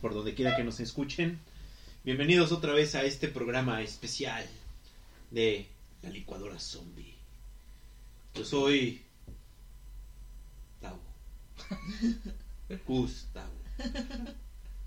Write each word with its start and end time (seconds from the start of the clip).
Por 0.00 0.14
donde 0.14 0.34
quiera 0.34 0.56
que 0.56 0.64
nos 0.64 0.80
escuchen. 0.80 1.38
Bienvenidos 2.04 2.52
otra 2.52 2.72
vez 2.72 2.94
a 2.94 3.04
este 3.04 3.28
programa 3.28 3.82
especial 3.82 4.46
de 5.30 5.66
la 6.02 6.08
licuadora 6.08 6.58
zombie. 6.58 7.14
Yo 8.34 8.44
soy 8.44 9.02
Tavo. 10.80 11.00
Gustavo. 12.86 13.52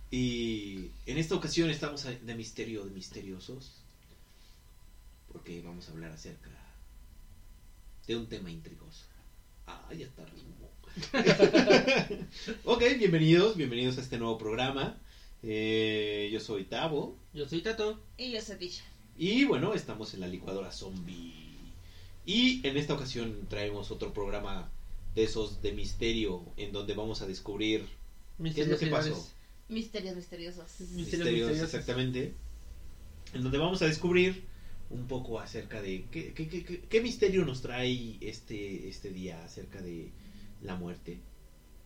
Y 0.10 0.90
en 1.06 1.18
esta 1.18 1.36
ocasión 1.36 1.70
estamos 1.70 2.04
de 2.04 2.36
misterio 2.36 2.84
de 2.84 2.92
misteriosos. 2.92 3.84
Porque 5.32 5.62
vamos 5.62 5.88
a 5.90 5.92
hablar 5.92 6.12
acerca 6.12 6.50
de 8.08 8.16
un 8.16 8.28
tema 8.28 8.50
intrigoso. 8.50 9.06
Ah, 9.68 9.90
ya 9.96 10.06
está 10.06 10.26
ritmo. 10.26 10.72
ok, 12.66 12.84
bienvenidos, 12.98 13.56
bienvenidos 13.56 13.98
a 13.98 14.02
este 14.02 14.18
nuevo 14.18 14.38
programa. 14.38 14.98
Eh, 15.44 16.30
yo 16.32 16.40
soy 16.40 16.64
Tavo. 16.66 17.18
Yo 17.34 17.48
soy 17.48 17.62
Tato. 17.62 18.02
Y 18.18 18.32
yo 18.32 18.42
soy 18.42 18.58
Tisha. 18.58 18.84
Y 19.18 19.46
bueno, 19.46 19.74
estamos 19.74 20.14
en 20.14 20.22
la 20.22 20.28
licuadora 20.28 20.72
zombie. 20.72 21.34
Y 22.26 22.66
en 22.66 22.78
esta 22.78 22.94
ocasión 22.94 23.48
traemos 23.50 23.92
otro 23.92 24.14
programa 24.14 24.72
de 25.16 25.24
esos 25.24 25.62
de 25.62 25.74
misterio 25.74 26.44
en 26.58 26.72
donde 26.72 26.94
vamos 26.96 27.22
a 27.22 27.28
descubrir 27.28 27.86
qué 28.42 28.62
es 28.62 28.68
lo 28.68 28.78
que 28.78 28.88
pasó. 28.88 29.30
Misterios 29.70 30.16
misteriosos. 30.16 30.80
Misterios 30.80 30.96
Misterios, 30.96 31.50
misteriosos. 31.50 31.74
exactamente. 31.74 32.34
En 33.34 33.44
donde 33.44 33.58
vamos 33.58 33.82
a 33.82 33.86
descubrir 33.86 34.46
un 34.90 35.08
poco 35.08 35.40
acerca 35.40 35.82
de 35.82 36.06
qué, 36.12 36.34
qué, 36.34 36.48
qué- 36.48 36.64
qué- 36.64 36.82
qué 36.82 37.02
misterio 37.02 37.46
nos 37.46 37.62
trae 37.62 38.18
este, 38.22 38.88
este 38.88 39.10
día 39.12 39.44
acerca 39.44 39.82
de 39.82 40.12
la 40.62 40.76
muerte, 40.76 41.20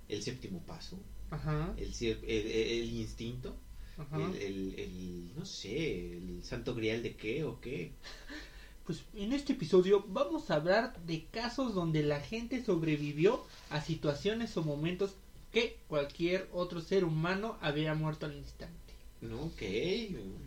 el 0.09 0.21
séptimo 0.23 0.59
paso, 0.65 0.99
Ajá. 1.29 1.73
el, 1.77 1.93
el, 2.01 2.47
el- 2.51 2.93
instinto, 2.93 3.55
Ajá. 3.97 4.17
el, 4.17 4.35
el- 4.41 4.79
el- 4.79 5.31
no 5.37 5.45
sé, 5.45 6.13
el 6.17 6.41
santo 6.43 6.73
grial 6.75 7.03
de 7.03 7.15
qué 7.15 7.43
o 7.43 7.59
qué. 7.61 7.91
Pues 8.85 9.03
en 9.15 9.33
este 9.33 9.53
episodio 9.53 10.05
vamos 10.07 10.49
a 10.49 10.55
hablar 10.55 10.97
de 11.05 11.25
casos 11.25 11.73
donde 11.75 12.03
la 12.03 12.21
gente 12.21 12.63
sobrevivió 12.63 13.43
a 13.69 13.81
situaciones 13.81 14.55
o 14.55 14.63
momentos 14.63 15.11
que 15.51 15.77
cualquier 15.87 16.47
otro 16.53 16.79
ser 16.81 17.03
humano 17.03 17.57
había 17.61 17.93
muerto 17.95 18.25
al 18.27 18.35
instante. 18.35 18.75
No, 19.19 19.41
ok. 19.45 19.61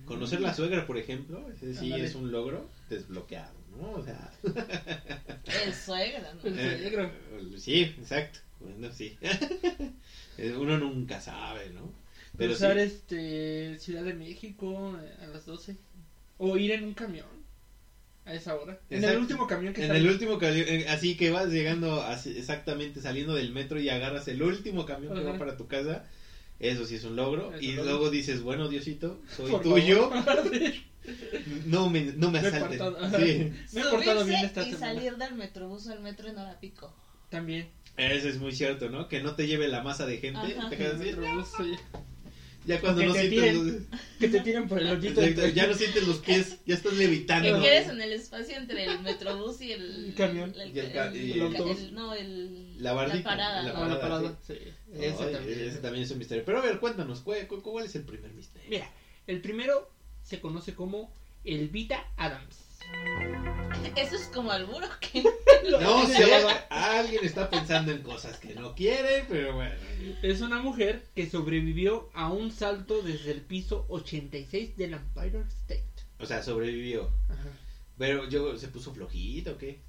Conocer 0.06 0.40
la 0.40 0.54
suegra, 0.54 0.86
por 0.86 0.96
ejemplo, 0.96 1.44
ese 1.50 1.74
sí 1.74 1.86
Ándale. 1.86 2.04
es 2.04 2.14
un 2.14 2.30
logro 2.32 2.66
desbloqueado, 2.88 3.52
¿no? 3.76 3.90
O 3.92 4.04
sea, 4.04 4.32
El 5.66 5.74
suegro, 5.74 6.22
¿no? 6.34 6.40
El 6.48 6.58
eh, 6.58 6.78
suegro. 6.78 7.10
sí, 7.58 7.82
exacto. 7.82 8.38
Bueno, 8.60 8.92
sí. 8.92 9.18
Uno 10.58 10.78
nunca 10.78 11.20
sabe, 11.20 11.70
¿no? 11.70 11.92
Pero 12.36 12.52
sí. 12.54 12.58
Cruzar 12.60 12.78
este 12.78 13.78
Ciudad 13.78 14.04
de 14.04 14.14
México 14.14 14.98
eh, 15.02 15.24
a 15.24 15.26
las 15.26 15.46
12 15.46 15.76
o 16.38 16.56
ir 16.56 16.70
en 16.72 16.84
un 16.84 16.94
camión 16.94 17.26
a 18.24 18.34
esa 18.34 18.54
hora. 18.54 18.78
En 18.90 19.02
el 19.04 19.18
último 19.18 19.46
camión 19.46 19.74
que 19.74 19.84
En 19.84 19.94
el 19.94 20.06
último 20.08 20.38
camión, 20.38 20.64
eh, 20.68 20.86
así 20.88 21.16
que 21.16 21.30
vas 21.30 21.48
llegando 21.48 22.02
así- 22.02 22.36
exactamente 22.36 23.00
saliendo 23.00 23.34
del 23.34 23.52
metro 23.52 23.80
y 23.80 23.88
agarras 23.88 24.28
el 24.28 24.42
último 24.42 24.86
camión 24.86 25.14
que 25.14 25.24
va 25.24 25.38
para 25.38 25.56
tu 25.56 25.66
casa. 25.66 26.06
Eso 26.58 26.84
sí 26.84 26.96
es 26.96 27.04
un 27.04 27.16
logro. 27.16 27.52
Y 27.60 27.72
logro. 27.72 27.84
luego 27.90 28.10
dices, 28.10 28.42
bueno, 28.42 28.68
Diosito, 28.68 29.20
soy 29.34 29.50
Por 29.50 29.62
tuyo. 29.62 30.10
No 31.66 31.88
me, 31.88 32.02
no 32.04 32.30
me 32.30 32.40
Me 32.40 32.48
asalten. 32.48 32.78
portado-. 32.78 33.18
Sí. 33.18 33.52
Me 33.72 33.80
he 33.80 33.84
portado 33.84 34.24
bien 34.24 34.44
esta 34.44 34.62
y 34.62 34.72
semana. 34.72 34.94
salir 34.94 35.16
del 35.16 35.34
metrobús 35.34 35.88
al 35.88 36.00
metro 36.00 36.28
en 36.28 36.36
hora 36.38 36.60
pico. 36.60 36.94
También. 37.30 37.68
Eso 38.00 38.28
es 38.28 38.38
muy 38.38 38.52
cierto, 38.52 38.88
¿no? 38.88 39.08
Que 39.08 39.20
no 39.22 39.34
te 39.34 39.46
lleve 39.46 39.68
la 39.68 39.82
masa 39.82 40.06
de 40.06 40.18
gente. 40.18 40.38
Ajá. 40.58 40.70
Te 40.70 40.86
así, 40.86 41.12
Sí. 41.56 41.76
Ya 42.66 42.78
cuando 42.78 43.00
Que 43.00 43.06
no 43.06 43.12
te 43.14 43.20
sientes 43.20 43.40
tiren. 43.52 43.66
los, 43.90 44.00
Que 44.20 44.28
te 44.28 44.40
tiran 44.40 44.68
por 44.68 44.78
el 44.80 44.90
hoyito. 44.90 45.22
Exacto, 45.22 45.48
ya 45.48 45.66
no 45.66 45.74
sientes 45.74 46.06
los 46.06 46.18
pies, 46.18 46.58
ya 46.66 46.74
estás 46.74 46.92
Que 46.92 46.98
levitando. 46.98 47.60
quedes 47.62 47.88
en 47.88 48.00
el 48.02 48.12
espacio 48.12 48.54
entre 48.56 48.84
el 48.84 49.00
metrobús 49.00 49.62
y 49.62 49.72
el, 49.72 50.04
El 50.08 50.14
camión. 50.14 50.54
el- 50.58 50.76
Y 50.76 50.78
el 50.78 50.92
ca- 50.92 51.06
el- 51.08 51.16
y 51.16 51.32
el 51.32 51.40
autobús. 51.42 51.78
el- 51.78 51.94
no, 51.94 52.14
el, 52.14 52.82
La 52.82 52.92
bardita, 52.92 53.24
parada. 53.30 53.62
la 53.62 53.70
Ah, 53.70 53.88
la 53.88 54.00
parada. 54.00 54.38
Sí. 54.46 54.58
Ese 54.94 55.24
Ay, 55.24 55.32
también. 55.32 55.60
ese 55.60 55.78
también 55.78 56.04
es 56.04 56.10
un 56.10 56.18
misterio. 56.18 56.44
Pero 56.44 56.58
a 56.58 56.62
ver, 56.62 56.78
cuéntanos, 56.80 57.20
¿cuál, 57.20 57.38
es 57.86 57.94
el 57.96 58.02
primer 58.02 58.30
misterio? 58.34 58.68
Mira, 58.68 58.90
el 59.26 59.40
primero 59.40 59.90
se 60.22 60.38
conoce 60.38 60.74
como 60.74 61.10
el 61.44 61.68
Vita 61.70 62.04
Adams. 62.18 62.56
Eso 63.96 64.16
es 64.16 64.22
como 64.34 64.50
alburo 64.52 64.86
que 65.00 65.22
No 65.70 66.06
Se 66.06 66.26
llama- 66.26 66.60
alguien 67.10 67.24
está 67.24 67.50
pensando 67.50 67.90
en 67.90 68.02
cosas 68.02 68.38
que 68.38 68.54
no 68.54 68.74
quiere, 68.74 69.24
pero 69.28 69.54
bueno. 69.54 69.74
Es 70.22 70.40
una 70.42 70.60
mujer 70.62 71.04
que 71.16 71.28
sobrevivió 71.28 72.08
a 72.14 72.32
un 72.32 72.52
salto 72.52 73.02
desde 73.02 73.32
el 73.32 73.40
piso 73.40 73.84
86 73.88 74.76
del 74.76 74.94
Empire 74.94 75.40
State. 75.48 75.84
O 76.20 76.26
sea, 76.26 76.42
sobrevivió. 76.42 77.10
Pero 77.98 78.28
yo, 78.28 78.56
¿se 78.56 78.68
puso 78.68 78.94
flojito 78.94 79.52
o 79.52 79.58
qué? 79.58 79.80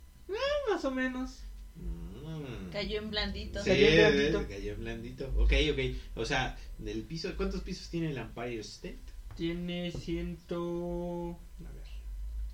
Más 0.70 0.84
o 0.84 0.92
menos. 0.92 1.44
Mm. 1.76 2.72
cayó 2.72 3.00
en 3.00 3.12
blandito. 3.12 3.62
Sí, 3.64 3.70
Cayó 3.70 3.88
en 3.88 3.94
eh, 3.94 4.12
blandito. 4.12 4.48
cayó 4.48 4.74
en 4.74 4.80
blandito. 4.80 5.34
Ok, 5.38 5.54
ok. 5.72 5.80
O 6.16 6.26
sea, 6.26 6.58
del 6.80 7.04
piso, 7.04 7.31
¿cuántos 7.38 7.62
pisos 7.62 7.88
tiene 7.90 8.10
el 8.10 8.18
Empire 8.18 8.62
State? 8.62 9.00
Tiene 9.38 9.92
ciento... 9.92 11.38
A 11.60 11.72
ver. 11.72 11.81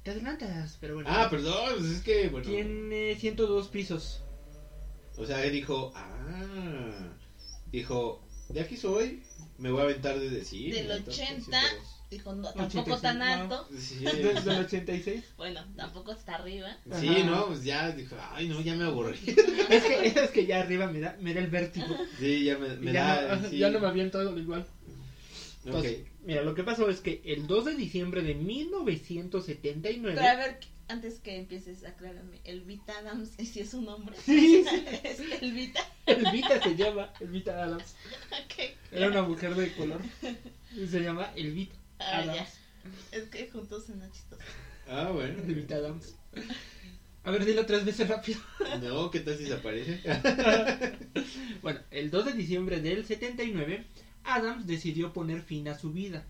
Te 0.03 0.11
adelantas, 0.11 0.77
pero 0.81 0.95
bueno. 0.95 1.09
Ah, 1.11 1.29
perdón, 1.29 1.75
pues 1.79 1.91
es 1.91 2.01
que, 2.01 2.27
bueno. 2.29 2.47
Tiene 2.47 3.16
102 3.16 3.67
pisos. 3.69 4.23
O 5.17 5.25
sea, 5.25 5.44
él 5.44 5.51
dijo, 5.51 5.91
ah, 5.95 7.09
dijo, 7.72 8.23
de 8.50 8.61
aquí 8.61 8.78
soy, 8.78 9.23
me 9.57 9.72
voy 9.72 9.81
a 9.81 9.83
aventar 9.85 10.19
desde 10.19 10.45
sí. 10.45 10.72
Del 10.72 10.88
me 10.88 10.94
aviento 10.94 11.11
80. 11.11 11.59
102. 11.59 11.97
Dijo, 12.09 12.33
no, 12.35 12.53
tampoco 12.53 12.94
86, 12.94 13.01
tan 13.01 13.19
no. 13.19 13.25
alto. 13.25 13.67
Sí, 13.77 14.00
Desde 14.00 14.51
el 14.51 14.59
86. 14.66 15.23
Bueno, 15.35 15.61
tampoco 15.75 16.13
está 16.13 16.35
arriba. 16.35 16.77
sí, 16.97 17.09
Ajá. 17.09 17.23
no, 17.25 17.47
pues 17.47 17.63
ya 17.66 17.91
dijo, 17.91 18.16
ay, 18.31 18.47
no, 18.47 18.61
ya 18.61 18.75
me 18.75 18.85
aburrí. 18.85 19.19
Es 19.69 19.83
que, 19.83 20.07
es 20.07 20.29
que 20.29 20.45
ya 20.45 20.61
arriba 20.61 20.88
me 20.88 21.01
da, 21.01 21.17
me 21.19 21.33
da 21.33 21.41
el 21.41 21.50
vértigo. 21.50 21.94
Sí, 22.17 22.45
ya 22.45 22.57
me, 22.57 22.69
me 22.77 22.94
ya, 22.94 23.22
da. 23.23 23.35
no, 23.35 23.50
sí. 23.50 23.57
ya 23.57 23.69
no 23.69 23.81
me 23.81 23.88
aviento 23.88 24.38
igual. 24.38 24.66
Ok. 25.66 25.72
Pues, 25.72 25.97
mira, 26.23 26.44
lo 26.44 26.56
que 26.56 26.63
pasó 26.63 26.89
es 26.89 27.01
que 27.01 27.22
el 27.25 27.47
2 27.47 27.66
de 27.66 27.75
diciembre 27.75 28.22
de 28.22 28.35
1979. 28.35 30.16
Pero 30.16 30.29
a 30.29 30.35
ver, 30.35 30.59
antes 30.87 31.19
que 31.19 31.37
empieces, 31.37 31.83
aclárame. 31.85 32.39
El 32.43 32.61
Vita 32.61 32.97
Adams, 32.99 33.31
si 33.37 33.59
es 33.59 33.73
un 33.73 33.85
nombre. 33.85 34.15
Sí, 34.23 34.63
sí. 34.69 34.85
es 35.03 35.19
el 35.41 35.53
Vita. 35.53 35.81
Elvita 36.05 36.61
se 36.63 36.75
llama, 36.75 37.11
Elvita 37.19 37.63
Adams. 37.63 37.95
Ok. 38.31 38.75
Era 38.91 39.07
una 39.09 39.23
mujer 39.23 39.53
de 39.55 39.73
color. 39.73 40.01
Y 40.75 40.87
se 40.87 41.01
llama 41.01 41.31
Elvita 41.35 41.75
Ah, 42.00 42.23
ya. 42.25 42.31
Adams. 42.33 42.50
Es 43.12 43.23
que 43.25 43.50
juntos 43.50 43.85
suena 43.85 44.09
chistoso. 44.12 44.41
Ah, 44.88 45.09
bueno. 45.13 45.41
Elvita 45.44 45.75
Adams. 45.75 46.15
A 47.23 47.31
ver, 47.31 47.44
dilo 47.44 47.65
tres 47.65 47.83
veces 47.83 48.07
rápido. 48.07 48.39
No, 48.81 49.12
¿qué 49.12 49.19
tal 49.19 49.38
si 49.38 49.45
se 49.47 49.53
aparece? 49.56 50.01
Bueno, 51.62 51.81
el 51.91 52.09
2 52.12 52.25
de 52.25 52.33
diciembre 52.33 52.79
del 52.79 53.06
79, 53.06 53.85
Adams 54.23 54.67
decidió 54.67 55.12
poner 55.12 55.41
fin 55.41 55.67
a 55.67 55.77
su 55.77 55.91
vida. 55.91 56.25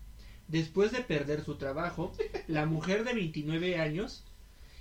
Después 0.48 0.90
de 0.90 1.02
perder 1.02 1.44
su 1.44 1.56
trabajo, 1.56 2.12
la 2.48 2.66
mujer 2.66 3.04
de 3.04 3.12
29 3.14 3.78
años 3.78 4.24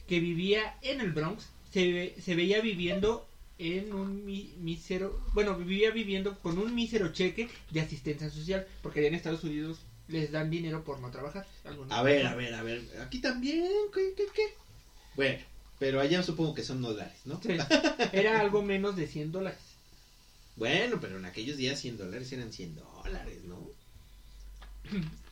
que 0.08 0.20
vivía 0.20 0.78
en 0.82 1.02
el 1.02 1.12
Bronx 1.12 1.48
se, 1.72 1.92
ve- 1.92 2.16
se 2.22 2.36
veía 2.36 2.62
viviendo 2.62 3.28
en 3.60 3.92
un 3.94 4.26
mi- 4.26 4.54
mísero, 4.60 5.20
bueno, 5.34 5.56
vivía 5.56 5.92
viviendo 5.92 6.38
con 6.40 6.58
un 6.58 6.74
mísero 6.76 7.12
cheque 7.12 7.50
de 7.72 7.82
asistencia 7.82 8.30
social, 8.30 8.66
porque 8.82 9.00
allá 9.00 9.08
en 9.10 9.16
Estados 9.16 9.44
Unidos 9.44 9.80
les 10.08 10.32
dan 10.32 10.50
dinero 10.50 10.84
por 10.84 11.00
no 11.00 11.10
trabajar. 11.12 11.46
A 11.92 12.02
ver, 12.04 12.26
a 12.26 12.36
ver, 12.36 12.54
a 12.54 12.64
ver. 12.64 12.82
Aquí 13.02 13.20
también, 13.20 13.66
¿qué, 13.94 14.14
qué, 14.16 14.26
qué? 14.34 14.54
Bueno, 15.16 15.44
pero 15.80 16.00
allá 16.00 16.24
supongo 16.24 16.54
que 16.54 16.64
son 16.64 16.82
dólares, 16.82 17.18
¿no? 17.26 17.42
Sí, 17.42 17.50
era 18.14 18.40
algo 18.40 18.62
menos 18.62 18.96
de 18.96 19.08
100 19.08 19.32
dólares. 19.32 19.60
Bueno, 20.56 21.00
pero 21.02 21.18
en 21.18 21.26
aquellos 21.26 21.58
días 21.58 21.80
100 21.80 21.98
dólares 21.98 22.32
eran 22.32 22.52
100 22.54 22.76
dólares, 22.76 23.44
¿no? 23.44 23.68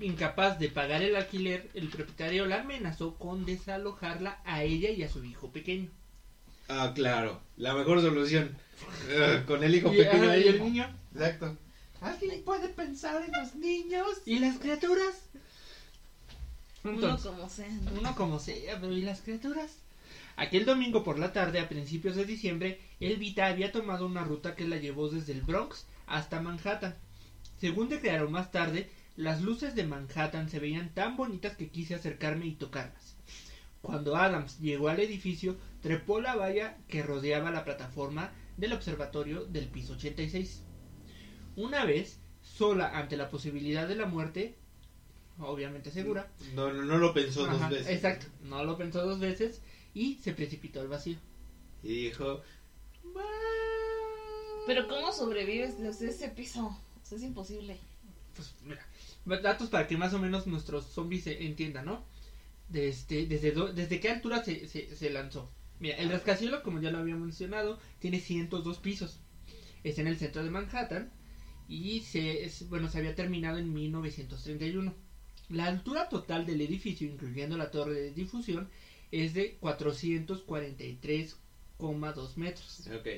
incapaz 0.00 0.58
de 0.58 0.68
pagar 0.68 1.02
el 1.02 1.16
alquiler, 1.16 1.70
el 1.74 1.88
propietario 1.88 2.46
la 2.46 2.60
amenazó 2.60 3.14
con 3.16 3.44
desalojarla 3.44 4.40
a 4.44 4.62
ella 4.62 4.90
y 4.90 5.02
a 5.02 5.08
su 5.08 5.24
hijo 5.24 5.50
pequeño. 5.50 5.90
Ah, 6.68 6.92
claro. 6.94 7.40
La 7.56 7.74
mejor 7.74 8.00
solución. 8.00 8.56
Eh, 9.08 9.42
con 9.46 9.64
el 9.64 9.74
hijo 9.74 9.92
Y, 9.92 9.98
pequeño 9.98 10.30
ahí. 10.30 10.42
y 10.44 10.48
el 10.48 10.62
niño. 10.62 10.88
Exacto. 11.12 11.56
¿Alguien 12.00 12.42
puede 12.44 12.68
pensar 12.68 13.22
en 13.22 13.32
los 13.32 13.54
niños? 13.56 14.06
¿Y 14.24 14.38
las 14.38 14.58
criaturas? 14.58 15.14
Uno 16.84 17.18
como 17.18 17.48
sea. 17.48 17.68
¿no? 17.68 18.00
uno 18.00 18.14
como 18.14 18.38
sea, 18.38 18.80
pero 18.80 18.92
¿y 18.92 19.02
las 19.02 19.20
criaturas? 19.20 19.76
Aquel 20.36 20.64
domingo 20.64 21.04
por 21.04 21.18
la 21.18 21.32
tarde, 21.34 21.60
a 21.60 21.68
principios 21.68 22.16
de 22.16 22.24
diciembre, 22.24 22.80
Elvita 23.00 23.46
había 23.48 23.72
tomado 23.72 24.06
una 24.06 24.24
ruta 24.24 24.54
que 24.54 24.66
la 24.66 24.76
llevó 24.76 25.10
desde 25.10 25.32
el 25.32 25.42
Bronx 25.42 25.84
hasta 26.06 26.40
Manhattan. 26.40 26.96
Según 27.60 27.90
declararon 27.90 28.32
más 28.32 28.50
tarde, 28.50 28.88
las 29.20 29.42
luces 29.42 29.74
de 29.74 29.84
Manhattan 29.84 30.48
se 30.48 30.58
veían 30.58 30.94
tan 30.94 31.16
bonitas 31.16 31.54
que 31.54 31.68
quise 31.68 31.94
acercarme 31.94 32.46
y 32.46 32.54
tocarlas. 32.54 33.16
Cuando 33.82 34.16
Adams 34.16 34.58
llegó 34.60 34.88
al 34.88 35.00
edificio, 35.00 35.56
trepó 35.82 36.20
la 36.20 36.36
valla 36.36 36.78
que 36.88 37.02
rodeaba 37.02 37.50
la 37.50 37.64
plataforma 37.64 38.32
del 38.56 38.72
observatorio 38.72 39.44
del 39.44 39.68
piso 39.68 39.92
86. 39.92 40.62
Una 41.56 41.84
vez, 41.84 42.18
sola 42.42 42.96
ante 42.96 43.18
la 43.18 43.28
posibilidad 43.28 43.86
de 43.86 43.96
la 43.96 44.06
muerte, 44.06 44.56
obviamente 45.38 45.90
segura, 45.90 46.30
No, 46.54 46.72
no, 46.72 46.82
no 46.82 46.96
lo 46.96 47.12
pensó 47.12 47.44
Ajá, 47.44 47.52
dos 47.52 47.70
veces. 47.70 47.88
Exacto, 47.88 48.26
no 48.42 48.64
lo 48.64 48.78
pensó 48.78 49.04
dos 49.04 49.20
veces 49.20 49.60
y 49.92 50.14
se 50.16 50.32
precipitó 50.32 50.80
al 50.80 50.88
vacío. 50.88 51.18
Y 51.82 52.04
dijo. 52.04 52.40
Pero 54.66 54.88
¿cómo 54.88 55.12
sobrevives 55.12 55.78
desde 55.78 56.08
ese 56.08 56.28
piso? 56.30 56.66
O 56.66 57.04
sea, 57.04 57.18
es 57.18 57.24
imposible. 57.24 57.78
Pues 58.34 58.54
mira, 58.62 58.86
datos 59.24 59.68
para 59.70 59.86
que 59.86 59.96
más 59.96 60.12
o 60.14 60.18
menos 60.18 60.46
nuestros 60.46 60.86
zombies 60.86 61.24
se 61.24 61.44
entiendan, 61.46 61.86
¿no? 61.86 62.04
Desde, 62.68 63.26
desde, 63.26 63.52
do- 63.52 63.72
desde 63.72 64.00
qué 64.00 64.10
altura 64.10 64.42
se, 64.44 64.66
se, 64.68 64.94
se 64.96 65.10
lanzó. 65.10 65.50
Mira, 65.80 65.96
el 65.96 66.10
rascacielos, 66.10 66.60
como 66.60 66.80
ya 66.80 66.90
lo 66.90 66.98
había 66.98 67.16
mencionado, 67.16 67.78
tiene 67.98 68.20
102 68.20 68.78
pisos. 68.78 69.18
Está 69.82 70.02
en 70.02 70.06
el 70.08 70.18
centro 70.18 70.44
de 70.44 70.50
Manhattan 70.50 71.10
y 71.68 72.00
se, 72.00 72.44
es- 72.44 72.68
bueno, 72.68 72.88
se 72.88 72.98
había 72.98 73.14
terminado 73.14 73.58
en 73.58 73.72
1931. 73.72 74.94
La 75.48 75.66
altura 75.66 76.08
total 76.08 76.46
del 76.46 76.60
edificio, 76.60 77.08
incluyendo 77.08 77.56
la 77.56 77.70
torre 77.70 77.94
de 77.94 78.12
difusión, 78.12 78.68
es 79.10 79.34
de 79.34 79.58
443,2 79.60 82.36
metros. 82.36 82.86
Ok. 82.94 83.08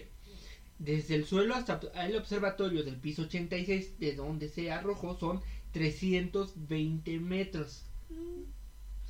Desde 0.78 1.14
el 1.14 1.26
suelo 1.26 1.54
hasta 1.54 1.80
el 2.04 2.16
observatorio 2.16 2.82
del 2.82 2.96
piso 2.96 3.22
86, 3.22 3.98
de 3.98 4.14
donde 4.16 4.48
se 4.48 4.72
arrojó, 4.72 5.16
son 5.18 5.40
320 5.72 7.18
metros. 7.20 7.84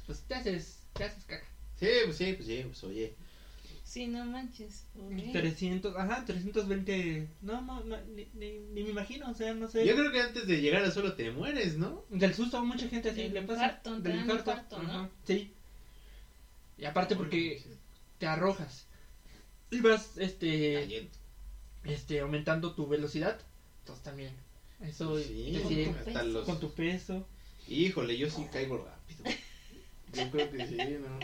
Pues 0.06 0.20
te 0.22 0.34
haces, 0.34 0.80
te 0.92 1.04
haces 1.04 1.24
caca. 1.24 1.46
Sí, 1.78 1.86
pues 2.04 2.16
sí, 2.16 2.32
pues 2.34 2.46
sí, 2.46 2.62
pues 2.64 2.84
oye. 2.84 3.14
Sí, 3.84 4.06
no 4.06 4.24
manches. 4.24 4.86
ok. 4.98 5.32
300, 5.32 5.96
ajá, 5.96 6.24
320. 6.24 7.28
No, 7.42 7.60
no, 7.60 7.84
no 7.84 7.96
ni, 8.14 8.26
ni, 8.34 8.58
ni 8.58 8.82
me 8.84 8.90
imagino, 8.90 9.30
o 9.30 9.34
sea, 9.34 9.52
no 9.54 9.68
sé. 9.68 9.86
Yo 9.86 9.94
creo 9.94 10.10
que 10.10 10.20
antes 10.20 10.46
de 10.46 10.60
llegar 10.60 10.82
al 10.82 10.92
suelo 10.92 11.14
te 11.14 11.30
mueres, 11.30 11.76
¿no? 11.76 12.04
Del 12.08 12.34
susto 12.34 12.58
a 12.58 12.64
mucha 12.64 12.88
gente 12.88 13.10
así 13.10 13.22
Del 13.24 13.34
le 13.34 13.42
pasa. 13.42 13.64
infarto, 13.64 14.02
te 14.02 14.08
dan 14.08 14.30
infarto, 14.30 14.82
¿no? 14.82 15.10
Sí. 15.26 15.52
Y 16.78 16.84
aparte 16.84 17.16
porque 17.16 17.62
te 18.18 18.26
arrojas. 18.26 18.86
Y 19.70 19.80
vas, 19.80 20.16
este, 20.18 20.74
Cayendo. 20.74 21.10
este, 21.84 22.20
aumentando 22.20 22.74
tu 22.74 22.86
velocidad. 22.86 23.38
Entonces 23.80 24.04
también. 24.04 24.32
Eso 24.82 25.18
Sí, 25.18 25.58
con 25.62 25.74
tu 25.74 25.90
hasta 25.90 26.04
peso. 26.04 26.24
los... 26.24 26.44
con 26.46 26.60
tu 26.60 26.72
peso. 26.72 27.26
Híjole, 27.68 28.18
yo 28.18 28.28
sí 28.30 28.46
caigo 28.52 28.78
rápido. 28.84 29.22
Yo 30.14 30.30
creo 30.30 30.50
que 30.50 30.66
sí, 30.66 30.76
¿no? 30.76 31.18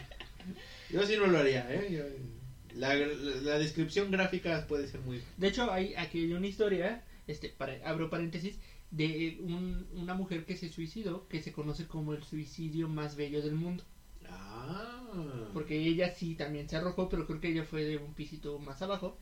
Yo 0.90 1.06
sí 1.06 1.16
no 1.18 1.26
lo 1.26 1.38
haría, 1.38 1.66
¿eh? 1.74 1.88
Yo- 1.92 2.78
la, 2.78 2.94
la, 2.94 3.06
la 3.42 3.58
descripción 3.58 4.10
gráfica 4.10 4.66
puede 4.66 4.86
ser 4.88 5.00
muy... 5.00 5.22
De 5.36 5.48
hecho, 5.48 5.70
hay 5.70 5.94
aquí 5.96 6.20
hay 6.20 6.32
una 6.32 6.46
historia, 6.46 7.04
este, 7.26 7.48
para, 7.50 7.74
abro 7.86 8.08
paréntesis, 8.08 8.56
de 8.90 9.36
un- 9.40 9.86
una 9.92 10.14
mujer 10.14 10.46
que 10.46 10.56
se 10.56 10.70
suicidó, 10.70 11.28
que 11.28 11.42
se 11.42 11.52
conoce 11.52 11.86
como 11.86 12.14
el 12.14 12.22
suicidio 12.22 12.88
más 12.88 13.16
bello 13.16 13.42
del 13.42 13.56
mundo. 13.56 13.84
Ah. 14.30 15.50
Porque 15.52 15.76
ella 15.86 16.14
sí 16.14 16.34
también 16.34 16.68
se 16.68 16.76
arrojó, 16.76 17.08
pero 17.08 17.26
creo 17.26 17.40
que 17.40 17.48
ella 17.48 17.64
fue 17.64 17.84
de 17.84 17.96
un 17.98 18.14
pisito 18.14 18.58
más 18.58 18.80
abajo. 18.82 19.18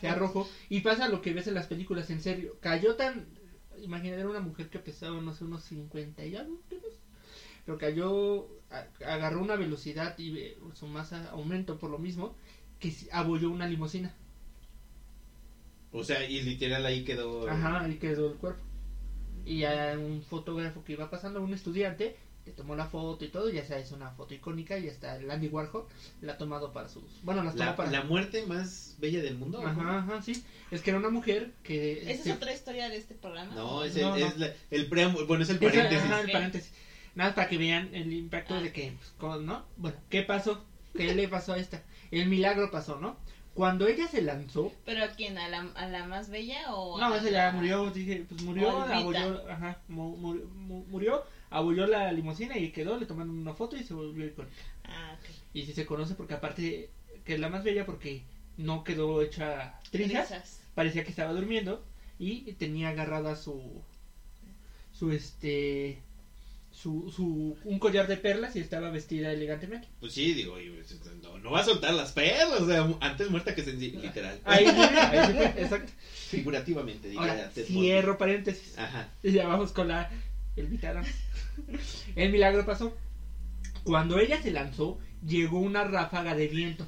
se 0.00 0.08
arrojó. 0.08 0.48
Y 0.70 0.80
pasa 0.80 1.08
lo 1.08 1.20
que 1.22 1.32
ves 1.32 1.46
en 1.48 1.54
las 1.54 1.66
películas, 1.66 2.08
en 2.10 2.22
serio. 2.22 2.56
Cayó 2.60 2.94
tan. 2.96 3.26
Imagínate, 3.82 4.20
era 4.20 4.28
una 4.30 4.40
mujer 4.40 4.68
que 4.68 4.78
pesaba, 4.78 5.20
no 5.20 5.32
sé, 5.32 5.44
unos 5.44 5.62
50 5.64 6.24
y 6.24 6.36
algo, 6.36 6.60
kilos. 6.68 6.92
Pero 7.64 7.78
cayó, 7.78 8.48
a- 8.70 8.86
agarró 9.06 9.40
una 9.40 9.56
velocidad 9.56 10.16
y 10.18 10.38
eh, 10.38 10.58
su 10.74 10.86
masa 10.86 11.30
aumentó 11.30 11.78
por 11.78 11.90
lo 11.90 11.98
mismo, 11.98 12.34
que 12.80 12.92
abolló 13.12 13.50
una 13.50 13.66
limusina. 13.66 14.14
O 15.92 16.04
sea, 16.04 16.24
y 16.28 16.42
literal 16.42 16.84
ahí 16.84 17.04
quedó... 17.04 17.48
Ajá, 17.48 17.80
ahí 17.84 17.96
quedó 17.96 18.28
el 18.30 18.36
cuerpo. 18.36 18.62
Y 19.44 19.64
a 19.64 19.96
un 19.98 20.22
fotógrafo 20.22 20.82
que 20.84 20.92
iba 20.92 21.08
pasando, 21.08 21.40
un 21.40 21.54
estudiante, 21.54 22.16
tomó 22.52 22.76
la 22.76 22.86
foto 22.86 23.24
y 23.24 23.28
todo, 23.28 23.48
ya 23.50 23.64
sea 23.64 23.78
es 23.78 23.92
una 23.92 24.10
foto 24.10 24.34
icónica 24.34 24.78
y 24.78 24.88
hasta 24.88 25.16
el 25.16 25.30
Andy 25.30 25.48
Warhol 25.48 25.86
la 26.20 26.34
ha 26.34 26.38
tomado 26.38 26.72
para 26.72 26.88
sus... 26.88 27.02
Bueno, 27.22 27.42
las 27.42 27.54
tomó 27.54 27.64
La, 27.70 27.76
para... 27.76 27.90
la 27.90 28.02
muerte 28.04 28.44
más 28.46 28.96
bella 28.98 29.22
del 29.22 29.36
mundo. 29.36 29.60
¿no? 29.60 29.68
Ajá, 29.68 29.98
ajá, 29.98 30.22
sí. 30.22 30.44
Es 30.70 30.80
que 30.82 30.90
era 30.90 30.98
una 30.98 31.10
mujer 31.10 31.52
que... 31.62 32.02
¿Esa 32.02 32.10
este, 32.12 32.30
es 32.30 32.36
otra 32.36 32.52
historia 32.52 32.88
de 32.88 32.96
este 32.96 33.14
programa? 33.14 33.54
No, 33.54 33.84
es, 33.84 33.96
No, 33.96 34.14
el, 34.14 34.20
no. 34.20 34.26
es 34.26 34.38
la- 34.38 34.52
el 34.70 34.88
preámbulo, 34.88 35.26
bueno, 35.26 35.42
es 35.44 35.50
el 35.50 35.58
paréntesis. 35.58 36.04
ajá, 36.04 36.20
el 36.20 36.30
paréntesis. 36.32 36.72
Nada, 37.14 37.34
para 37.34 37.48
que 37.48 37.56
vean 37.58 37.94
el 37.94 38.12
impacto 38.12 38.54
Ah, 38.54 38.60
de 38.60 38.72
que, 38.72 38.92
pues, 38.96 39.10
con- 39.18 39.46
¿no? 39.46 39.64
Bueno, 39.76 39.96
¿qué 40.10 40.22
pasó? 40.22 40.64
¿Qué 40.94 41.14
le 41.14 41.28
pasó 41.28 41.52
a 41.54 41.58
esta? 41.58 41.82
El 42.10 42.28
milagro 42.28 42.70
pasó, 42.70 42.98
¿no? 43.00 43.16
Cuando 43.54 43.86
ella 43.88 44.06
se 44.06 44.20
lanzó, 44.20 44.70
¿Pero 44.84 45.02
a 45.02 45.08
quién? 45.08 45.38
¿A 45.38 45.48
la, 45.48 45.60
a 45.76 45.88
la 45.88 46.04
más 46.06 46.28
bella 46.28 46.74
o 46.74 47.00
No, 47.00 47.14
esa 47.14 47.30
ya 47.30 47.46
la- 47.46 47.52
murió, 47.52 47.90
dije, 47.90 48.26
pues 48.28 48.42
murió, 48.42 48.68
Olvita. 48.68 48.96
abolló, 48.98 49.50
ajá, 49.50 49.78
mu- 49.88 50.14
mu- 50.18 50.44
mu- 50.54 50.84
murió, 50.88 51.24
abolló 51.50 51.86
la 51.86 52.12
limusina 52.12 52.56
y 52.58 52.70
quedó, 52.70 52.98
le 52.98 53.06
tomaron 53.06 53.30
una 53.38 53.54
foto 53.54 53.76
y 53.76 53.84
se 53.84 53.94
volvió 53.94 54.26
icónica. 54.26 54.54
Ah, 54.84 55.16
ok. 55.18 55.30
Y 55.54 55.62
sí 55.66 55.72
se 55.72 55.86
conoce 55.86 56.14
porque 56.14 56.34
aparte 56.34 56.90
que 57.24 57.34
es 57.34 57.40
la 57.40 57.48
más 57.48 57.64
bella 57.64 57.86
porque 57.86 58.22
no 58.56 58.84
quedó 58.84 59.20
hecha 59.22 59.80
trizas, 59.90 60.28
Trizas. 60.28 60.60
parecía 60.74 61.04
que 61.04 61.10
estaba 61.10 61.32
durmiendo 61.32 61.84
y 62.18 62.52
tenía 62.52 62.88
agarrada 62.90 63.36
su 63.36 63.82
su 64.92 65.10
este 65.12 65.98
su, 66.72 67.10
su 67.10 67.56
un 67.64 67.78
collar 67.78 68.06
de 68.06 68.18
perlas 68.18 68.54
y 68.54 68.60
estaba 68.60 68.90
vestida 68.90 69.32
elegantemente. 69.32 69.88
Pues 69.98 70.12
sí, 70.12 70.34
digo, 70.34 70.60
y, 70.60 70.68
pues, 70.68 70.94
no, 71.22 71.38
no 71.38 71.50
va 71.50 71.60
a 71.60 71.64
soltar 71.64 71.94
las 71.94 72.12
perlas, 72.12 72.60
o 72.60 72.66
sea, 72.66 72.86
antes 73.00 73.30
muerta 73.30 73.54
que 73.54 73.64
senci- 73.64 73.98
literal. 73.98 74.38
Ahí, 74.44 74.66
ahí 74.66 75.26
sí 75.26 75.32
fue, 75.32 75.46
exacto. 75.62 75.90
Figurativamente, 76.28 77.08
diga 77.08 77.22
Ahora, 77.22 77.50
Ted 77.50 77.64
cierro 77.64 78.18
paréntesis. 78.18 78.76
Ajá. 78.78 79.08
Y 79.22 79.32
ya 79.32 79.46
vamos 79.46 79.72
con 79.72 79.88
la 79.88 80.10
el 80.56 80.66
Vita 80.66 80.90
Adams. 80.90 81.14
El 82.14 82.32
milagro 82.32 82.64
pasó. 82.64 82.96
Cuando 83.84 84.18
ella 84.18 84.42
se 84.42 84.50
lanzó, 84.50 84.98
llegó 85.24 85.60
una 85.60 85.84
ráfaga 85.84 86.34
de 86.34 86.48
viento 86.48 86.86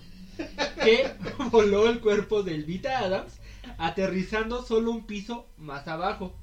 que 0.83 1.11
voló 1.51 1.89
el 1.89 2.01
cuerpo 2.01 2.43
del 2.43 2.65
Vita 2.65 2.99
Adams, 2.99 3.39
aterrizando 3.77 4.65
solo 4.65 4.91
un 4.91 5.07
piso 5.07 5.49
más 5.57 5.89
abajo. 5.89 6.37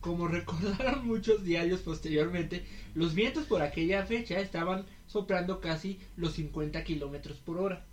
Como 0.00 0.28
recordaron 0.28 1.06
muchos 1.06 1.44
diarios 1.44 1.80
posteriormente, 1.80 2.64
los 2.94 3.14
vientos 3.14 3.46
por 3.46 3.62
aquella 3.62 4.06
fecha 4.06 4.40
estaban 4.40 4.86
soplando 5.06 5.60
casi 5.60 6.00
los 6.16 6.34
50 6.34 6.82
kilómetros 6.84 7.38
por 7.38 7.58
hora. 7.58 7.84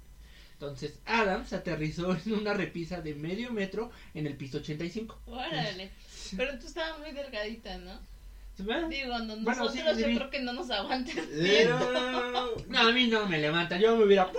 Entonces 0.53 0.99
Adams 1.05 1.53
aterrizó 1.53 2.15
en 2.25 2.33
una 2.33 2.53
repisa 2.53 3.01
de 3.01 3.13
medio 3.13 3.51
metro 3.51 3.91
en 4.13 4.25
el 4.25 4.35
piso 4.35 4.59
85. 4.59 5.19
Órale. 5.27 5.91
Pero 6.35 6.57
tú 6.59 6.67
estabas 6.67 6.99
muy 6.99 7.11
delgadita, 7.11 7.77
¿no? 7.77 7.99
Bueno, 8.59 8.89
Digo, 8.89 9.19
no- 9.19 9.35
Bueno, 9.37 9.63
nosotros 9.63 9.73
sí, 9.73 10.01
yo 10.01 10.07
sí. 10.07 10.15
creo 10.15 10.29
que 10.29 10.39
no 10.41 10.53
nos 10.53 10.69
aguantan. 10.71 11.15
Eh, 11.31 11.65
no, 11.69 11.79
no, 11.91 12.11
no, 12.11 12.31
no. 12.31 12.47
No, 12.67 12.79
a 12.79 12.91
mí 12.91 13.07
no 13.07 13.27
me 13.27 13.37
levanta, 13.39 13.77
yo 13.77 13.95
me 13.95 14.05
hubiera... 14.05 14.31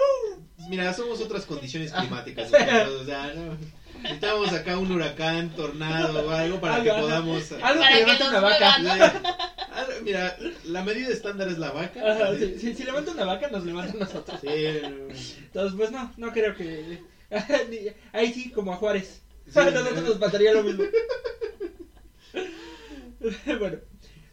Mira, 0.69 0.93
somos 0.93 1.21
otras 1.21 1.45
condiciones 1.47 1.93
climáticas. 1.93 2.49
o 3.01 3.05
sea, 3.05 3.33
no. 3.35 3.57
Necesitamos 4.03 4.53
acá 4.53 4.77
un 4.79 4.91
huracán, 4.93 5.51
tornado 5.51 6.27
o 6.27 6.31
algo 6.31 6.61
para 6.61 6.83
que 6.83 6.91
podamos. 6.91 7.51
Algo 7.53 7.81
Para 7.81 7.89
que 7.89 8.01
levante 8.01 8.29
una 8.29 8.41
vaca. 8.41 8.77
Ah, 9.71 9.87
Mira, 10.03 10.37
la 10.67 10.83
medida 10.83 11.09
estándar 11.09 11.49
es 11.49 11.59
la 11.59 11.71
vaca. 11.71 12.01
Ajá, 12.13 12.37
si, 12.37 12.59
si- 12.59 12.75
si 12.75 12.85
levanta 12.85 13.13
una 13.13 13.25
vaca, 13.25 13.49
nos 13.49 13.65
levanta 13.65 13.95
a 13.97 14.01
nosotros. 14.01 14.41
Sí, 14.41 14.49
no. 14.83 15.15
Entonces, 15.15 15.77
pues 15.77 15.91
no, 15.91 16.13
no 16.17 16.33
creo 16.33 16.55
que... 16.57 17.03
Ahí 18.13 18.33
sí, 18.33 18.51
como 18.51 18.73
a 18.73 18.77
Juárez. 18.77 19.23
Sí. 19.53 19.59
a 19.59 19.65
nosotros 19.71 20.03
nos 20.05 20.19
pasaría 20.19 20.53
lo 20.53 20.63
mismo. 20.63 20.85
bueno, 23.59 23.79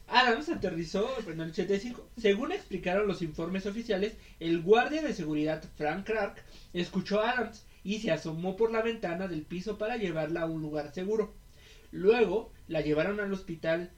Adams 0.08 0.48
aterrizó 0.48 1.08
en 1.26 1.40
el 1.40 1.50
85. 1.50 2.08
Según 2.16 2.52
explicaron 2.52 3.08
los 3.08 3.22
informes 3.22 3.66
oficiales, 3.66 4.16
el 4.38 4.62
guardia 4.62 5.02
de 5.02 5.12
seguridad 5.12 5.64
Frank 5.76 6.06
Clark 6.06 6.42
escuchó 6.72 7.20
a 7.20 7.30
Adams 7.30 7.66
y 7.82 7.98
se 7.98 8.12
asomó 8.12 8.56
por 8.56 8.70
la 8.70 8.82
ventana 8.82 9.26
del 9.26 9.42
piso 9.42 9.78
para 9.78 9.96
llevarla 9.96 10.42
a 10.42 10.46
un 10.46 10.62
lugar 10.62 10.92
seguro. 10.92 11.34
Luego 11.90 12.52
la 12.68 12.82
llevaron 12.82 13.20
al 13.20 13.32
hospital 13.32 13.90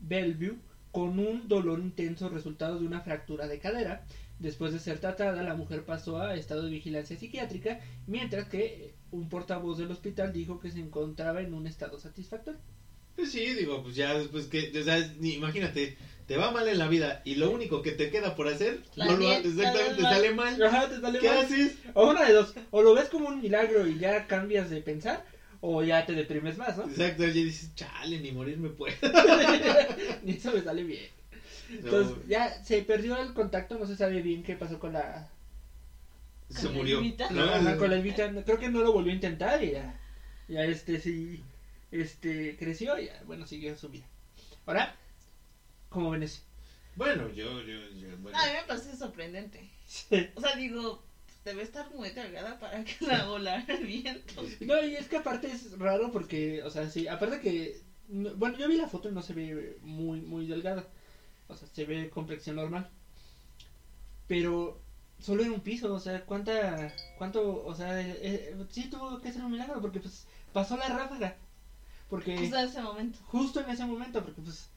Bellevue 0.00 0.58
con 0.92 1.18
un 1.18 1.48
dolor 1.48 1.80
intenso 1.80 2.28
resultado 2.28 2.78
de 2.78 2.86
una 2.86 3.00
fractura 3.00 3.48
de 3.48 3.58
cadera. 3.58 4.04
Después 4.38 4.72
de 4.72 4.80
ser 4.80 4.98
tratada, 4.98 5.42
la 5.42 5.54
mujer 5.54 5.84
pasó 5.84 6.20
a 6.20 6.34
estado 6.34 6.62
de 6.62 6.70
vigilancia 6.70 7.18
psiquiátrica, 7.18 7.80
mientras 8.06 8.48
que 8.48 8.94
un 9.10 9.28
portavoz 9.28 9.78
del 9.78 9.90
hospital 9.90 10.32
dijo 10.32 10.60
que 10.60 10.70
se 10.70 10.80
encontraba 10.80 11.40
en 11.40 11.54
un 11.54 11.66
estado 11.66 11.98
satisfactorio. 11.98 12.60
Pues 13.16 13.30
sí, 13.30 13.52
digo, 13.52 13.80
pues 13.82 13.94
ya 13.94 14.16
después 14.16 14.46
que, 14.46 14.70
o 14.78 14.82
sea, 14.82 14.96
ni- 15.18 15.32
imagínate, 15.34 15.94
te 16.26 16.36
va 16.36 16.50
mal 16.50 16.66
en 16.66 16.78
la 16.78 16.88
vida 16.88 17.20
y 17.24 17.34
lo 17.36 17.48
único 17.50 17.80
que 17.80 17.92
te 17.92 18.10
queda 18.10 18.34
por 18.34 18.48
hacer, 18.48 18.80
no 18.96 19.14
lo, 19.14 19.30
exactamente, 19.32 20.02
sale 20.02 20.14
sale 20.14 20.30
mal. 20.32 20.62
Ajá, 20.64 20.88
te 20.88 20.98
sale 21.00 21.20
¿Qué 21.20 21.28
mal. 21.28 21.38
haces? 21.38 21.72
O 21.94 22.08
una 22.08 22.24
de 22.24 22.32
dos, 22.32 22.54
o 22.70 22.82
lo 22.82 22.92
ves 22.92 23.08
como 23.08 23.28
un 23.28 23.40
milagro 23.40 23.86
y 23.86 23.96
ya 23.98 24.26
cambias 24.26 24.68
de 24.68 24.80
pensar, 24.80 25.22
o 25.60 25.82
ya 25.82 26.04
te 26.04 26.14
deprimes 26.14 26.56
más, 26.56 26.76
¿no? 26.76 26.84
Exacto, 26.84 27.22
ya 27.24 27.30
dices, 27.30 27.74
chale, 27.74 28.18
ni 28.18 28.32
morir 28.32 28.56
me 28.58 28.70
puedo. 28.70 28.94
Ni 30.22 30.32
eso 30.32 30.50
me 30.52 30.60
sale 30.60 30.82
bien. 30.82 31.06
No, 31.68 31.76
Entonces, 31.84 32.14
ya 32.28 32.50
se 32.62 32.82
perdió 32.82 33.16
el 33.18 33.32
contacto, 33.32 33.76
no 33.76 33.86
se 33.86 33.96
sabe 33.96 34.20
bien 34.20 34.42
qué 34.42 34.56
pasó 34.56 34.78
con 34.78 34.92
la, 34.92 35.28
se 36.48 36.62
¿Con 36.62 36.72
la 36.72 36.78
murió. 36.78 36.98
Con 37.78 37.90
la 37.90 37.96
Elvita. 37.96 38.30
Creo 38.44 38.58
que 38.58 38.68
no 38.68 38.82
lo 38.82 38.92
volvió 38.92 39.10
a 39.10 39.14
intentar 39.14 39.62
y 39.62 39.70
ya, 39.70 39.96
ya 40.48 40.64
este 40.64 40.98
sí, 40.98 41.42
este 42.00 42.56
creció 42.56 42.98
y 42.98 43.08
bueno, 43.26 43.46
siguió 43.46 43.76
su 43.76 43.88
vida. 43.88 44.04
Ahora, 44.66 44.94
¿cómo 45.88 46.10
ven 46.10 46.22
eso? 46.22 46.40
Bueno, 46.96 47.28
yo, 47.30 47.60
yo, 47.62 47.90
yo, 47.90 48.16
bueno. 48.18 48.38
A 48.38 48.46
mí 48.46 48.52
me 48.52 48.62
parece 48.66 48.96
sorprendente. 48.96 49.68
Sí. 49.86 50.28
O 50.34 50.40
sea, 50.40 50.54
digo, 50.56 51.02
debe 51.44 51.62
estar 51.62 51.90
muy 51.90 52.10
cargada 52.12 52.58
para 52.58 52.84
que 52.84 52.96
la 53.04 53.24
volara 53.26 53.64
el 53.68 53.84
viento. 53.86 54.42
No, 54.60 54.82
y 54.84 54.94
es 54.96 55.08
que 55.08 55.16
aparte 55.16 55.48
es 55.50 55.78
raro 55.78 56.10
porque, 56.12 56.62
o 56.62 56.70
sea, 56.70 56.88
sí, 56.88 57.06
aparte 57.08 57.40
que, 57.40 57.80
no- 58.08 58.34
bueno, 58.34 58.56
yo 58.58 58.68
vi 58.68 58.76
la 58.76 58.88
foto 58.88 59.08
y 59.08 59.12
no 59.12 59.22
se 59.22 59.34
ve 59.34 59.78
muy, 59.82 60.20
muy 60.20 60.46
delgada. 60.46 60.86
O 61.48 61.56
sea, 61.56 61.68
se 61.68 61.84
ve 61.84 62.08
complexión 62.10 62.56
normal. 62.56 62.88
Pero 64.26 64.80
solo 65.20 65.42
en 65.42 65.52
un 65.52 65.60
piso, 65.60 65.92
o 65.92 66.00
sea, 66.00 66.24
¿cuánta, 66.24 66.94
cuánto, 67.18 67.64
o 67.64 67.74
sea, 67.74 68.00
eh, 68.00 68.18
eh, 68.22 68.56
sí 68.70 68.88
tuvo 68.88 69.20
que 69.20 69.32
ser 69.32 69.42
un 69.44 69.52
milagro 69.52 69.80
porque 69.80 70.00
pues 70.00 70.26
pasó 70.52 70.76
la 70.76 70.88
ráfaga. 70.88 71.36
Porque 72.08 72.36
O 72.36 72.48
sea, 72.48 72.64
ese 72.64 72.80
momento. 72.82 73.18
justo 73.26 73.60
en 73.60 73.70
ese 73.70 73.84
momento, 73.84 74.22
porque 74.22 74.40
pues 74.42 74.68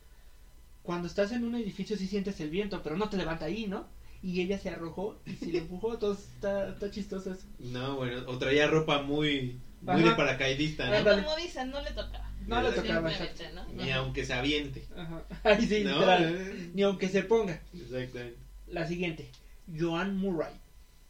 cuando 0.83 1.07
estás 1.07 1.31
en 1.31 1.43
un 1.43 1.55
edificio 1.55 1.97
sí 1.97 2.07
sientes 2.07 2.39
el 2.39 2.49
viento, 2.49 2.81
pero 2.81 2.97
no 2.97 3.09
te 3.09 3.17
levanta 3.17 3.45
ahí, 3.45 3.67
¿no? 3.67 3.85
Y 4.23 4.41
ella 4.41 4.57
se 4.57 4.69
arrojó 4.69 5.19
y 5.25 5.33
se 5.35 5.47
le 5.47 5.59
empujó, 5.59 5.93
entonces 5.93 6.25
está, 6.33 6.69
está 6.69 6.89
chistoso 6.89 7.31
eso. 7.33 7.43
No, 7.59 7.97
bueno, 7.97 8.23
o 8.27 8.37
traía 8.37 8.67
ropa 8.67 9.01
muy, 9.03 9.59
muy 9.81 9.95
Ajá. 10.01 10.09
de 10.09 10.15
paracaidista, 10.15 10.89
¿no? 10.89 10.95
Ándale. 10.95 11.23
Como 11.23 11.35
dicen, 11.35 11.69
no 11.69 11.81
le 11.81 11.91
tocaba. 11.91 12.31
No 12.47 12.61
le 12.61 12.69
tocaba, 12.71 13.09
Simplemente, 13.09 13.23
exacto. 13.43 13.73
¿no? 13.75 13.83
Ni 13.83 13.91
aunque 13.91 14.25
se 14.25 14.33
aviente. 14.33 14.85
Ajá. 14.95 15.23
Ay, 15.43 15.67
sí, 15.67 15.83
¿no? 15.83 15.93
literal. 15.95 16.71
Ni 16.73 16.81
aunque 16.83 17.09
se 17.09 17.23
ponga. 17.23 17.61
Exactamente. 17.73 18.35
La 18.67 18.87
siguiente, 18.87 19.29
Joan 19.77 20.17
Murray. 20.17 20.53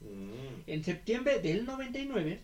Mm. 0.00 0.62
En 0.66 0.84
septiembre 0.84 1.38
del 1.40 1.64
99, 1.64 2.40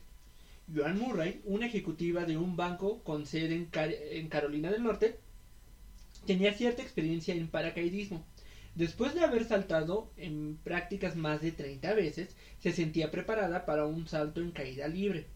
Joan 0.73 0.99
Murray, 0.99 1.41
una 1.45 1.65
ejecutiva 1.67 2.25
de 2.27 2.37
un 2.37 2.55
banco 2.57 3.03
con 3.03 3.25
sede 3.27 3.55
en, 3.55 3.65
Car- 3.67 3.91
en 3.93 4.29
Carolina 4.29 4.71
del 4.71 4.83
Norte, 4.83 5.17
tenía 6.27 6.53
cierta 6.53 6.83
experiencia 6.83 7.35
en 7.35 7.49
paracaidismo. 7.49 8.25
Después 8.75 9.15
de 9.15 9.21
haber 9.23 9.45
saltado 9.45 10.11
en 10.17 10.59
prácticas 10.65 11.15
más 11.17 11.41
de 11.41 11.53
30 11.53 11.95
veces, 11.95 12.35
se 12.59 12.73
sentía 12.73 13.11
preparada 13.11 13.65
para 13.65 13.85
un 13.87 14.07
salto 14.07 14.41
en 14.41 14.51
caída 14.51 14.89
libre. 14.89 15.27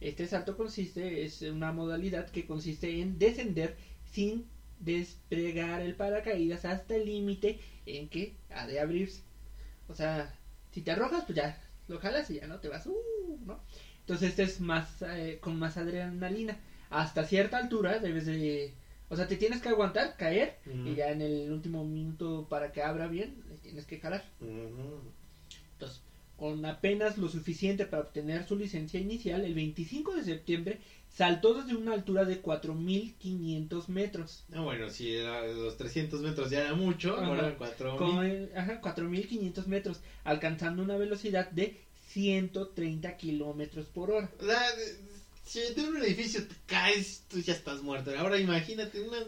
Este 0.00 0.26
salto 0.26 0.56
consiste, 0.56 1.24
es 1.24 1.42
una 1.42 1.72
modalidad 1.72 2.28
que 2.30 2.46
consiste 2.46 3.00
en 3.00 3.18
descender 3.18 3.76
sin 4.04 4.46
desplegar 4.80 5.80
el 5.82 5.94
paracaídas 5.94 6.64
hasta 6.64 6.96
el 6.96 7.06
límite 7.06 7.58
en 7.86 8.08
que 8.08 8.34
ha 8.50 8.66
de 8.66 8.80
abrirse. 8.80 9.22
O 9.88 9.94
sea, 9.94 10.34
si 10.72 10.82
te 10.82 10.92
arrojas, 10.92 11.24
pues 11.24 11.36
ya 11.36 11.60
lo 11.88 11.98
jalas 11.98 12.30
y 12.30 12.34
ya 12.34 12.46
no 12.46 12.60
te 12.60 12.68
vas, 12.68 12.86
uh, 12.86 13.38
¿no? 13.46 13.60
Entonces 14.08 14.30
este 14.30 14.42
es 14.44 14.58
más, 14.58 15.02
eh, 15.02 15.36
con 15.38 15.58
más 15.58 15.76
adrenalina. 15.76 16.56
Hasta 16.88 17.26
cierta 17.26 17.58
altura 17.58 17.98
debes 17.98 18.24
de, 18.24 18.72
o 19.10 19.16
sea, 19.16 19.28
te 19.28 19.36
tienes 19.36 19.60
que 19.60 19.68
aguantar, 19.68 20.16
caer 20.16 20.56
y 20.86 20.94
ya 20.94 21.10
en 21.10 21.20
el 21.20 21.52
último 21.52 21.84
minuto 21.84 22.46
para 22.48 22.72
que 22.72 22.80
abra 22.80 23.06
bien, 23.06 23.44
le 23.50 23.56
tienes 23.58 23.84
que 23.84 23.98
jalar. 23.98 24.24
Ujú. 24.40 25.02
Entonces, 25.74 26.00
con 26.38 26.64
apenas 26.64 27.18
lo 27.18 27.28
suficiente 27.28 27.84
para 27.84 28.00
obtener 28.00 28.44
su 28.44 28.56
licencia 28.56 28.98
inicial, 28.98 29.44
el 29.44 29.52
25 29.52 30.14
de 30.14 30.22
septiembre 30.24 30.78
saltó 31.10 31.52
desde 31.52 31.74
una 31.74 31.92
altura 31.92 32.24
de 32.24 32.40
4.500 32.40 33.90
metros. 33.90 34.44
No, 34.48 34.64
bueno, 34.64 34.88
si 34.88 35.12
era- 35.12 35.46
los 35.46 35.76
300 35.76 36.22
metros 36.22 36.48
ya 36.48 36.60
era 36.60 36.72
mucho, 36.72 37.14
Ajá. 37.14 37.26
ahora 37.26 37.54
4000. 37.58 37.98
Con, 37.98 38.56
ajá, 38.56 38.80
4.500 38.80 39.66
metros, 39.66 40.00
alcanzando 40.24 40.80
una 40.82 40.96
velocidad 40.96 41.50
de 41.50 41.76
130 42.08 43.16
kilómetros 43.16 43.86
por 43.86 44.10
hora. 44.10 44.30
O 44.40 44.44
sea, 44.44 44.60
si 45.44 45.60
de 45.74 45.88
un 45.88 45.96
edificio 45.98 46.46
te 46.46 46.54
caes, 46.66 47.24
tú 47.28 47.40
ya 47.40 47.52
estás 47.52 47.82
muerto. 47.82 48.12
Ahora 48.18 48.38
imagínate 48.38 49.00
una. 49.00 49.18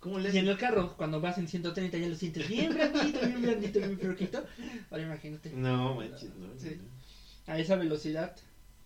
¿Cómo 0.00 0.18
le 0.20 0.30
Y 0.30 0.38
en 0.38 0.46
el 0.46 0.56
carro, 0.56 0.96
cuando 0.96 1.20
vas 1.20 1.38
en 1.38 1.48
130 1.48 1.98
ya 1.98 2.08
lo 2.08 2.14
sientes 2.14 2.48
bien 2.48 2.72
blandito, 2.72 3.20
bien 3.20 3.42
blandito, 3.42 3.80
bien 3.80 3.98
fresquito. 3.98 4.44
Ahora 4.90 5.02
imagínate, 5.02 5.50
No, 5.50 5.96
manches, 5.96 6.34
no. 6.36 6.58
Sí. 6.58 6.76
no. 6.76 7.52
a 7.52 7.58
esa 7.58 7.74
velocidad 7.74 8.36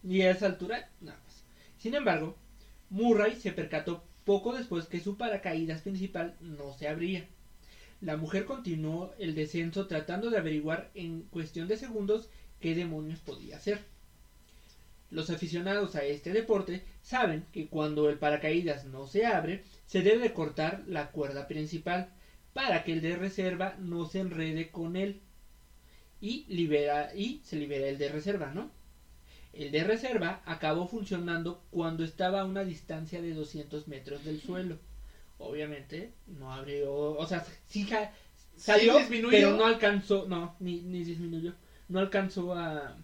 y 0.02 0.22
a 0.22 0.30
esa 0.30 0.46
altura, 0.46 0.90
nada 1.00 1.20
más. 1.22 1.44
Sin 1.78 1.94
embargo, 1.94 2.38
Murray 2.88 3.38
se 3.38 3.52
percató 3.52 4.04
poco 4.24 4.54
después 4.54 4.86
que 4.86 5.00
su 5.00 5.16
paracaídas 5.16 5.82
principal 5.82 6.36
no 6.40 6.72
se 6.78 6.88
abría. 6.88 7.28
La 8.02 8.16
mujer 8.16 8.46
continuó 8.46 9.14
el 9.20 9.36
descenso 9.36 9.86
tratando 9.86 10.28
de 10.28 10.36
averiguar 10.36 10.90
en 10.94 11.22
cuestión 11.22 11.68
de 11.68 11.76
segundos 11.76 12.28
qué 12.58 12.74
demonios 12.74 13.20
podía 13.20 13.56
hacer. 13.56 13.78
Los 15.08 15.30
aficionados 15.30 15.94
a 15.94 16.02
este 16.02 16.32
deporte 16.32 16.84
saben 17.00 17.46
que 17.52 17.68
cuando 17.68 18.10
el 18.10 18.18
paracaídas 18.18 18.86
no 18.86 19.06
se 19.06 19.24
abre, 19.24 19.62
se 19.86 20.02
debe 20.02 20.32
cortar 20.32 20.82
la 20.88 21.12
cuerda 21.12 21.46
principal 21.46 22.12
para 22.52 22.82
que 22.82 22.92
el 22.92 23.02
de 23.02 23.14
reserva 23.14 23.76
no 23.78 24.06
se 24.06 24.18
enrede 24.18 24.72
con 24.72 24.96
él 24.96 25.20
y 26.20 26.44
libera 26.48 27.14
y 27.14 27.40
se 27.44 27.54
libera 27.54 27.86
el 27.86 27.98
de 27.98 28.08
reserva, 28.08 28.52
¿no? 28.52 28.72
El 29.52 29.70
de 29.70 29.84
reserva 29.84 30.42
acabó 30.44 30.88
funcionando 30.88 31.62
cuando 31.70 32.02
estaba 32.02 32.40
a 32.40 32.46
una 32.46 32.64
distancia 32.64 33.22
de 33.22 33.32
200 33.32 33.86
metros 33.86 34.24
del 34.24 34.40
suelo. 34.40 34.80
Obviamente 35.42 36.10
no 36.26 36.52
abrió, 36.52 36.92
o 36.92 37.26
sea, 37.26 37.42
sí 37.66 37.84
ja- 37.84 38.10
salió, 38.56 38.96
disminuyó? 38.96 39.30
pero 39.30 39.56
no 39.56 39.64
alcanzó, 39.64 40.24
no, 40.26 40.54
ni, 40.60 40.80
ni 40.82 41.02
disminuyó, 41.02 41.52
no 41.88 41.98
alcanzó 41.98 42.54
a, 42.54 42.96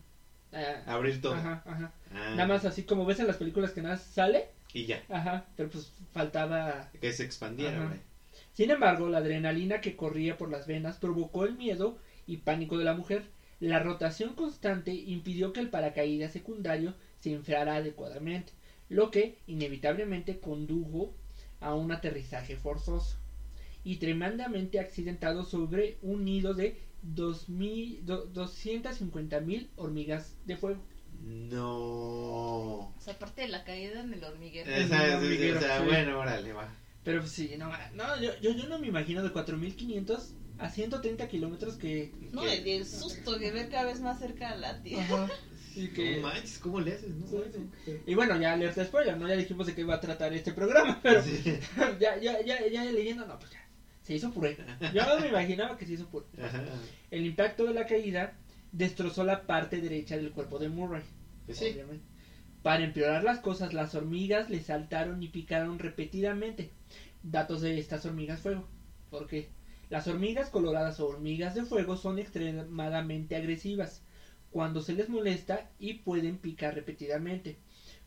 a- 0.53 0.83
Abrir 0.87 1.21
todo. 1.21 1.35
ajá, 1.35 1.63
ajá. 1.65 1.91
Ah, 2.11 2.31
Nada 2.31 2.47
más 2.47 2.65
así 2.65 2.83
como 2.85 3.05
ves 3.05 3.19
en 3.21 3.27
las 3.27 3.37
películas 3.37 3.73
que 3.73 3.83
nada 3.83 3.97
sale, 3.97 4.47
Y 4.73 4.85
ya. 4.85 5.03
ajá, 5.09 5.45
pero 5.57 5.69
pues 5.69 5.93
faltaba 6.13 6.89
Que 7.01 7.13
se 7.13 7.23
expandiera, 7.25 7.87
güey. 7.87 7.99
sin 8.53 8.71
embargo, 8.71 9.09
la 9.09 9.19
adrenalina 9.19 9.81
que 9.81 9.97
corría 9.97 10.37
por 10.39 10.49
las 10.51 10.67
venas 10.67 10.97
provocó 10.97 11.45
el 11.45 11.55
miedo 11.55 11.97
y 12.27 12.39
pánico 12.39 12.79
de 12.79 12.85
la 12.85 12.93
mujer. 12.93 13.25
La 13.61 13.81
rotación 13.81 14.35
constante 14.35 14.93
impidió 14.93 15.53
que 15.53 15.59
el 15.61 15.69
paracaídas 15.69 16.31
secundario 16.33 16.95
se 17.19 17.31
inflara 17.31 17.75
adecuadamente, 17.75 18.53
lo 18.89 19.11
que 19.11 19.35
inevitablemente 19.49 20.39
condujo 20.39 21.11
a 21.61 21.75
un 21.75 21.91
aterrizaje 21.93 22.57
forzoso 22.57 23.17
y 23.85 23.97
tremendamente 23.97 24.81
accidentado 24.81 25.45
sobre 25.45 25.99
un 26.03 26.25
nido 26.25 26.55
de 26.55 26.77
250.000 27.03 29.69
hormigas 29.77 30.37
de 30.45 30.57
fuego. 30.57 30.83
No. 31.23 31.67
O 31.67 32.93
sea, 33.01 33.15
aparte 33.15 33.43
de 33.43 33.49
la 33.49 33.65
caída 33.65 34.01
en 34.01 34.13
el 34.13 34.23
hormiguero. 34.25 34.71
Sí, 34.71 34.87
sí, 34.87 34.95
hormiguero, 34.95 35.59
o 35.59 35.63
sea, 35.63 35.81
sí. 35.81 35.87
bueno, 35.87 36.19
órale, 36.19 36.53
va. 36.53 36.75
Pero 37.05 37.21
pues, 37.21 37.33
sí, 37.33 37.55
no, 37.57 37.71
no 37.95 38.21
yo, 38.21 38.39
yo, 38.41 38.53
yo 38.53 38.67
no 38.67 38.79
me 38.79 38.89
imagino 38.89 39.23
de 39.23 39.33
4.500 39.33 40.35
a 40.59 40.69
130 40.69 41.27
kilómetros 41.29 41.77
que... 41.77 42.13
No, 42.33 42.43
Que- 42.43 42.57
y 42.57 42.61
del 42.61 42.85
susto 42.85 43.39
de 43.39 43.51
ver 43.51 43.69
cada 43.69 43.85
vez 43.85 44.01
más 44.01 44.19
cerca 44.19 44.51
a 44.51 44.57
la 44.57 44.83
tía. 44.83 45.07
Y 45.75 45.89
que... 45.89 46.17
No 46.17 46.29
manches, 46.29 46.59
¿cómo 46.59 46.81
le 46.81 46.95
haces? 46.95 47.11
No, 47.11 47.27
Sí. 47.85 48.01
Y 48.07 48.15
bueno, 48.15 48.41
ya 48.41 48.53
alerta 48.53 48.85
spoiler, 48.85 49.17
¿no? 49.17 49.29
Ya 49.29 49.37
dijimos 49.37 49.67
de 49.67 49.75
qué 49.75 49.85
va 49.85 49.95
a 49.95 50.01
tratar 50.01 50.33
este 50.33 50.53
programa, 50.53 50.99
pero 51.03 51.23
Sí. 51.23 51.43
ya, 52.01 52.19
ya, 52.19 52.41
ya, 52.43 52.67
ya 52.67 52.85
leyendo, 52.85 53.27
no, 53.27 53.39
pues 53.39 53.53
ya, 53.53 53.67
se 54.03 54.15
hizo 54.15 54.33
puré. 54.33 54.57
Yo 54.95 55.03
me 55.21 55.29
imaginaba 55.29 55.77
que 55.77 55.87
se 55.87 55.95
hizo 55.95 56.09
puré. 56.09 56.27
Ajá. 56.43 56.63
El 57.11 57.27
impacto 57.27 57.65
de 57.67 57.75
la 57.75 57.87
caída 57.87 58.35
destrozó 58.73 59.25
la 59.25 59.47
parte 59.47 59.81
derecha 59.81 60.17
del 60.17 60.33
cuerpo 60.33 60.59
de 60.59 60.69
Murray. 60.69 61.03
Pues 61.47 61.61
obviamente. 61.63 62.05
Para 62.63 62.85
empeorar 62.85 63.23
las 63.23 63.39
cosas, 63.39 63.73
las 63.73 63.95
hormigas 63.95 64.51
le 64.51 64.61
saltaron 64.61 65.23
y 65.23 65.29
picaron 65.29 65.79
repetidamente. 65.79 66.71
Datos 67.23 67.61
de 67.61 67.79
estas 67.79 68.05
hormigas 68.05 68.41
fuego. 68.41 68.67
¿Por 69.11 69.27
qué? 69.27 69.49
Las 69.91 70.07
hormigas 70.07 70.51
coloradas 70.51 71.01
o 71.01 71.07
hormigas 71.07 71.55
de 71.55 71.65
fuego 71.65 71.97
son 71.97 72.19
extremadamente 72.19 73.37
agresivas 73.37 74.03
cuando 74.51 74.81
se 74.81 74.95
les 74.95 75.09
molesta 75.09 75.71
y 75.79 75.95
pueden 75.95 76.39
picar 76.39 76.75
repetidamente. 76.75 77.57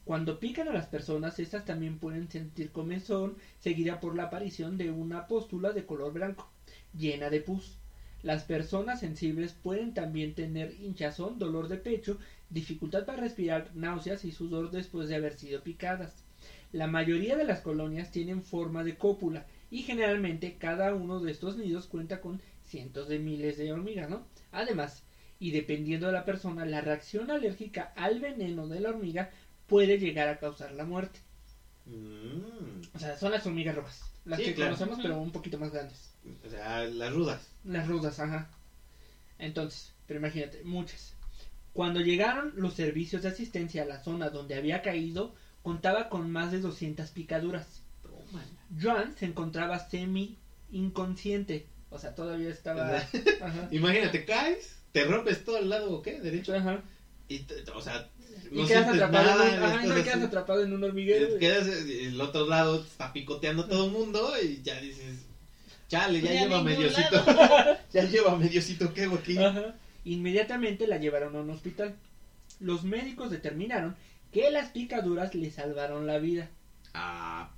Cuando 0.03 0.39
pican 0.39 0.67
a 0.67 0.73
las 0.73 0.87
personas, 0.87 1.39
estas 1.39 1.65
también 1.65 1.99
pueden 1.99 2.29
sentir 2.29 2.71
comezón, 2.71 3.37
seguida 3.59 3.99
por 3.99 4.15
la 4.15 4.23
aparición 4.23 4.77
de 4.77 4.89
una 4.89 5.27
póstula 5.27 5.73
de 5.73 5.85
color 5.85 6.13
blanco, 6.13 6.49
llena 6.97 7.29
de 7.29 7.41
pus. 7.41 7.77
Las 8.23 8.43
personas 8.43 8.99
sensibles 8.99 9.53
pueden 9.53 9.93
también 9.93 10.33
tener 10.35 10.75
hinchazón, 10.79 11.39
dolor 11.39 11.67
de 11.67 11.77
pecho, 11.77 12.17
dificultad 12.49 13.05
para 13.05 13.21
respirar, 13.21 13.71
náuseas 13.75 14.25
y 14.25 14.31
sudor 14.31 14.71
después 14.71 15.07
de 15.09 15.15
haber 15.15 15.33
sido 15.33 15.61
picadas. 15.61 16.23
La 16.71 16.87
mayoría 16.87 17.35
de 17.35 17.43
las 17.43 17.61
colonias 17.61 18.11
tienen 18.11 18.43
forma 18.43 18.83
de 18.83 18.95
cópula 18.95 19.45
y 19.69 19.83
generalmente 19.83 20.57
cada 20.57 20.93
uno 20.93 21.19
de 21.19 21.31
estos 21.31 21.57
nidos 21.57 21.87
cuenta 21.87 22.21
con 22.21 22.41
cientos 22.63 23.07
de 23.07 23.19
miles 23.19 23.57
de 23.57 23.71
hormigas, 23.71 24.09
¿no? 24.09 24.25
Además, 24.51 25.03
y 25.41 25.49
dependiendo 25.49 26.05
de 26.05 26.13
la 26.13 26.23
persona, 26.23 26.65
la 26.65 26.81
reacción 26.81 27.31
alérgica 27.31 27.91
al 27.95 28.19
veneno 28.19 28.67
de 28.67 28.79
la 28.79 28.89
hormiga 28.89 29.31
puede 29.65 29.97
llegar 29.97 30.27
a 30.27 30.37
causar 30.37 30.71
la 30.73 30.85
muerte. 30.85 31.19
Mm. 31.87 32.81
O 32.93 32.99
sea, 32.99 33.17
son 33.17 33.31
las 33.31 33.43
hormigas 33.47 33.75
rojas, 33.75 34.03
las 34.23 34.37
Sí, 34.37 34.45
que 34.45 34.53
claro. 34.53 34.75
conocemos, 34.75 34.99
pero 35.01 35.19
un 35.19 35.31
poquito 35.31 35.57
más 35.57 35.71
grandes. 35.71 36.13
O 36.45 36.49
sea, 36.49 36.83
las 36.83 37.11
rudas. 37.11 37.49
Las 37.63 37.87
rudas, 37.87 38.19
ajá. 38.19 38.51
Entonces, 39.39 39.91
pero 40.05 40.19
imagínate, 40.19 40.61
muchas. 40.63 41.15
Cuando 41.73 42.01
llegaron 42.01 42.53
los 42.55 42.75
servicios 42.75 43.23
de 43.23 43.29
asistencia 43.29 43.81
a 43.81 43.87
la 43.87 44.03
zona 44.03 44.29
donde 44.29 44.53
había 44.53 44.83
caído, 44.83 45.33
contaba 45.63 46.09
con 46.09 46.29
más 46.29 46.51
de 46.51 46.59
200 46.59 47.09
picaduras. 47.09 47.81
Tómala. 48.03 48.45
Joan 48.79 49.17
se 49.17 49.25
encontraba 49.25 49.79
semi 49.89 50.37
inconsciente, 50.71 51.65
o 51.89 51.97
sea, 51.97 52.13
todavía 52.13 52.49
estaba... 52.51 52.97
Ajá. 53.41 53.67
Imagínate, 53.71 54.23
caes, 54.23 54.80
te 54.91 55.03
rompes 55.05 55.43
todo 55.45 55.57
el 55.57 55.69
lado, 55.69 56.01
¿qué? 56.01 56.19
Derecho. 56.19 56.55
Ajá. 56.55 56.81
Y, 57.27 57.39
te- 57.39 57.63
o 57.71 57.81
sea, 57.81 58.09
Y 58.51 58.55
no 58.61 58.67
quedas 58.67 58.87
atrapado, 58.87 59.29
nada. 59.29 59.53
en 59.53 59.57
un, 59.59 59.63
ajá, 59.69 59.85
no, 59.85 59.93
así. 59.93 60.03
quedas 60.03 60.21
atrapado 60.23 60.63
en 60.63 60.73
un 60.73 60.83
hormiguero. 60.83 61.27
Te 61.33 61.39
quedas 61.39 61.67
el 61.67 62.19
otro 62.19 62.47
lado 62.47 62.81
está 62.83 63.13
picoteando 63.13 63.65
todo 63.67 63.85
el 63.85 63.91
mundo 63.91 64.33
y 64.43 64.61
ya 64.63 64.79
dices, 64.81 65.19
chale, 65.87 66.21
ya 66.21 66.31
Ni 66.31 66.37
a 66.37 66.41
lleva 66.43 66.63
mediocito, 66.63 67.23
ya 67.93 68.03
lleva 68.03 68.35
mediocito, 68.37 68.93
¿qué 68.93 69.03
hago 69.03 69.15
aquí? 69.17 69.37
Ajá. 69.37 69.75
Inmediatamente 70.03 70.87
la 70.87 70.97
llevaron 70.97 71.35
a 71.35 71.41
un 71.41 71.49
hospital. 71.51 71.95
Los 72.59 72.83
médicos 72.83 73.31
determinaron 73.31 73.95
que 74.33 74.49
las 74.51 74.69
picaduras 74.71 75.33
le 75.35 75.51
salvaron 75.51 76.05
la 76.07 76.17
vida. 76.17 76.49
Ah, 76.93 77.51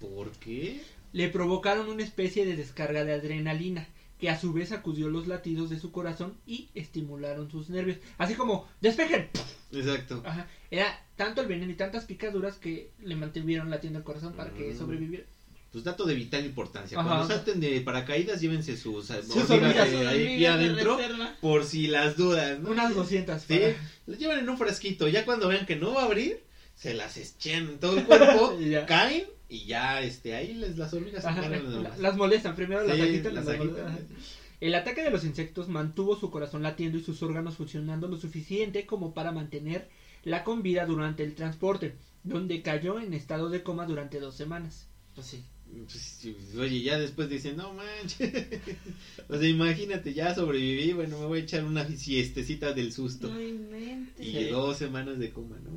¿por 0.00 0.30
qué? 0.32 0.80
Le 1.12 1.28
provocaron 1.28 1.88
una 1.88 2.04
especie 2.04 2.46
de 2.46 2.54
descarga 2.56 3.04
de 3.04 3.14
adrenalina, 3.14 3.88
que 4.20 4.30
a 4.30 4.38
su 4.38 4.52
vez 4.52 4.68
sacudió 4.68 5.08
los 5.08 5.26
latidos 5.26 5.70
de 5.70 5.78
su 5.80 5.90
corazón 5.92 6.34
y 6.46 6.68
estimularon 6.74 7.50
sus 7.50 7.70
nervios. 7.70 7.98
Así 8.18 8.34
como, 8.34 8.68
¡despejen! 8.80 9.28
Exacto. 9.72 10.22
Ajá. 10.26 10.46
Era 10.70 11.04
tanto 11.16 11.40
el 11.40 11.46
veneno 11.48 11.70
y 11.72 11.76
tantas 11.76 12.04
picaduras 12.04 12.56
que 12.56 12.90
le 13.02 13.16
mantuvieron 13.16 13.70
latiendo 13.70 13.98
el 13.98 14.04
corazón 14.04 14.34
para 14.34 14.50
que 14.52 14.72
Mm. 14.74 14.78
sobreviviera. 14.78 15.24
Pues 15.72 15.84
dato 15.84 16.04
de 16.04 16.14
vital 16.14 16.44
importancia. 16.44 16.98
Ajá. 16.98 17.08
Cuando 17.08 17.28
salten 17.28 17.60
de 17.60 17.80
paracaídas, 17.80 18.40
llévense 18.40 18.76
sus, 18.76 19.08
hormigas 19.10 19.88
ahí 20.08 20.44
adentro, 20.44 20.98
por 21.40 21.64
si 21.64 21.86
las 21.86 22.16
dudas, 22.16 22.58
¿no? 22.58 22.70
Unas 22.72 22.92
200. 22.94 23.40
Sí, 23.42 23.54
para- 23.58 23.76
las 24.06 24.18
llevan 24.18 24.40
en 24.40 24.48
un 24.48 24.58
frasquito. 24.58 25.06
Ya 25.08 25.24
cuando 25.24 25.46
vean 25.48 25.66
que 25.66 25.76
no 25.76 25.94
va 25.94 26.02
a 26.02 26.06
abrir, 26.06 26.42
se 26.74 26.92
las 26.94 27.16
echen 27.16 27.68
en 27.68 27.78
todo 27.78 27.96
el 27.98 28.04
cuerpo, 28.04 28.56
caen 28.88 29.26
y 29.50 29.64
ya, 29.66 30.00
este, 30.00 30.34
ahí 30.34 30.54
les, 30.54 30.78
las 30.78 30.94
hormigas 30.94 31.22
se 31.22 31.28
Ajá, 31.28 31.40
agarran 31.40 31.64
la- 31.64 31.70
nomás. 31.80 31.98
las 31.98 32.16
molestan, 32.16 32.54
primero 32.56 32.84
las 32.84 32.96
Sí, 32.96 33.02
agitan, 33.02 33.34
las 33.34 33.44
las 33.44 33.54
agitan. 33.56 33.68
molestan. 33.82 33.94
Ajá. 33.94 34.04
El 34.60 34.74
ataque 34.74 35.02
de 35.02 35.10
los 35.10 35.24
insectos 35.24 35.68
mantuvo 35.68 36.16
su 36.16 36.30
corazón 36.30 36.62
latiendo 36.62 36.98
y 36.98 37.02
sus 37.02 37.22
órganos 37.22 37.56
funcionando 37.56 38.06
lo 38.08 38.16
suficiente 38.16 38.86
como 38.86 39.12
para 39.14 39.32
mantener 39.32 39.88
la 40.22 40.44
con 40.44 40.62
vida 40.62 40.84
durante 40.86 41.24
el 41.24 41.34
transporte, 41.34 41.96
donde 42.24 42.60
cayó 42.62 43.00
en 43.00 43.14
estado 43.14 43.48
de 43.48 43.62
coma 43.62 43.86
durante 43.86 44.20
dos 44.20 44.36
semanas. 44.36 44.86
Pues 45.14 45.26
sí. 45.26 45.44
Pues, 45.72 45.92
sí, 45.94 46.36
oye, 46.58 46.82
ya 46.82 46.98
después 46.98 47.28
dicen, 47.30 47.56
no 47.56 47.72
manches. 47.72 48.46
o 49.28 49.38
sea, 49.38 49.48
imagínate, 49.48 50.12
ya 50.12 50.34
sobreviví, 50.34 50.92
bueno, 50.92 51.18
me 51.20 51.26
voy 51.26 51.40
a 51.40 51.42
echar 51.42 51.64
una 51.64 51.86
siestecita 51.86 52.72
del 52.72 52.92
susto. 52.92 53.28
No. 53.32 53.40
Y 53.40 54.08
Sí. 54.18 54.44
dos 54.50 54.76
semanas 54.76 55.18
de 55.18 55.30
coma, 55.30 55.56
¿no? 55.64 55.70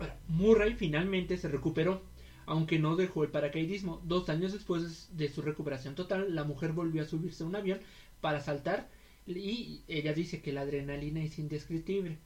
Ahora, 0.00 0.18
Murray 0.28 0.74
finalmente 0.74 1.36
se 1.38 1.48
recuperó, 1.48 2.02
aunque 2.50 2.78
no 2.80 2.96
dejó 2.96 3.22
el 3.22 3.30
paracaidismo. 3.30 4.02
Dos 4.04 4.28
años 4.28 4.52
después 4.52 5.08
de 5.16 5.28
su 5.28 5.40
recuperación 5.40 5.94
total, 5.94 6.34
la 6.34 6.44
mujer 6.44 6.72
volvió 6.72 7.02
a 7.02 7.06
subirse 7.06 7.44
a 7.44 7.46
un 7.46 7.54
avión 7.54 7.78
para 8.20 8.40
saltar 8.40 8.88
y 9.26 9.82
ella 9.86 10.12
dice 10.12 10.42
que 10.42 10.52
la 10.52 10.62
adrenalina 10.62 11.22
es 11.22 11.38
indescriptible. 11.38 12.18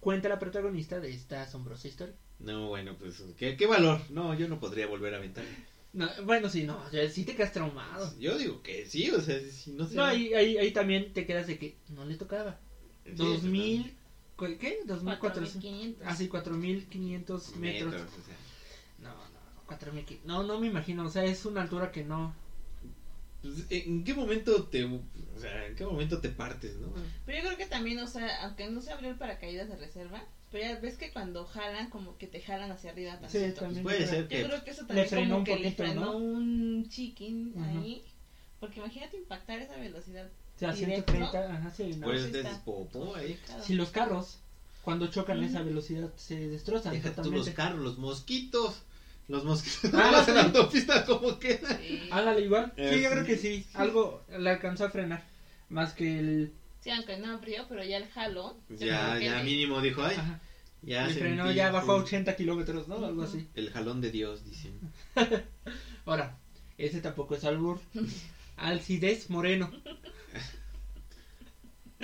Cuenta 0.00 0.28
la 0.28 0.38
protagonista 0.38 1.00
de 1.00 1.10
esta 1.10 1.42
asombrosa 1.42 1.86
historia. 1.88 2.14
No, 2.40 2.68
bueno, 2.68 2.96
pues, 2.98 3.22
¿qué, 3.36 3.56
qué 3.56 3.66
valor? 3.66 4.00
No, 4.10 4.34
yo 4.34 4.48
no 4.48 4.58
podría 4.60 4.86
volver 4.86 5.14
a 5.14 5.18
aventar. 5.18 5.44
No, 5.92 6.08
bueno, 6.24 6.48
sí, 6.48 6.64
no, 6.64 6.80
sí 7.10 7.24
te 7.24 7.34
quedas 7.34 7.52
traumado. 7.52 8.12
Yo 8.18 8.36
digo 8.36 8.62
que 8.62 8.84
sí, 8.86 9.10
o 9.10 9.20
sea, 9.20 9.38
si 9.40 9.70
no 9.72 9.86
sé. 9.86 9.94
No, 9.94 10.04
ahí, 10.04 10.34
ahí, 10.34 10.56
ahí 10.58 10.70
también 10.72 11.12
te 11.12 11.24
quedas 11.24 11.46
de 11.46 11.58
que 11.58 11.76
no 11.90 12.04
le 12.04 12.16
tocaba. 12.16 12.58
Sí, 13.04 13.12
Dos 13.12 13.40
pues, 13.40 13.42
mil, 13.44 13.94
¿cu- 14.36 14.56
¿qué? 14.60 14.80
Dos 14.86 15.02
mil 15.02 15.18
cuatrocientos. 15.18 15.62
4500. 15.62 16.06
Ah, 16.06 16.14
sí, 16.16 16.28
cuatro 16.28 16.54
mil 16.56 16.84
quinientos 16.86 17.56
metros. 17.56 17.92
metros, 17.92 18.12
o 18.18 18.26
sea. 18.26 18.36
No, 19.68 19.74
no, 19.74 19.78
cuatro 19.80 19.92
mil 19.92 20.06
qui- 20.06 20.18
No, 20.24 20.42
no 20.42 20.58
me 20.60 20.66
imagino, 20.66 21.04
o 21.04 21.10
sea, 21.10 21.24
es 21.24 21.44
una 21.44 21.62
altura 21.62 21.92
que 21.92 22.04
no. 22.04 22.34
Pues, 23.42 23.66
¿En 23.70 24.02
qué 24.02 24.14
momento 24.14 24.64
te, 24.64 24.84
o 24.84 25.00
sea, 25.38 25.66
en 25.66 25.76
qué 25.76 25.84
momento 25.84 26.18
te 26.20 26.28
partes, 26.28 26.76
no? 26.76 26.88
Pero 27.24 27.38
yo 27.38 27.44
creo 27.44 27.56
que 27.56 27.66
también, 27.66 27.98
o 28.00 28.06
sea, 28.06 28.44
aunque 28.44 28.68
no 28.68 28.80
se 28.80 28.92
abrió 28.92 29.10
el 29.10 29.16
paracaídas 29.16 29.68
de 29.68 29.76
reserva, 29.76 30.24
pero 30.50 30.64
ya 30.64 30.80
ves 30.80 30.96
que 30.96 31.12
cuando 31.12 31.44
jalan, 31.46 31.90
como 31.90 32.16
que 32.18 32.26
te 32.26 32.40
jalan 32.40 32.70
hacia 32.72 32.90
arriba 32.90 33.18
Sí, 33.28 33.52
también. 33.54 33.82
Puede 33.84 34.00
yo 34.00 34.06
ser 34.06 34.22
Yo 34.22 34.28
que 34.28 34.44
creo 34.44 34.64
que 34.64 34.70
eso 34.70 34.86
también 34.86 35.08
frenó 35.08 35.28
como 35.28 35.38
un 35.38 35.44
que 35.44 35.56
le 35.56 35.62
poquito, 35.70 35.84
frenó 35.84 36.00
¿no? 36.00 36.16
un 36.16 36.88
chiquín 36.88 37.54
ahí. 37.58 38.04
Porque 38.58 38.80
imagínate 38.80 39.16
impactar 39.16 39.60
esa 39.60 39.76
velocidad. 39.76 40.26
O 40.56 40.58
sea, 40.58 40.72
Directo. 40.72 41.12
130, 41.12 41.54
ajá, 41.54 41.70
sí, 41.70 41.90
no. 41.96 42.06
pues 42.06 42.22
sí 42.24 42.32
ahí. 43.14 43.38
Si 43.62 43.74
los 43.74 43.90
carros, 43.90 44.40
cuando 44.82 45.06
chocan 45.06 45.40
a 45.40 45.46
esa 45.46 45.62
velocidad, 45.62 46.10
se 46.16 46.48
destrozan 46.48 46.94
Deja 46.94 47.14
tú 47.14 47.30
los 47.30 47.48
carros, 47.50 47.80
los 47.80 47.98
mosquitos. 47.98 48.82
Los 49.28 49.44
mosquitos. 49.44 49.90
Ah, 49.94 50.18
en 50.20 50.24
sí. 50.24 50.32
la 50.32 50.42
autopista 50.44 51.04
como 51.04 51.38
quedan. 51.38 51.78
Sí. 51.80 52.08
Ándale, 52.10 52.40
igual. 52.42 52.72
Eh, 52.76 52.90
sí, 52.94 53.02
yo 53.02 53.10
creo 53.10 53.24
que 53.24 53.36
sí. 53.36 53.66
Algo 53.74 54.24
le 54.36 54.50
alcanzó 54.50 54.86
a 54.86 54.90
frenar. 54.90 55.22
Más 55.68 55.92
que 55.92 56.18
el. 56.18 56.52
Sí, 56.80 56.90
aunque 56.90 57.18
no 57.18 57.32
abrió, 57.32 57.66
pero 57.68 57.84
ya 57.84 57.98
el 57.98 58.08
jalón. 58.08 58.56
yo 58.70 58.76
Ya, 58.86 59.18
ya 59.18 59.42
mínimo 59.42 59.80
dijo, 59.82 60.02
ay, 60.02 60.16
Ajá, 60.16 60.40
ya 60.82 61.08
frenó, 61.08 61.50
ya 61.52 61.70
bajó 61.70 61.92
a 61.92 61.96
el- 61.96 62.02
80 62.04 62.36
kilómetros, 62.36 62.88
¿no? 62.88 63.04
Algo 63.04 63.22
así. 63.24 63.46
El 63.54 63.70
jalón 63.70 64.00
de 64.00 64.10
Dios, 64.10 64.44
dicen. 64.44 64.78
Ahora, 66.06 66.38
ese 66.78 67.00
tampoco 67.00 67.34
es 67.34 67.44
albur. 67.44 67.80
Alcides 68.56 69.28
Moreno. 69.28 69.70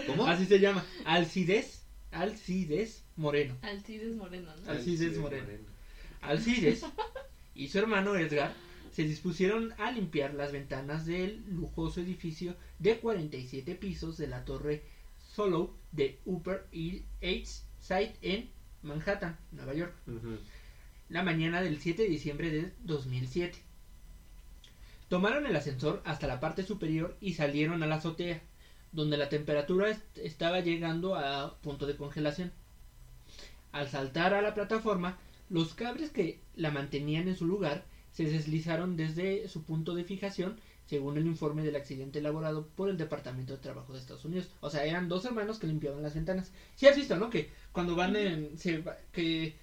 ¿Cómo? 0.06 0.26
Así 0.26 0.44
se 0.46 0.58
llama. 0.60 0.84
Alcides. 1.04 1.82
Alcides 2.10 3.04
Moreno. 3.16 3.56
Alcides 3.62 4.14
Moreno, 4.16 4.50
¿no? 4.62 4.70
Al- 4.70 4.76
Alcides 4.76 5.16
Moreno. 5.18 5.46
Alcides 6.26 6.84
y 7.54 7.68
su 7.68 7.78
hermano 7.78 8.16
Edgar 8.16 8.52
se 8.92 9.02
dispusieron 9.04 9.74
a 9.78 9.90
limpiar 9.90 10.34
las 10.34 10.52
ventanas 10.52 11.04
del 11.06 11.44
lujoso 11.48 12.00
edificio 12.00 12.56
de 12.78 12.98
47 12.98 13.74
pisos 13.74 14.16
de 14.16 14.28
la 14.28 14.44
torre 14.44 14.82
Solo 15.34 15.74
de 15.92 16.18
Upper 16.24 16.66
East 17.20 17.64
Side 17.80 18.14
en 18.22 18.48
Manhattan, 18.82 19.36
Nueva 19.52 19.74
York, 19.74 19.92
la 21.08 21.22
mañana 21.22 21.60
del 21.60 21.80
7 21.80 22.02
de 22.02 22.08
diciembre 22.08 22.50
de 22.50 22.72
2007. 22.84 23.58
Tomaron 25.08 25.46
el 25.46 25.56
ascensor 25.56 26.02
hasta 26.04 26.26
la 26.26 26.40
parte 26.40 26.62
superior 26.62 27.16
y 27.20 27.34
salieron 27.34 27.82
a 27.82 27.86
la 27.86 27.96
azotea, 27.96 28.40
donde 28.92 29.16
la 29.16 29.28
temperatura 29.28 29.90
est- 29.90 30.18
estaba 30.18 30.60
llegando 30.60 31.14
a 31.16 31.56
punto 31.62 31.86
de 31.86 31.96
congelación. 31.96 32.52
Al 33.72 33.88
saltar 33.88 34.34
a 34.34 34.42
la 34.42 34.54
plataforma, 34.54 35.18
los 35.54 35.74
cables 35.74 36.10
que 36.10 36.40
la 36.56 36.70
mantenían 36.72 37.28
en 37.28 37.36
su 37.36 37.46
lugar 37.46 37.84
se 38.12 38.24
deslizaron 38.24 38.96
desde 38.96 39.48
su 39.48 39.62
punto 39.64 39.94
de 39.94 40.04
fijación, 40.04 40.58
según 40.86 41.16
el 41.16 41.26
informe 41.26 41.62
del 41.62 41.76
accidente 41.76 42.18
elaborado 42.18 42.66
por 42.76 42.90
el 42.90 42.96
Departamento 42.96 43.52
de 43.54 43.60
Trabajo 43.60 43.92
de 43.92 44.00
Estados 44.00 44.24
Unidos. 44.24 44.48
O 44.60 44.68
sea, 44.68 44.84
eran 44.84 45.08
dos 45.08 45.24
hermanos 45.24 45.58
que 45.58 45.66
limpiaban 45.68 46.02
las 46.02 46.14
ventanas. 46.14 46.50
Sí 46.74 46.86
has 46.86 46.96
visto, 46.96 47.16
¿no? 47.16 47.30
Que 47.30 47.50
cuando 47.72 47.94
van 47.94 48.16
en... 48.16 48.58
Se, 48.58 48.78
va- 48.78 48.96
que 49.12 49.56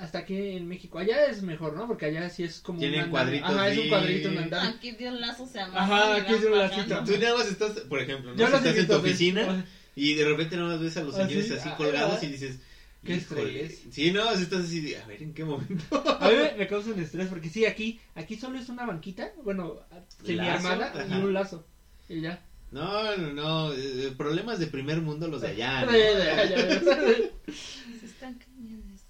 hasta 0.00 0.18
aquí 0.20 0.34
en 0.34 0.66
México, 0.66 0.98
allá 0.98 1.26
es 1.26 1.42
mejor, 1.42 1.74
¿no? 1.76 1.86
Porque 1.86 2.06
allá 2.06 2.28
sí 2.30 2.42
es 2.42 2.60
como... 2.60 2.78
Tienen 2.80 3.04
un 3.04 3.10
cuadritos, 3.10 3.50
Ajá, 3.50 3.68
es 3.68 3.78
un 3.78 3.88
cuadrito, 3.88 4.28
un 4.30 4.38
andamio. 4.38 4.70
Aquí 4.70 4.90
de 4.92 5.08
un 5.08 5.20
lazo 5.20 5.46
se 5.46 5.60
amarra. 5.60 5.84
Ajá, 5.84 6.16
aquí 6.16 6.32
es 6.34 6.44
un 6.44 6.58
lacito. 6.58 7.04
Tú 7.04 7.12
nada 7.20 7.36
más 7.36 7.46
estás, 7.48 7.72
por 7.82 8.00
ejemplo, 8.00 8.32
¿no? 8.32 8.36
Yo 8.36 8.48
Si 8.48 8.54
estás 8.56 8.76
en 8.76 8.86
tu 8.86 8.94
oficina 8.94 9.66
y 9.94 10.14
de 10.14 10.24
repente 10.24 10.56
nada 10.56 10.70
más 10.70 10.80
ves 10.80 10.96
a 10.96 11.02
los 11.04 11.14
Ah, 11.14 11.26
señores 11.26 11.46
sí, 11.48 11.52
así 11.54 11.68
ah, 11.70 11.76
colgados 11.76 12.18
ah. 12.20 12.24
y 12.24 12.28
dices, 12.28 12.58
Qué 13.04 13.16
"Híjole". 13.16 13.64
estrés. 13.64 13.94
Sí, 13.94 14.10
no, 14.12 14.34
si 14.36 14.42
estás 14.44 14.64
así, 14.64 14.80
de, 14.80 14.98
a 14.98 15.06
ver, 15.06 15.22
¿en 15.22 15.34
qué 15.34 15.44
momento? 15.44 15.84
A 16.20 16.28
mí 16.30 16.36
me, 16.36 16.52
me 16.58 16.66
causa 16.66 16.90
un 16.90 17.00
estrés 17.00 17.28
porque 17.28 17.48
sí, 17.50 17.66
aquí 17.66 18.00
aquí 18.14 18.36
solo 18.36 18.58
es 18.58 18.68
una 18.68 18.86
banquita, 18.86 19.32
bueno, 19.44 19.80
semi 20.24 20.38
armada 20.48 20.92
y 21.08 21.12
un 21.22 21.32
lazo. 21.34 21.66
Y 22.08 22.20
ya. 22.20 22.42
No, 22.70 23.16
no, 23.16 23.32
no, 23.32 23.72
eh, 23.72 24.12
problemas 24.16 24.58
de 24.58 24.66
primer 24.66 25.00
mundo 25.00 25.28
los 25.28 25.42
de 25.42 25.48
allá, 25.48 25.82
¿no? 25.86 25.92
Ya, 25.92 26.18
ya, 26.18 26.44
ya, 26.44 26.68
ya. 26.70 27.16
Se 28.00 28.06
están 28.06 28.34
cañones. 28.34 29.02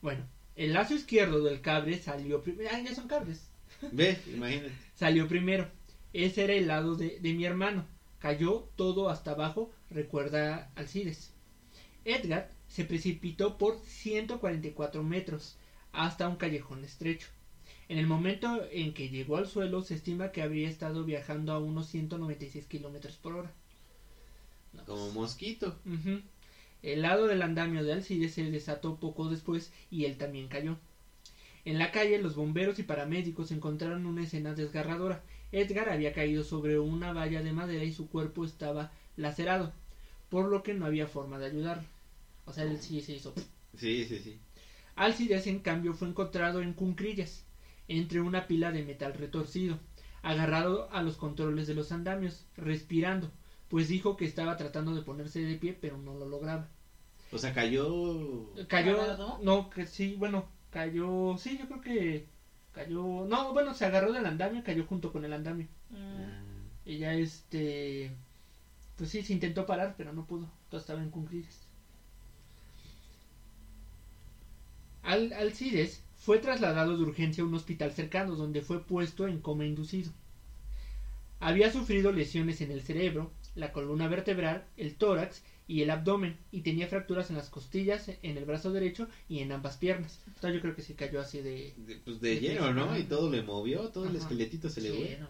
Bueno, 0.00 0.24
el 0.54 0.72
lazo 0.72 0.94
izquierdo 0.94 1.42
del 1.42 1.60
cable 1.62 2.00
salió 2.00 2.42
primero. 2.42 2.70
Ah, 2.72 2.78
ya 2.80 2.94
son 2.94 3.08
cables. 3.08 3.48
Ve, 3.90 4.16
imagínate. 4.32 4.70
Salió 4.94 5.26
primero. 5.26 5.68
Ese 6.12 6.44
era 6.44 6.52
el 6.52 6.68
lado 6.68 6.94
de, 6.94 7.18
de 7.18 7.32
mi 7.32 7.44
hermano. 7.44 7.84
Cayó 8.20 8.68
todo 8.76 9.08
hasta 9.10 9.32
abajo, 9.32 9.72
recuerda 9.90 10.70
Alcides. 10.76 11.32
Edgar 12.04 12.51
se 12.72 12.86
precipitó 12.86 13.58
por 13.58 13.78
144 13.84 15.02
metros 15.02 15.56
hasta 15.92 16.26
un 16.26 16.36
callejón 16.36 16.84
estrecho. 16.84 17.28
En 17.90 17.98
el 17.98 18.06
momento 18.06 18.66
en 18.70 18.94
que 18.94 19.10
llegó 19.10 19.36
al 19.36 19.46
suelo, 19.46 19.82
se 19.82 19.94
estima 19.94 20.32
que 20.32 20.40
habría 20.40 20.70
estado 20.70 21.04
viajando 21.04 21.52
a 21.52 21.58
unos 21.58 21.88
196 21.88 22.64
kilómetros 22.64 23.16
por 23.16 23.34
hora. 23.34 23.52
No, 24.72 24.86
Como 24.86 25.10
mosquito. 25.10 25.76
El 26.82 27.02
lado 27.02 27.26
del 27.26 27.42
andamio 27.42 27.84
de 27.84 27.92
Alcides 27.92 28.32
se 28.32 28.50
desató 28.50 28.96
poco 28.96 29.28
después 29.28 29.70
y 29.90 30.06
él 30.06 30.16
también 30.16 30.48
cayó. 30.48 30.78
En 31.66 31.78
la 31.78 31.92
calle, 31.92 32.22
los 32.22 32.36
bomberos 32.36 32.78
y 32.78 32.84
paramédicos 32.84 33.52
encontraron 33.52 34.06
una 34.06 34.22
escena 34.22 34.54
desgarradora. 34.54 35.22
Edgar 35.52 35.90
había 35.90 36.14
caído 36.14 36.42
sobre 36.42 36.78
una 36.78 37.12
valla 37.12 37.42
de 37.42 37.52
madera 37.52 37.84
y 37.84 37.92
su 37.92 38.08
cuerpo 38.08 38.46
estaba 38.46 38.92
lacerado, 39.16 39.74
por 40.30 40.46
lo 40.46 40.62
que 40.62 40.72
no 40.72 40.86
había 40.86 41.06
forma 41.06 41.38
de 41.38 41.46
ayudarlo. 41.46 41.84
O 42.44 42.52
sea, 42.52 42.64
él 42.64 42.78
sí 42.80 43.00
se 43.00 43.12
hizo. 43.12 43.34
Sí, 43.76 44.04
sí, 44.04 44.18
sí. 44.18 44.38
Alcides, 44.94 45.46
en 45.46 45.60
cambio, 45.60 45.94
fue 45.94 46.08
encontrado 46.08 46.60
en 46.60 46.74
cuncrillas, 46.74 47.44
entre 47.88 48.20
una 48.20 48.46
pila 48.46 48.72
de 48.72 48.84
metal 48.84 49.14
retorcido, 49.14 49.78
agarrado 50.22 50.90
a 50.92 51.02
los 51.02 51.16
controles 51.16 51.66
de 51.66 51.74
los 51.74 51.92
andamios, 51.92 52.46
respirando, 52.56 53.30
pues 53.68 53.88
dijo 53.88 54.16
que 54.16 54.26
estaba 54.26 54.56
tratando 54.56 54.94
de 54.94 55.02
ponerse 55.02 55.40
de 55.40 55.56
pie, 55.56 55.76
pero 55.78 55.96
no 55.96 56.14
lo 56.14 56.28
lograba. 56.28 56.68
O 57.32 57.38
sea, 57.38 57.54
cayó. 57.54 58.52
Cayó, 58.68 59.38
no, 59.42 59.70
que 59.70 59.86
sí, 59.86 60.14
bueno, 60.18 60.46
cayó, 60.70 61.36
sí, 61.38 61.56
yo 61.58 61.66
creo 61.66 61.80
que 61.80 62.26
cayó, 62.72 63.24
no, 63.26 63.52
bueno, 63.52 63.74
se 63.74 63.86
agarró 63.86 64.12
del 64.12 64.26
andamio, 64.26 64.60
y 64.60 64.64
cayó 64.64 64.84
junto 64.84 65.12
con 65.12 65.24
el 65.24 65.32
andamio. 65.32 65.68
Mm. 65.90 66.88
Y 66.88 66.98
ya 66.98 67.14
este, 67.14 68.14
pues 68.96 69.10
sí, 69.10 69.22
se 69.22 69.32
intentó 69.32 69.64
parar, 69.64 69.94
pero 69.96 70.12
no 70.12 70.26
pudo, 70.26 70.50
todo 70.68 70.80
estaba 70.80 71.02
en 71.02 71.10
cunclillas. 71.10 71.66
Al 75.02 75.34
Alcides 75.34 76.02
fue 76.16 76.38
trasladado 76.38 76.96
de 76.96 77.02
urgencia 77.02 77.44
a 77.44 77.46
un 77.46 77.54
hospital 77.54 77.92
cercano, 77.92 78.36
donde 78.36 78.62
fue 78.62 78.86
puesto 78.86 79.28
en 79.28 79.38
coma 79.40 79.66
inducido. 79.66 80.12
Había 81.40 81.70
sufrido 81.72 82.12
lesiones 82.12 82.60
en 82.60 82.70
el 82.70 82.82
cerebro, 82.82 83.32
la 83.56 83.72
columna 83.72 84.06
vertebral, 84.06 84.64
el 84.76 84.94
tórax 84.94 85.42
y 85.66 85.82
el 85.82 85.90
abdomen, 85.90 86.36
y 86.52 86.60
tenía 86.62 86.86
fracturas 86.86 87.30
en 87.30 87.36
las 87.36 87.50
costillas, 87.50 88.10
en 88.22 88.36
el 88.38 88.44
brazo 88.44 88.70
derecho 88.72 89.08
y 89.28 89.40
en 89.40 89.50
ambas 89.52 89.76
piernas. 89.76 90.20
Entonces 90.28 90.54
yo 90.54 90.60
creo 90.60 90.74
que 90.74 90.82
sí 90.82 90.94
cayó 90.94 91.20
así 91.20 91.40
de, 91.42 91.74
de- 91.76 91.96
pues 91.96 92.20
de 92.20 92.34
De 92.36 92.40
lleno, 92.40 92.72
¿no? 92.72 92.96
Y 92.96 93.02
todo 93.04 93.28
le 93.28 93.42
movió, 93.42 93.88
todo 93.90 94.06
el 94.06 94.16
esqueletito 94.16 94.68
se 94.70 94.80
le 94.80 94.90
Sí, 94.90 94.96
fue. 94.98 95.16
no. 95.18 95.28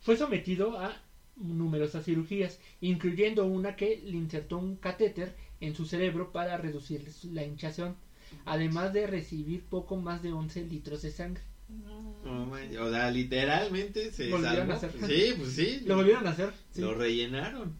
Fue 0.00 0.16
sometido 0.16 0.78
a 0.78 1.00
numerosas 1.36 2.04
cirugías, 2.04 2.58
incluyendo 2.80 3.46
una 3.46 3.74
que 3.74 4.00
le 4.04 4.16
insertó 4.18 4.58
un 4.58 4.76
catéter 4.76 5.34
en 5.60 5.74
su 5.74 5.86
cerebro 5.86 6.30
para 6.30 6.56
reducir 6.58 7.08
la 7.32 7.42
hinchazón, 7.42 7.96
además 8.44 8.92
de 8.92 9.06
recibir 9.06 9.64
poco 9.64 9.96
más 9.96 10.22
de 10.22 10.32
11 10.32 10.64
litros 10.66 11.02
de 11.02 11.10
sangre. 11.10 11.42
Mm. 11.68 12.76
O 12.80 12.90
sea, 12.90 13.10
literalmente 13.10 14.10
se 14.12 14.30
Volvieron 14.30 14.68
salvó. 14.68 14.72
a 14.72 14.76
hacer. 14.76 14.92
Sí, 14.92 15.34
pues 15.38 15.52
sí. 15.54 15.82
Lo 15.86 15.96
volvieron 15.96 16.26
a 16.26 16.30
hacer. 16.30 16.52
sí. 16.70 16.80
Lo 16.80 16.94
rellenaron. 16.94 17.76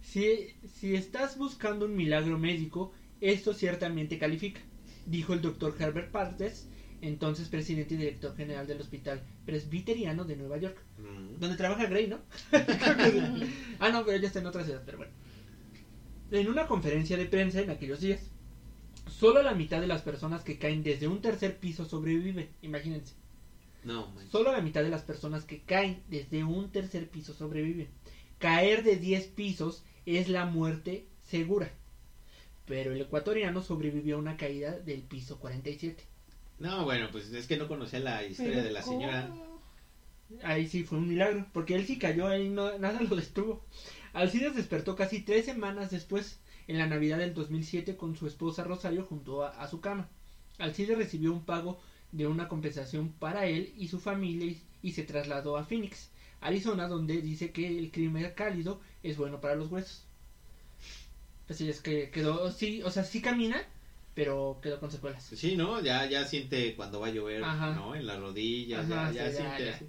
Si, 0.00 0.54
si 0.72 0.94
estás 0.94 1.36
buscando 1.36 1.86
un 1.86 1.96
milagro 1.96 2.38
médico, 2.38 2.92
esto 3.20 3.54
ciertamente 3.54 4.18
califica, 4.18 4.60
dijo 5.06 5.32
el 5.34 5.42
doctor 5.42 5.74
Herbert 5.78 6.10
Partes, 6.10 6.68
entonces 7.00 7.48
presidente 7.48 7.94
y 7.94 7.98
director 7.98 8.36
general 8.36 8.66
del 8.66 8.80
Hospital 8.80 9.22
Presbiteriano 9.44 10.24
de 10.24 10.36
Nueva 10.36 10.58
York. 10.58 10.78
Mm. 10.98 11.38
Donde 11.40 11.56
trabaja 11.56 11.86
Gray, 11.86 12.06
¿no? 12.08 12.20
ah, 13.80 13.90
no, 13.90 14.04
pero 14.04 14.16
ella 14.16 14.28
está 14.28 14.40
en 14.40 14.46
otra 14.46 14.64
ciudad, 14.64 14.82
pero 14.84 14.98
bueno. 14.98 15.12
En 16.30 16.48
una 16.48 16.66
conferencia 16.66 17.16
de 17.16 17.26
prensa 17.26 17.60
en 17.60 17.70
aquellos 17.70 18.00
días, 18.00 18.30
solo 19.06 19.42
la 19.42 19.54
mitad 19.54 19.80
de 19.80 19.86
las 19.86 20.02
personas 20.02 20.42
que 20.42 20.58
caen 20.58 20.82
desde 20.82 21.08
un 21.08 21.20
tercer 21.20 21.58
piso 21.58 21.84
sobrevive. 21.84 22.50
Imagínense. 22.62 23.14
No, 23.84 24.08
manches. 24.08 24.32
Solo 24.32 24.52
la 24.52 24.60
mitad 24.60 24.82
de 24.82 24.90
las 24.90 25.02
personas 25.02 25.44
que 25.44 25.62
caen 25.62 26.02
desde 26.08 26.44
un 26.44 26.70
tercer 26.70 27.08
piso 27.08 27.34
sobreviven. 27.34 27.88
Caer 28.38 28.82
de 28.82 28.96
10 28.96 29.26
pisos 29.28 29.84
es 30.04 30.28
la 30.28 30.44
muerte 30.44 31.06
segura. 31.22 31.70
Pero 32.66 32.92
el 32.92 33.00
ecuatoriano 33.00 33.62
sobrevivió 33.62 34.16
a 34.16 34.18
una 34.18 34.36
caída 34.36 34.72
del 34.72 35.02
piso 35.02 35.38
47. 35.38 36.02
No, 36.58 36.84
bueno, 36.84 37.08
pues 37.12 37.32
es 37.32 37.46
que 37.46 37.56
no 37.56 37.68
conocía 37.68 38.00
la 38.00 38.24
historia 38.24 38.54
Pero 38.54 38.64
de 38.64 38.72
la 38.72 38.82
señora. 38.82 39.30
Ahí 40.42 40.66
sí 40.68 40.82
fue 40.82 40.98
un 40.98 41.08
milagro, 41.08 41.46
porque 41.52 41.74
él 41.76 41.86
sí 41.86 41.98
cayó 41.98 42.26
ahí, 42.26 42.48
no, 42.48 42.76
nada 42.78 43.00
lo 43.00 43.14
detuvo. 43.14 43.64
Alcides 44.12 44.56
despertó 44.56 44.96
casi 44.96 45.20
tres 45.20 45.44
semanas 45.44 45.90
después, 45.90 46.40
en 46.68 46.78
la 46.78 46.86
Navidad 46.86 47.18
del 47.18 47.34
2007, 47.34 47.96
con 47.96 48.16
su 48.16 48.26
esposa 48.26 48.64
Rosario 48.64 49.04
junto 49.04 49.44
a, 49.44 49.50
a 49.50 49.68
su 49.68 49.80
cama. 49.80 50.08
Alcides 50.58 50.96
recibió 50.98 51.32
un 51.32 51.44
pago 51.44 51.80
de 52.12 52.26
una 52.26 52.48
compensación 52.48 53.12
para 53.12 53.46
él 53.46 53.74
y 53.76 53.88
su 53.88 54.00
familia 54.00 54.46
y, 54.46 54.62
y 54.82 54.92
se 54.92 55.02
trasladó 55.02 55.56
a 55.56 55.64
Phoenix, 55.64 56.10
Arizona, 56.40 56.88
donde 56.88 57.20
dice 57.20 57.50
que 57.52 57.78
el 57.78 57.90
clima 57.90 58.20
cálido 58.34 58.80
es 59.02 59.16
bueno 59.16 59.40
para 59.40 59.54
los 59.54 59.70
huesos. 59.70 60.04
Pues 61.46 61.58
sí, 61.58 61.68
es 61.68 61.80
que 61.80 62.10
quedó, 62.10 62.50
sí, 62.50 62.82
o 62.82 62.90
sea, 62.90 63.04
sí 63.04 63.20
camina, 63.20 63.62
pero 64.14 64.58
quedó 64.62 64.80
con 64.80 64.90
secuelas. 64.90 65.24
Sí, 65.24 65.56
¿no? 65.56 65.80
Ya, 65.80 66.06
ya 66.06 66.24
siente 66.24 66.74
cuando 66.74 67.00
va 67.00 67.08
a 67.08 67.10
llover, 67.10 67.44
Ajá. 67.44 67.74
¿no? 67.74 67.94
En 67.94 68.06
las 68.06 68.18
rodillas, 68.18 68.88
ya, 68.88 69.12
ya 69.12 69.30
sí, 69.30 69.32
ya, 69.32 69.36
siente 69.42 69.64
ya. 69.66 69.74
así. 69.74 69.86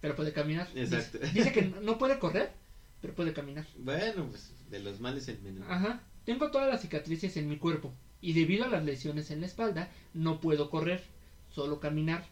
Pero 0.00 0.16
puede 0.16 0.32
caminar. 0.32 0.68
Exacto. 0.74 1.18
Dice, 1.18 1.32
dice 1.32 1.52
que 1.52 1.62
no 1.62 1.96
puede 1.98 2.18
correr, 2.18 2.52
pero 3.00 3.14
puede 3.14 3.32
caminar. 3.32 3.66
Bueno, 3.78 4.26
pues 4.28 4.52
de 4.70 4.80
los 4.80 5.00
males 5.00 5.28
el 5.28 5.40
menor. 5.40 5.70
Ajá. 5.70 6.02
Tengo 6.24 6.50
todas 6.50 6.68
las 6.68 6.82
cicatrices 6.82 7.36
en 7.36 7.48
mi 7.48 7.56
cuerpo 7.56 7.92
y 8.20 8.32
debido 8.34 8.64
a 8.64 8.68
las 8.68 8.84
lesiones 8.84 9.30
en 9.30 9.40
la 9.40 9.46
espalda 9.46 9.90
no 10.14 10.40
puedo 10.40 10.70
correr, 10.70 11.02
solo 11.50 11.80
caminar, 11.80 12.26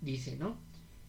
dice, 0.00 0.36
¿no? 0.36 0.56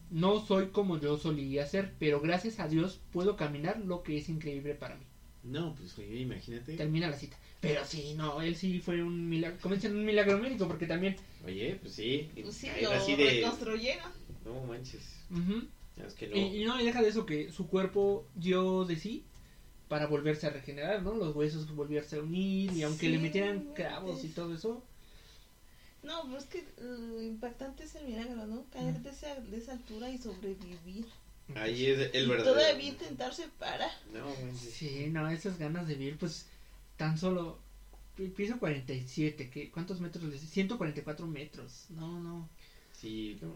No 0.10 0.46
soy 0.46 0.68
como 0.68 1.00
yo 1.00 1.18
solía 1.18 1.66
ser, 1.66 1.94
pero 2.00 2.22
gracias 2.22 2.60
a 2.60 2.68
Dios 2.68 3.02
puedo 3.12 3.36
caminar, 3.36 3.80
lo 3.80 4.04
que 4.04 4.18
es 4.18 4.30
increíble 4.30 4.76
para 4.76 4.96
mí. 4.96 5.06
No, 5.44 5.76
pues 5.76 5.98
oye, 5.98 6.20
imagínate. 6.20 6.76
Termina 6.78 7.10
la 7.10 7.18
cita. 7.18 7.38
Pero 7.60 7.84
sí, 7.86 8.14
no, 8.16 8.42
él 8.42 8.56
sí 8.56 8.80
fue 8.80 9.04
un 9.04 9.28
milagro, 9.28 9.58
comienza 9.62 9.88
en 9.88 9.96
un 9.98 10.06
milagro 10.06 10.38
médico 10.38 10.68
porque 10.68 10.86
también... 10.86 11.16
Oye, 11.46 11.78
pues 11.82 11.94
sí. 11.94 12.30
Pues 12.34 12.56
sí, 12.56 12.70
lo 12.82 12.92
así 12.92 13.16
de. 13.16 13.30
reconstruyeron. 13.30 14.12
No 14.46 14.64
manches. 14.66 15.26
ujú. 15.30 15.64
Ya 15.98 16.06
Es 16.06 16.14
que 16.14 16.28
no. 16.28 16.36
Y, 16.36 16.62
y 16.62 16.66
no, 16.66 16.80
y 16.80 16.86
deja 16.86 17.02
de 17.02 17.10
eso 17.10 17.26
que 17.26 17.52
su 17.52 17.68
cuerpo 17.68 18.28
dio 18.36 18.86
de 18.86 18.96
sí 18.96 19.26
para 19.94 20.08
volverse 20.08 20.48
a 20.48 20.50
regenerar, 20.50 21.04
¿no? 21.04 21.14
Los 21.14 21.36
huesos 21.36 21.68
volverse 21.76 22.16
a 22.16 22.22
unir 22.22 22.72
y 22.74 22.82
aunque 22.82 23.10
le 23.10 23.20
metieran 23.20 23.64
no 23.68 23.74
clavos 23.76 24.24
y 24.24 24.30
todo 24.30 24.52
eso, 24.56 24.82
No, 26.02 26.24
pero 26.26 26.38
es 26.40 26.46
que 26.46 26.66
lo 26.82 27.22
impactante 27.22 27.84
es 27.84 27.94
el 27.94 28.06
milagro, 28.06 28.48
¿no? 28.48 28.66
Caer 28.72 29.00
de 29.04 29.12
esa, 29.12 29.36
de 29.40 29.58
esa 29.58 29.74
altura 29.74 30.10
y 30.10 30.18
sobrevivir. 30.18 31.06
Ahí 31.56 31.86
es 31.86 32.00
el 32.12 32.26
y 32.26 32.28
verdadero. 32.28 32.56
todavía 32.56 32.88
intentarse 32.90 33.48
parar. 33.60 33.92
No. 34.12 34.26
Sí, 34.56 35.10
no, 35.12 35.30
esas 35.30 35.60
ganas 35.60 35.88
de 35.88 35.94
vivir, 35.94 36.18
pues 36.18 36.48
tan 36.98 37.20
solo 37.20 37.60
pi- 38.16 38.30
piso 38.30 38.58
47, 38.58 39.52
¿qué? 39.52 39.70
¿cuántos 39.70 40.00
metros 40.00 40.24
le 40.24 40.40
144 40.40 41.28
metros. 41.28 41.86
No, 41.92 42.20
no. 42.20 42.50
Sí, 43.00 43.38
no. 43.42 43.54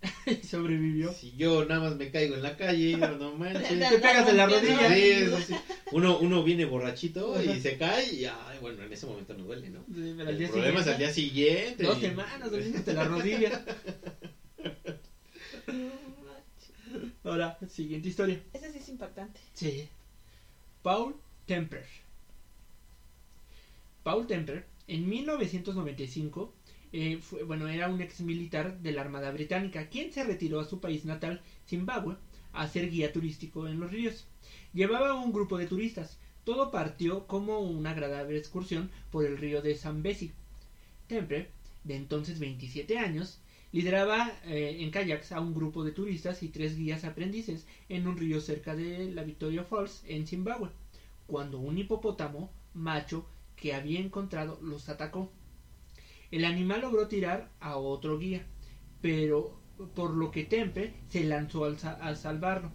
Y 0.26 0.46
sobrevivió. 0.46 1.12
Si 1.12 1.32
yo 1.36 1.64
nada 1.64 1.80
más 1.80 1.96
me 1.96 2.10
caigo 2.10 2.34
en 2.34 2.42
la 2.42 2.56
calle, 2.56 2.96
no 2.96 3.34
manches. 3.36 3.68
Te 3.68 3.98
pegas 3.98 4.28
en 4.28 4.36
la 4.36 4.46
rodilla. 4.46 4.88
Sí, 4.94 5.00
eso 5.10 5.40
sí. 5.40 5.54
Uno, 5.92 6.18
uno 6.18 6.44
viene 6.44 6.66
borrachito 6.66 7.42
y 7.42 7.60
se 7.60 7.76
cae 7.78 8.12
y 8.12 8.24
ay, 8.26 8.58
bueno, 8.60 8.82
en 8.82 8.92
ese 8.92 9.06
momento 9.06 9.34
no 9.34 9.44
duele, 9.44 9.70
¿no? 9.70 9.80
Sí, 9.92 10.14
pero 10.16 10.30
El 10.30 10.38
día 10.38 10.48
problema 10.50 10.80
es 10.80 10.84
siguiente, 10.84 10.90
al 10.92 10.98
día 10.98 11.12
siguiente. 11.12 11.84
Dos 11.84 11.98
y- 11.98 12.00
semanas 12.02 12.50
doliéndote 12.50 12.92
la 12.94 13.04
rodilla. 13.04 13.64
No 15.66 15.74
manches. 16.24 17.12
Ahora, 17.24 17.58
siguiente 17.68 18.08
historia. 18.08 18.40
Ese 18.52 18.72
sí 18.72 18.78
es 18.78 18.88
impactante. 18.88 19.40
Sí. 19.54 19.88
Paul 20.82 21.16
Temper. 21.46 21.84
Paul 24.02 24.26
Temper, 24.26 24.64
en 24.86 25.08
1995, 25.08 26.54
eh, 26.92 27.20
bueno, 27.46 27.68
era 27.68 27.88
un 27.88 28.00
ex 28.00 28.20
militar 28.20 28.78
de 28.80 28.92
la 28.92 29.02
Armada 29.02 29.30
Británica, 29.30 29.88
quien 29.88 30.12
se 30.12 30.24
retiró 30.24 30.60
a 30.60 30.64
su 30.64 30.80
país 30.80 31.04
natal, 31.04 31.42
Zimbabue, 31.66 32.16
a 32.52 32.66
ser 32.68 32.90
guía 32.90 33.12
turístico 33.12 33.68
en 33.68 33.80
los 33.80 33.90
ríos. 33.90 34.26
Llevaba 34.72 35.14
un 35.14 35.32
grupo 35.32 35.58
de 35.58 35.66
turistas. 35.66 36.18
Todo 36.44 36.70
partió 36.70 37.26
como 37.26 37.60
una 37.60 37.90
agradable 37.90 38.38
excursión 38.38 38.90
por 39.10 39.24
el 39.26 39.36
río 39.36 39.60
de 39.60 39.74
Zambezi. 39.74 40.32
Temper, 41.06 41.50
de 41.84 41.96
entonces 41.96 42.38
27 42.38 42.98
años, 42.98 43.40
lideraba 43.72 44.32
eh, 44.44 44.78
en 44.80 44.90
kayaks 44.90 45.32
a 45.32 45.40
un 45.40 45.54
grupo 45.54 45.84
de 45.84 45.92
turistas 45.92 46.42
y 46.42 46.48
tres 46.48 46.76
guías 46.76 47.04
aprendices 47.04 47.66
en 47.88 48.06
un 48.06 48.16
río 48.16 48.40
cerca 48.40 48.74
de 48.74 49.10
la 49.10 49.24
Victoria 49.24 49.64
Falls 49.64 50.02
en 50.06 50.26
Zimbabue, 50.26 50.70
cuando 51.26 51.58
un 51.58 51.76
hipopótamo 51.76 52.50
macho 52.72 53.26
que 53.56 53.74
había 53.74 54.00
encontrado 54.00 54.58
los 54.62 54.88
atacó. 54.88 55.30
El 56.30 56.44
animal 56.44 56.82
logró 56.82 57.08
tirar 57.08 57.50
a 57.60 57.76
otro 57.76 58.18
guía, 58.18 58.46
pero 59.00 59.58
por 59.94 60.14
lo 60.14 60.30
que 60.30 60.44
Tempe 60.44 60.94
se 61.08 61.24
lanzó 61.24 61.64
al 61.64 62.16
salvarlo. 62.16 62.70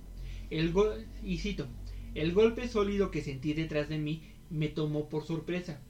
El 0.50 0.74
y 1.24 1.38
cito, 1.38 1.68
el 2.16 2.34
golpe 2.34 2.68
sólido 2.68 3.12
que 3.12 3.22
sentí 3.22 3.54
detrás 3.54 3.90
de 3.90 3.98
mí 3.98 4.24
me 4.50 4.70
tomó 4.70 5.10
por 5.10 5.26
sorpresa, 5.26 5.82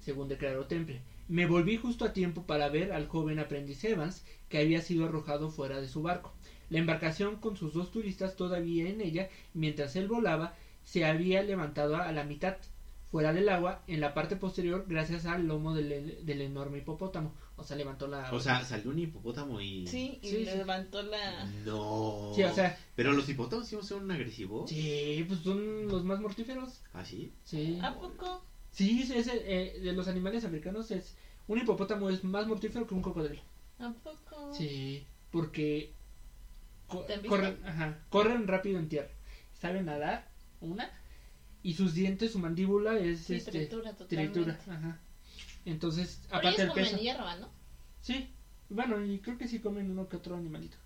según 0.00 0.28
declaró 0.28 0.66
Temple. 0.66 1.00
Me 1.28 1.46
volví 1.46 1.76
justo 1.76 2.04
a 2.04 2.12
tiempo 2.12 2.44
para 2.44 2.68
ver 2.68 2.92
al 2.92 3.06
joven 3.06 3.38
aprendiz 3.38 3.84
Evans 3.84 4.24
que 4.48 4.58
había 4.58 4.82
sido 4.82 5.04
arrojado 5.04 5.50
fuera 5.50 5.80
de 5.80 5.88
su 5.88 6.02
barco. 6.02 6.34
La 6.70 6.78
embarcación 6.78 7.36
con 7.36 7.56
sus 7.56 7.72
dos 7.72 7.90
turistas 7.90 8.36
todavía 8.36 8.88
en 8.88 9.00
ella, 9.00 9.28
mientras 9.54 9.94
él 9.96 10.08
volaba, 10.08 10.54
se 10.82 11.04
había 11.04 11.42
levantado 11.42 11.96
a 11.96 12.10
la 12.12 12.24
mitad, 12.24 12.56
fuera 13.10 13.32
del 13.32 13.48
agua, 13.48 13.82
en 13.88 14.00
la 14.00 14.14
parte 14.14 14.36
posterior, 14.36 14.84
gracias 14.88 15.26
al 15.26 15.46
lomo 15.46 15.74
del, 15.74 16.24
del 16.24 16.40
enorme 16.42 16.78
hipopótamo. 16.78 17.34
O 17.56 17.64
sea, 17.64 17.76
levantó 17.76 18.06
la... 18.06 18.32
O 18.32 18.40
sea, 18.40 18.64
salió 18.64 18.90
un 18.90 18.98
hipopótamo 19.00 19.60
y... 19.60 19.86
Sí, 19.86 20.18
y 20.22 20.28
Sí, 20.28 20.36
sí. 20.46 20.56
levantó 20.56 21.02
la... 21.02 21.44
No. 21.66 22.32
Sí, 22.34 22.42
o 22.44 22.54
sea, 22.54 22.78
Pero 22.94 23.12
los 23.12 23.28
hipopótamos 23.28 23.66
sí 23.66 23.76
son 23.82 24.10
agresivos. 24.10 24.70
sí, 24.70 25.24
pues 25.26 25.40
son 25.40 25.88
los 25.88 26.04
más 26.04 26.20
mortíferos. 26.20 26.80
¿Ah, 26.92 27.04
sí? 27.04 27.32
Sí. 27.44 27.78
¿A 27.82 27.94
poco? 27.98 28.44
Sí, 28.70 29.04
sí, 29.04 29.16
es, 29.16 29.26
eh, 29.28 29.78
de 29.82 29.92
los 29.92 30.06
animales 30.06 30.44
americanos 30.44 30.90
es 30.92 31.16
un 31.48 31.58
hipopótamo 31.58 32.08
es 32.10 32.22
más 32.22 32.46
mortífero 32.46 32.86
que 32.86 32.94
un 32.94 33.02
cocodrilo. 33.02 33.42
¿A 33.80 33.90
poco? 33.92 34.54
Sí, 34.54 35.04
porque 35.32 35.92
co- 36.86 37.04
corren, 37.28 37.58
ajá, 37.66 37.98
corren 38.08 38.46
rápido 38.46 38.78
en 38.78 38.88
tierra. 38.88 39.10
Saben 39.52 39.86
nadar, 39.86 40.28
una, 40.60 40.88
y 41.62 41.74
sus 41.74 41.94
dientes, 41.94 42.32
su 42.32 42.38
mandíbula 42.38 42.98
es 42.98 43.20
Sí, 43.20 43.34
este 43.34 43.50
tritura 43.50 43.92
totalmente. 43.92 44.40
tritura, 44.40 44.58
ajá. 44.66 44.98
Entonces, 45.64 46.18
Pero 46.22 46.36
aparte 46.38 46.48
ellos 46.48 46.58
del 46.58 46.68
comen 46.68 46.84
peso. 46.84 46.96
hierba, 46.98 47.34
¿no? 47.36 47.48
Sí. 48.00 48.26
Bueno, 48.68 49.04
y 49.04 49.18
creo 49.18 49.36
que 49.36 49.48
sí 49.48 49.58
comen 49.58 49.90
uno 49.90 50.08
que 50.08 50.16
otro 50.16 50.36
animalito, 50.36 50.76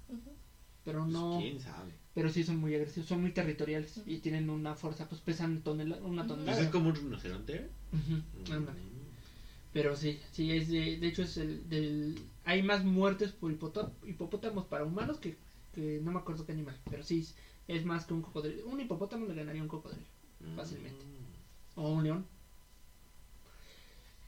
pero 0.84 1.00
Pues, 1.02 1.12
no, 1.12 1.38
¿Quién 1.38 1.60
sabe? 1.60 1.92
pero 2.14 2.30
sí 2.30 2.42
son 2.42 2.56
muy 2.56 2.74
agresivos, 2.74 3.08
son 3.08 3.20
muy 3.20 3.30
territoriales 3.30 4.00
y 4.06 4.18
tienen 4.18 4.48
una 4.50 4.74
fuerza, 4.74 5.06
pues 5.08 5.20
pesan 5.20 5.60
tonela, 5.62 5.96
una 5.96 6.26
tonelada. 6.26 6.56
¿Pues 6.56 6.66
es 6.66 6.72
como 6.72 6.88
un 6.88 6.94
rinoceronte? 6.94 7.68
Mm. 7.92 8.66
Pero 9.72 9.96
sí, 9.96 10.18
sí, 10.30 10.50
es 10.52 10.68
de, 10.68 10.98
de 10.98 11.06
hecho 11.06 11.22
es 11.22 11.36
el 11.36 11.68
del... 11.68 12.18
Hay 12.44 12.62
más 12.62 12.84
muertes 12.84 13.32
por 13.32 13.50
hipotó- 13.52 13.92
hipopótamos 14.06 14.66
para 14.66 14.84
humanos 14.84 15.18
que, 15.18 15.36
que 15.72 16.00
no 16.02 16.12
me 16.12 16.20
acuerdo 16.20 16.46
qué 16.46 16.52
animal, 16.52 16.78
pero 16.88 17.02
sí, 17.02 17.26
es, 17.66 17.84
más 17.84 18.04
que 18.06 18.14
un 18.14 18.22
cocodrilo. 18.22 18.66
Un 18.66 18.80
hipopótamo 18.80 19.26
le 19.26 19.34
ganaría 19.34 19.62
un 19.62 19.68
cocodrilo. 19.68 20.06
Fácilmente. 20.56 21.04
o 21.76 21.90
un 21.90 22.04
león. 22.04 22.26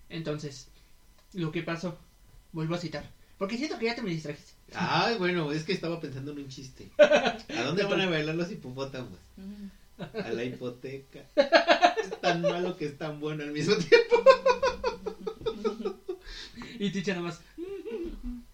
Entonces, 0.09 0.69
lo 1.35 1.51
que 1.53 1.63
pasó, 1.63 1.99
vuelvo 2.53 2.75
a 2.75 2.79
citar, 2.79 3.11
porque 3.39 3.57
siento 3.59 3.79
que 3.79 3.87
ya 3.87 3.95
te 3.95 4.03
me 4.03 4.11
distrajiste. 4.11 4.53
Ay, 4.75 5.17
bueno, 5.19 5.51
es 5.53 5.65
que 5.65 5.73
estaba 5.73 6.01
pensando 6.01 6.33
en 6.33 6.39
un 6.39 6.49
chiste. 6.49 6.91
¿A 6.99 7.63
dónde 7.65 7.85
van 7.89 8.01
a 8.01 8.09
bailar 8.11 8.35
los 8.35 8.51
hipopótamos? 8.51 9.19
A 9.99 10.31
la 10.31 10.45
hipoteca. 10.45 11.25
Es 12.07 12.21
tan 12.21 12.41
malo 12.43 12.77
que 12.77 12.85
es 12.87 12.97
tan 12.99 13.19
bueno 13.19 13.43
al 13.43 13.51
mismo 13.51 13.75
tiempo. 13.77 14.23
Y 16.79 16.91
Ticha 16.91 17.13
nada 17.15 17.25
más. 17.29 17.41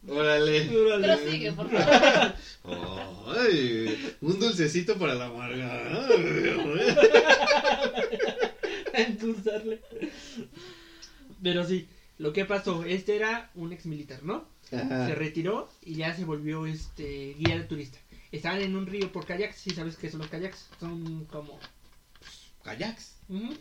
Órale. 0.09 0.69
"Órale". 0.77 1.17
Prosigue, 1.19 1.53
por 1.53 1.69
favor. 1.69 2.35
Ay, 3.37 4.17
un 4.21 4.39
dulcecito 4.41 4.97
para 4.97 5.15
la 5.15 5.27
amarga. 5.27 5.91
endulzarle. 9.09 9.81
Pero 11.43 11.67
sí, 11.67 11.89
lo 12.19 12.33
que 12.33 12.45
pasó, 12.45 12.85
este 12.85 13.17
era 13.17 13.51
un 13.55 13.73
ex 13.73 13.87
militar, 13.87 14.23
¿no? 14.23 14.49
Se 14.71 15.15
retiró 15.15 15.71
y 15.85 15.97
ya 15.97 16.15
se 16.17 16.25
volvió 16.25 16.65
este 16.67 17.35
guía 17.39 17.59
de 17.59 17.65
turista. 17.65 17.99
Estaban 18.31 18.63
en 18.63 18.75
un 18.77 18.87
río 18.87 19.13
por 19.13 19.27
kayaks, 19.27 19.57
si 19.57 19.71
sabes 19.71 19.97
qué 19.97 20.11
son 20.11 20.21
los 20.21 20.29
kayaks, 20.31 20.69
son 20.81 21.27
como 21.27 21.59
Kayaks. 22.65 23.17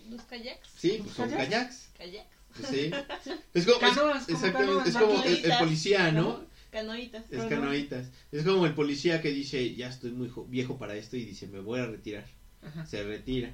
¿Los 0.09 0.21
kayaks? 0.23 0.69
Sí, 0.77 0.99
pues 1.03 1.15
son 1.15 1.29
¿Kayaks? 1.29 1.89
kayaks. 1.97 2.29
Sí. 2.69 2.91
Es 3.53 3.65
como, 3.65 3.77
es- 3.87 3.95
Canoas, 3.95 4.25
como 4.25 4.37
exactamente, 4.37 4.53
canoas, 4.55 4.87
es 4.87 4.97
como 4.97 5.23
el, 5.23 5.57
policía, 5.59 6.11
¿no? 6.11 6.45
Canoitas. 6.71 7.23
Es 7.31 7.43
canoitas. 7.45 8.07
Es 8.31 8.43
como 8.45 8.65
el 8.65 8.73
policía 8.73 9.21
que 9.21 9.29
dice, 9.31 9.75
ya 9.75 9.89
estoy 9.89 10.11
muy 10.11 10.29
jo- 10.29 10.45
viejo 10.45 10.77
para 10.77 10.95
esto 10.95 11.17
y 11.17 11.25
dice, 11.25 11.47
me 11.47 11.59
voy 11.59 11.79
a 11.81 11.85
retirar. 11.87 12.25
ajá. 12.61 12.85
Se 12.85 13.03
retira. 13.03 13.53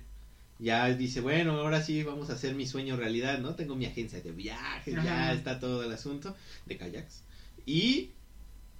Ya 0.60 0.88
dice, 0.93 1.22
bueno, 1.22 1.52
ahora 1.60 1.84
sí 1.84 2.04
vamos 2.04 2.30
a 2.30 2.34
hacer 2.34 2.56
mi 2.56 2.65
sueño 2.65 2.96
realidad, 2.96 3.39
¿no? 3.39 3.56
Tengo 3.56 3.76
mi 3.76 3.86
agencia 3.86 4.22
de 4.22 4.32
viajes, 4.32 4.96
ya 4.96 5.26
Ajá. 5.26 5.34
está 5.34 5.60
todo 5.60 5.84
el 5.84 5.91
asunto 5.91 6.36
de 6.65 6.78
kayaks. 6.78 7.24
Y, 7.65 8.12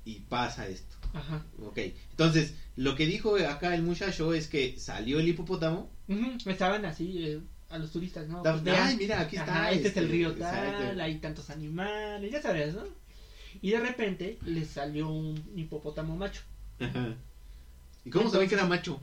y 0.06 0.22
pasa 0.22 0.68
esto. 0.68 0.96
Ajá. 1.14 1.46
Ok, 1.60 1.78
entonces, 2.12 2.56
lo 2.76 2.96
que 2.96 3.06
dijo 3.06 3.36
acá 3.36 3.76
el 3.76 3.84
muchacho 3.84 4.34
es 4.34 4.48
que 4.48 4.78
salió 4.80 5.20
el 5.20 5.28
hipopótamo. 5.28 5.92
Ujú, 6.08 6.50
Estaban 6.50 6.84
así 6.86 7.24
eh, 7.24 7.40
a 7.70 7.78
los 7.78 7.92
turistas, 7.92 8.28
¿no? 8.28 8.42
Pues 8.42 8.62
Ay, 8.66 8.96
mira, 8.96 9.20
aquí 9.22 9.36
está. 9.36 9.66
ajá, 9.66 9.72
este 9.72 9.90
es 9.90 9.98
el 9.98 10.10
río 10.10 10.32
exacto. 10.32 10.84
tal, 10.84 11.00
hay 11.00 11.18
tantos 11.20 11.50
animales, 11.52 12.32
ya 12.32 12.42
sabes, 12.42 12.74
¿no? 12.74 12.84
Y 13.62 13.72
de 13.72 13.80
repente 13.80 14.38
le 14.46 14.66
salió 14.66 15.10
un 15.10 15.44
hipopótamo 15.56 16.16
macho. 16.16 16.42
Ajá. 16.80 17.16
¿Y 18.06 18.10
cómo 18.10 18.30
sabía 18.30 18.48
que 18.48 18.56
era 18.56 18.66
macho? 18.66 19.02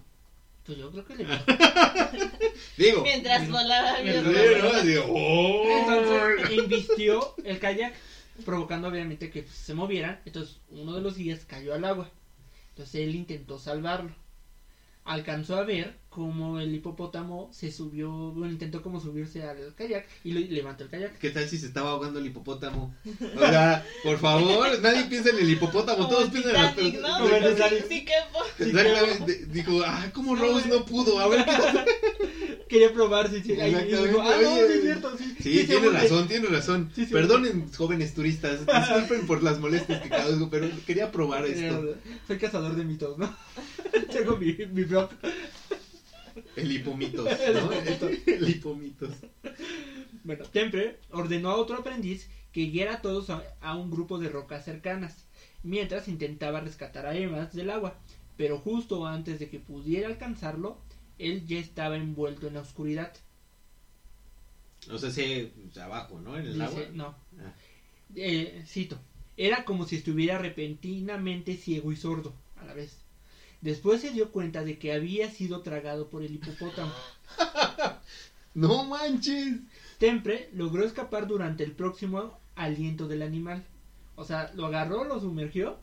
Pues 0.66 0.78
yo 0.78 0.90
creo 0.90 1.04
que 1.04 1.16
le 1.16 1.24
Digo, 2.78 3.02
Mientras 3.02 3.50
volaba 3.50 3.98
el 3.98 4.04
mientras-. 4.04 4.74
¿no? 4.74 4.82
Digo, 4.82 5.04
¡oh! 5.08 5.64
Entonces 5.68 6.50
invistió 6.52 7.34
el 7.44 7.58
kayak, 7.58 7.94
provocando 8.44 8.88
obviamente 8.88 9.30
que 9.30 9.46
se 9.46 9.74
movieran. 9.74 10.20
Entonces 10.24 10.56
uno 10.70 10.94
de 10.94 11.02
los 11.02 11.16
guías 11.16 11.44
cayó 11.44 11.74
al 11.74 11.84
agua. 11.84 12.10
Entonces 12.70 12.94
él 12.96 13.14
intentó 13.14 13.58
salvarlo. 13.58 14.14
Alcanzó 15.04 15.56
a 15.56 15.64
ver 15.64 15.98
cómo 16.08 16.58
el 16.60 16.74
hipopótamo 16.74 17.50
se 17.52 17.70
subió, 17.70 18.10
bueno, 18.32 18.52
intentó 18.52 18.82
como 18.82 19.00
subirse 19.00 19.44
al 19.44 19.74
kayak 19.74 20.06
y 20.22 20.32
lo, 20.32 20.40
levantó 20.40 20.84
el 20.84 20.90
kayak. 20.90 21.18
¿Qué 21.18 21.30
tal 21.30 21.46
si 21.46 21.58
se 21.58 21.66
estaba 21.66 21.90
ahogando 21.90 22.20
el 22.20 22.26
hipopótamo? 22.26 22.94
O 23.36 23.38
sea, 23.38 23.84
por 24.02 24.18
favor, 24.18 24.80
nadie 24.80 25.04
piensa 25.04 25.30
en 25.30 25.38
el 25.40 25.50
hipopótamo, 25.50 25.98
Como 25.98 26.08
todos 26.08 26.30
piensan 26.30 26.74
en. 26.78 27.02
Como. 27.02 28.44
Exactamente. 28.58 29.46
Dijo, 29.46 29.82
ah, 29.84 30.10
como 30.14 30.36
Rose 30.36 30.68
no 30.68 30.84
pudo. 30.86 31.18
A 31.18 31.28
ver 31.28 31.44
qué. 31.44 32.30
Quería 32.68 32.92
probar 32.92 33.28
si 33.30 33.42
sí, 33.42 33.52
ahí- 33.52 33.72
y 33.72 33.74
Exactamente, 33.74 34.08
dijo, 34.08 34.22
ah, 34.22 34.36
no, 34.42 34.54
sí 34.56 34.72
es 34.72 34.82
cierto, 34.82 35.16
sí. 35.18 35.36
Sí, 35.40 35.64
tiene 35.66 35.88
razón, 35.90 36.28
tiene 36.28 36.48
razón. 36.48 36.90
Sí, 36.94 37.04
sí, 37.06 37.12
Perdonen, 37.12 37.70
jóvenes 37.72 38.14
turistas. 38.14 38.60
Disculpen 38.66 39.26
por 39.26 39.42
las 39.42 39.58
molestias 39.58 40.00
que 40.02 40.08
causo, 40.08 40.48
pero 40.50 40.68
quería 40.86 41.10
probar 41.10 41.44
esto. 41.46 41.94
Soy 42.26 42.38
cazador 42.38 42.74
de 42.74 42.84
mitos, 42.84 43.18
¿no? 43.18 43.34
Tengo 44.12 44.36
mi, 44.36 44.52
mi 44.72 44.84
blog. 44.84 45.10
El 46.56 46.72
hipomitos, 46.72 47.24
¿no? 47.52 47.70
El 48.26 48.48
hipomitos. 48.48 49.10
Bueno, 50.24 50.44
Temple 50.44 50.98
ordenó 51.10 51.50
a 51.50 51.56
otro 51.56 51.76
aprendiz 51.76 52.28
que 52.52 52.66
guiara 52.66 52.94
a 52.94 53.02
todos 53.02 53.30
a, 53.30 53.42
a 53.60 53.74
un 53.76 53.90
grupo 53.90 54.18
de 54.18 54.28
rocas 54.28 54.64
cercanas, 54.64 55.26
mientras 55.62 56.08
intentaba 56.08 56.60
rescatar 56.60 57.06
a 57.06 57.16
Evans 57.16 57.52
del 57.54 57.70
agua. 57.70 57.98
Pero 58.36 58.58
justo 58.58 59.06
antes 59.06 59.38
de 59.38 59.48
que 59.48 59.60
pudiera 59.60 60.08
alcanzarlo, 60.08 60.80
él 61.18 61.46
ya 61.46 61.58
estaba 61.58 61.96
envuelto 61.96 62.46
en 62.48 62.54
la 62.54 62.60
oscuridad. 62.60 63.12
O 64.90 64.98
sea, 64.98 65.10
se 65.10 65.50
abajo, 65.80 66.20
¿no? 66.20 66.36
En 66.36 66.46
el 66.46 66.52
Dice- 66.54 66.64
agua. 66.64 66.82
no. 66.92 67.06
Ah. 67.40 67.52
Eh, 68.14 68.62
cito. 68.66 68.98
Era 69.36 69.64
como 69.64 69.86
si 69.86 69.96
estuviera 69.96 70.38
repentinamente 70.38 71.56
ciego 71.56 71.90
y 71.92 71.96
sordo 71.96 72.34
a 72.56 72.64
la 72.64 72.74
vez. 72.74 72.98
Después 73.62 74.00
se 74.02 74.10
dio 74.10 74.30
cuenta 74.30 74.62
de 74.62 74.78
que 74.78 74.92
había 74.92 75.30
sido 75.30 75.62
tragado 75.62 76.08
por 76.10 76.22
el 76.22 76.34
hipopótamo. 76.34 76.92
No 78.54 78.84
manches. 78.84 79.56
Temple 79.98 80.48
logró 80.52 80.84
escapar 80.84 81.26
durante 81.26 81.64
el 81.64 81.72
próximo 81.72 82.38
aliento 82.54 83.08
del 83.08 83.22
animal. 83.22 83.64
O 84.14 84.24
sea, 84.24 84.52
lo 84.54 84.66
agarró, 84.66 85.02
lo 85.02 85.18
sumergió, 85.18 85.76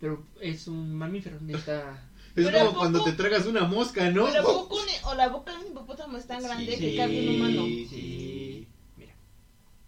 pero 0.00 0.24
es 0.40 0.66
un 0.66 0.94
mamífero, 0.94 1.38
necesita... 1.42 2.02
Es 2.36 2.44
Pero 2.46 2.48
¿a 2.48 2.60
como 2.60 2.64
poco? 2.70 2.78
cuando 2.80 3.04
te 3.04 3.12
tragas 3.12 3.46
una 3.46 3.64
mosca, 3.64 4.10
¿no? 4.10 4.24
Pero 4.26 4.40
¿a 4.40 4.42
poco 4.42 4.76
un- 4.76 4.82
o 5.10 5.14
la 5.14 5.28
boca 5.28 5.52
de 5.52 5.58
un 5.64 5.66
hipopótamo 5.72 6.18
es 6.18 6.26
tan 6.26 6.42
grande 6.42 6.76
que 6.76 6.96
cabe 6.96 7.28
un 7.28 7.36
humano. 7.36 7.62
Sí, 7.64 7.86
Sí. 7.88 8.68
Mira, 8.96 9.14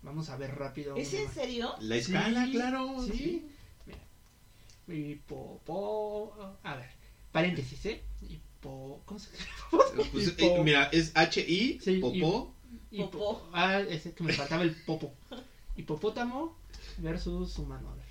vamos 0.02 0.28
a 0.30 0.36
ver 0.36 0.54
rápido. 0.54 0.94
¿Es 0.96 1.12
en 1.14 1.24
más. 1.24 1.34
serio? 1.34 1.74
La 1.80 1.96
escala, 1.96 2.44
Sí, 2.44 2.52
claro. 2.52 2.96
sí. 3.04 3.46
Sí. 4.86 4.92
Hipopo... 4.92 6.56
A 6.62 6.76
ver, 6.76 6.88
paréntesis, 7.32 7.84
¿eh? 7.86 8.02
Hipo... 8.28 9.02
¿Cómo 9.04 9.18
se 9.18 9.30
llama? 9.32 9.46
Pues, 10.12 10.36
Hipo- 10.38 10.58
eh, 10.58 10.62
mira, 10.62 10.84
es 10.92 11.10
H-I, 11.14 11.80
Sí, 11.82 11.98
popó. 11.98 12.54
hipo- 12.92 13.10
Popó. 13.10 13.48
Ah, 13.52 13.80
ese 13.80 14.12
que 14.14 14.22
me 14.22 14.32
faltaba 14.32 14.62
el 14.62 14.74
popo. 14.84 15.12
Hipopótamo 15.76 16.56
versus 16.98 17.58
humano, 17.58 17.90
a 17.90 17.94
ver. 17.94 18.05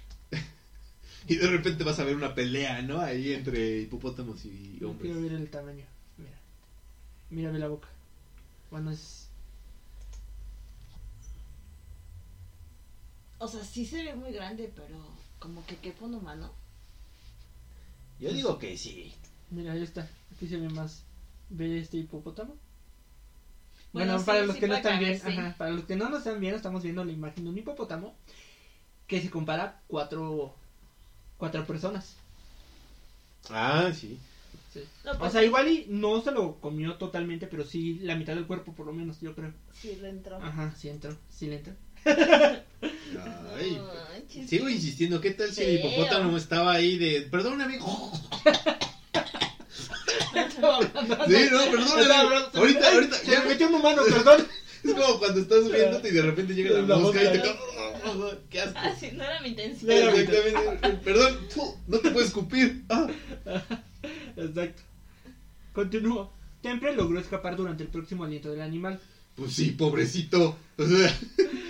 Y 1.28 1.36
de 1.38 1.48
repente 1.48 1.84
vas 1.84 2.00
a 2.00 2.04
ver 2.04 2.16
una 2.16 2.36
pelea, 2.36 2.82
¿no? 2.84 3.02
Ahí 3.02 3.34
entre 3.34 3.80
hipopótamos 3.80 4.46
y 4.46 4.78
Yo 4.80 4.92
hombres. 4.92 5.12
quiero 5.12 5.22
ver 5.28 5.34
el 5.40 5.50
tamaño. 5.50 5.86
Mira. 6.18 6.38
Mírame 7.32 7.60
la 7.60 7.68
boca. 7.68 7.88
Bueno, 8.70 8.92
es. 8.92 9.28
O 13.38 13.48
sea, 13.48 13.64
sí 13.64 13.86
se 13.86 14.04
ve 14.04 14.16
muy 14.16 14.32
grande, 14.32 14.72
pero 14.76 14.98
como 15.40 15.66
que 15.66 15.76
quepa 15.78 16.06
un 16.06 16.16
humano. 16.16 16.52
Yo 18.20 18.32
digo 18.32 18.58
que 18.58 18.78
sí. 18.78 19.14
Mira, 19.52 19.74
ahí 19.74 19.84
está. 19.84 20.08
Aquí 20.36 20.48
se 20.48 20.58
ve 20.58 20.70
más. 20.70 21.04
¿Ve 21.50 21.80
este 21.80 21.98
hipopótamo? 21.98 22.56
Bueno, 23.94 24.14
Bueno, 24.14 24.20
sí, 24.20 24.26
para 24.26 24.46
los 24.46 24.56
sí 24.56 24.60
que 24.62 24.68
no 24.68 24.76
están 24.76 25.00
bien, 25.00 25.20
sí. 25.20 25.28
ajá, 25.28 25.56
para 25.58 25.72
los 25.72 25.86
que 25.86 25.96
no 25.96 26.10
nos 26.10 26.20
están 26.20 26.40
viendo, 26.40 26.58
estamos 26.58 26.84
viendo 26.84 27.04
la 27.06 27.12
imagen 27.12 27.44
de 27.46 27.50
un 27.50 27.58
hipopótamo 27.58 28.14
que 29.08 29.22
se 29.22 29.30
compara 29.30 29.82
cuatro 29.88 30.56
cuatro 31.38 31.66
personas. 31.66 32.16
Ah, 33.50 33.92
sí. 33.94 34.20
Sí. 34.74 34.82
No, 35.06 35.12
O 35.12 35.18
pues 35.18 35.32
sea, 35.32 35.44
igual 35.44 35.68
y 35.70 35.86
no 35.88 36.22
se 36.22 36.32
lo 36.32 36.56
comió 36.60 36.96
totalmente, 36.96 37.48
pero 37.48 37.64
sí 37.66 38.00
la 38.02 38.16
mitad 38.16 38.34
del 38.36 38.46
cuerpo 38.46 38.74
por 38.74 38.86
lo 38.86 38.94
menos, 38.94 39.22
yo 39.22 39.34
creo. 39.34 39.52
Sí, 39.82 39.98
le 40.02 40.10
entró. 40.10 40.38
Ajá, 40.38 40.74
sí 40.78 40.90
entró, 40.90 41.16
sí 41.30 41.48
le 41.48 41.56
entró. 41.58 41.74
Ay. 43.56 43.80
Sigo 44.48 44.68
insistiendo, 44.70 45.22
¿qué 45.22 45.32
tal 45.32 45.52
si 45.52 45.62
el 45.64 45.80
hipopótamo 45.80 46.36
estaba 46.38 46.74
ahí 46.74 46.98
de... 46.98 47.22
Perdón, 47.22 47.62
amigo. 47.62 48.12
Sí, 50.36 51.48
no, 51.52 51.72
perdón. 51.72 52.12
Amigo. 52.12 52.50
Ahorita, 52.54 52.92
ahorita. 52.94 53.24
Ya- 53.24 53.42
me 53.42 53.50
metió 53.50 53.68
un 53.68 53.76
humano, 53.76 54.02
perdón. 54.10 54.48
Es 54.86 54.94
como 54.94 55.20
cuando 55.20 55.42
estás 55.42 55.72
viéndote 55.72 56.10
y 56.10 56.12
de 56.12 56.22
repente 56.22 56.54
llega 56.54 56.72
la, 56.72 56.82
La 56.82 56.98
mosca 56.98 57.24
y 57.24 57.28
te... 57.28 57.38
mosca. 57.40 58.38
¡Qué 58.50 58.62
asco! 58.62 58.74
Ah, 58.78 58.96
sí, 58.98 59.10
no 59.14 59.24
era 59.24 59.42
mi 59.42 59.50
intención. 59.50 59.90
No 59.90 59.96
era 59.96 60.12
mi 60.12 60.20
Exactamente. 60.20 60.98
Perdón, 61.04 61.38
tú, 61.54 61.76
no 61.88 61.98
te 62.00 62.12
puedes 62.12 62.30
escupir. 62.30 62.84
Ah. 62.90 63.08
Exacto. 64.38 64.84
Continúo. 65.74 66.32
Temple 66.62 66.96
logró 66.96 67.20
escapar 67.20 67.56
durante 67.56 67.84
el 67.84 67.90
próximo 67.90 68.24
aliento 68.24 68.50
del 68.50 68.62
animal, 68.62 69.00
Pues 69.36 69.54
sí, 69.54 69.72
pobrecito. 69.72 70.58
O 70.78 70.86
sea, 70.86 71.20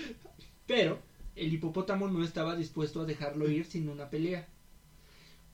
pero 0.67 0.99
el 1.36 1.54
hipopótamo 1.54 2.08
no 2.08 2.23
estaba 2.23 2.56
dispuesto 2.56 3.01
a 3.01 3.06
dejarlo 3.06 3.49
ir 3.49 3.65
sin 3.65 3.89
una 3.89 4.10
pelea. 4.10 4.47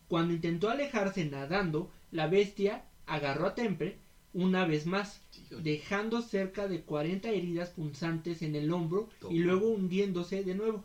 Cuando 0.08 0.34
intentó 0.34 0.70
alejarse 0.70 1.26
nadando, 1.26 1.92
la 2.12 2.28
bestia 2.28 2.86
agarró 3.08 3.48
a 3.48 3.56
Temple 3.56 3.98
una 4.34 4.66
vez 4.66 4.86
más, 4.86 5.22
dejando 5.50 6.22
cerca 6.22 6.68
de 6.68 6.82
40 6.82 7.30
heridas 7.30 7.70
punzantes 7.70 8.42
en 8.42 8.56
el 8.56 8.72
hombro 8.72 9.10
y 9.30 9.40
luego 9.40 9.68
hundiéndose 9.70 10.44
de 10.44 10.56
nuevo. 10.56 10.84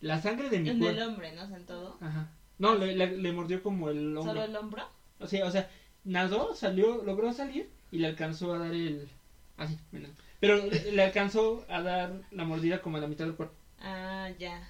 La 0.00 0.20
sangre 0.20 0.50
de 0.50 0.60
mi 0.60 0.68
En 0.68 0.82
el 0.82 1.02
hombre, 1.02 1.32
¿no? 1.34 1.44
O 1.44 1.48
sea, 1.48 1.56
en 1.56 1.66
todo. 1.66 1.96
Ajá. 2.00 2.28
No, 2.58 2.74
le, 2.74 2.94
le- 2.94 3.16
le 3.16 3.32
mordió 3.32 3.62
como 3.62 3.88
el 3.90 4.16
hombro. 4.16 4.32
¿Solo 4.34 4.44
el 4.44 4.56
hombro? 4.56 4.82
O 5.18 5.26
sea, 5.26 5.46
o 5.46 5.50
sea, 5.50 5.70
nadó, 6.04 6.54
salió, 6.54 7.02
logró 7.02 7.32
salir 7.32 7.68
y 7.90 7.98
le 7.98 8.06
alcanzó 8.08 8.52
a 8.54 8.58
dar 8.58 8.72
el. 8.74 9.08
Así, 9.56 9.78
mira. 9.92 10.08
Pero 10.40 10.56
le, 10.66 10.92
le 10.92 11.02
alcanzó 11.02 11.64
a 11.68 11.80
dar 11.80 12.22
la 12.30 12.44
mordida 12.44 12.82
como 12.82 12.98
a 12.98 13.00
la 13.00 13.06
mitad 13.06 13.24
del 13.24 13.34
cuerpo. 13.34 13.54
Ah, 13.80 14.28
ya. 14.38 14.68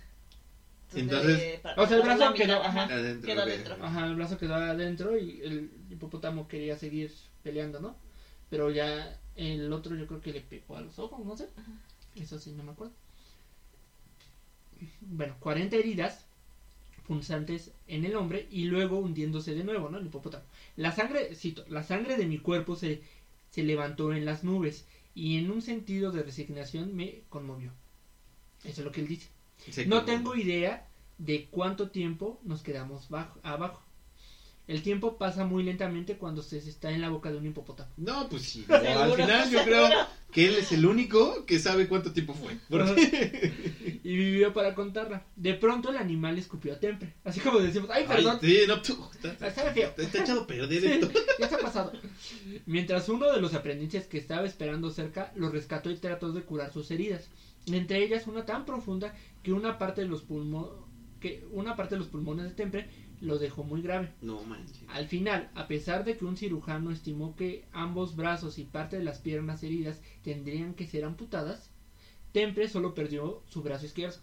Entonces- 0.94 1.60
para- 1.60 1.82
O 1.82 1.86
sea, 1.86 1.96
el 1.96 2.02
brazo 2.02 2.34
quedó, 2.34 2.62
ajá. 2.62 2.84
adentro. 2.84 3.26
Quedó 3.26 3.42
adentro. 3.42 3.76
Ajá, 3.80 4.06
el 4.06 4.14
brazo 4.14 4.38
quedó 4.38 4.54
adentro 4.54 5.18
y 5.18 5.40
el 5.42 5.70
hipopótamo 5.90 6.46
quería 6.48 6.76
seguir 6.78 7.12
peleando, 7.42 7.80
¿no? 7.80 7.96
Pero 8.50 8.70
ya 8.70 9.18
el 9.34 9.72
otro 9.72 9.96
yo 9.96 10.06
creo 10.06 10.20
que 10.20 10.32
le 10.32 10.40
pegó 10.40 10.76
a 10.76 10.80
los 10.82 10.98
ojos, 10.98 11.24
no 11.26 11.36
sé. 11.36 11.48
Eso 12.14 12.38
sí, 12.38 12.52
no 12.52 12.62
me 12.62 12.72
acuerdo. 12.72 12.94
Bueno, 15.00 15.36
40 15.40 15.76
heridas 15.76 16.24
punzantes 17.06 17.72
en 17.86 18.04
el 18.04 18.16
hombre 18.16 18.46
y 18.50 18.64
luego 18.64 18.98
hundiéndose 18.98 19.54
de 19.54 19.64
nuevo, 19.64 19.88
¿no? 19.88 19.98
El 19.98 20.06
hipopótamo. 20.06 20.44
La 20.76 20.92
sangre, 20.92 21.34
cito, 21.34 21.64
la 21.68 21.82
sangre 21.82 22.16
de 22.16 22.26
mi 22.26 22.38
cuerpo 22.38 22.76
se, 22.76 23.00
se 23.50 23.62
levantó 23.62 24.12
en 24.12 24.24
las 24.24 24.44
nubes 24.44 24.86
y 25.14 25.38
en 25.38 25.50
un 25.50 25.62
sentido 25.62 26.10
de 26.12 26.22
resignación 26.22 26.94
me 26.94 27.22
conmovió. 27.28 27.72
Eso 28.64 28.80
es 28.80 28.84
lo 28.84 28.92
que 28.92 29.00
él 29.00 29.08
dice. 29.08 29.28
Se 29.70 29.86
No 29.86 30.04
tengo 30.04 30.36
idea 30.36 30.86
de 31.18 31.46
cuánto 31.50 31.90
tiempo 31.90 32.40
nos 32.44 32.62
quedamos 32.62 33.08
bajo, 33.08 33.38
abajo. 33.42 33.82
El 34.68 34.82
tiempo 34.82 35.16
pasa 35.16 35.44
muy 35.46 35.62
lentamente 35.62 36.16
cuando 36.16 36.42
se 36.42 36.58
está 36.58 36.90
en 36.90 37.00
la 37.00 37.08
boca 37.08 37.30
de 37.30 37.38
un 37.38 37.46
hipopótamo. 37.46 37.88
No, 37.96 38.28
pues 38.28 38.42
sí. 38.42 38.64
no, 38.68 38.74
al 39.00 39.12
final 39.14 39.48
yo 39.48 39.62
creo 39.62 39.88
que 40.32 40.48
él 40.48 40.56
es 40.56 40.72
el 40.72 40.84
único 40.84 41.46
que 41.46 41.60
sabe 41.60 41.86
cuánto 41.86 42.12
tiempo 42.12 42.34
fue. 42.34 42.58
Porque... 42.68 44.00
Y 44.02 44.16
vivió 44.16 44.52
para 44.52 44.74
contarla. 44.74 45.24
De 45.36 45.54
pronto 45.54 45.90
el 45.90 45.96
animal 45.96 46.36
escupió 46.36 46.72
a 46.72 46.80
Temple. 46.80 47.14
Así 47.24 47.38
como 47.38 47.60
decimos, 47.60 47.90
ay, 47.92 48.04
Ay, 48.08 48.16
perdón, 48.16 48.38
sí, 48.40 48.58
no, 48.66 48.82
tú, 48.82 49.08
está, 49.14 49.46
está 49.46 49.72
feo. 49.72 49.88
está- 49.88 50.02
está 50.02 50.22
echado 50.22 50.40
a 50.42 50.46
perder 50.48 50.80
Sí, 50.80 50.86
esto. 50.88 51.10
ya 51.38 51.48
se 51.48 51.54
ha 51.54 51.58
pasado. 51.58 51.92
Mientras 52.66 53.08
uno 53.08 53.30
de 53.32 53.40
los 53.40 53.54
aprendices 53.54 54.06
que 54.08 54.18
estaba 54.18 54.46
esperando 54.46 54.90
cerca 54.90 55.32
lo 55.36 55.48
rescató 55.48 55.90
y 55.92 55.96
trató 55.96 56.32
de 56.32 56.42
curar 56.42 56.72
sus 56.72 56.90
heridas. 56.90 57.28
Entre 57.66 58.02
ellas 58.04 58.26
una 58.26 58.44
tan 58.44 58.64
profunda 58.64 59.14
que 59.46 59.52
una 59.52 59.78
parte 59.78 60.00
de 60.00 60.08
los 60.08 60.22
pulmones 60.22 60.72
que 61.20 61.46
una 61.52 61.76
parte 61.76 61.94
de 61.94 62.00
los 62.00 62.08
pulmones 62.08 62.46
de 62.46 62.50
Temple 62.50 62.90
lo 63.20 63.38
dejó 63.38 63.62
muy 63.62 63.80
grave. 63.80 64.12
No 64.20 64.42
manches. 64.42 64.82
Al 64.88 65.06
final, 65.06 65.50
a 65.54 65.68
pesar 65.68 66.04
de 66.04 66.16
que 66.16 66.24
un 66.24 66.36
cirujano 66.36 66.90
estimó 66.90 67.36
que 67.36 67.64
ambos 67.72 68.16
brazos 68.16 68.58
y 68.58 68.64
parte 68.64 68.98
de 68.98 69.04
las 69.04 69.20
piernas 69.20 69.62
heridas 69.62 70.02
tendrían 70.22 70.74
que 70.74 70.88
ser 70.88 71.04
amputadas, 71.04 71.70
Temple 72.32 72.68
solo 72.68 72.92
perdió 72.92 73.44
su 73.48 73.62
brazo 73.62 73.86
izquierdo. 73.86 74.18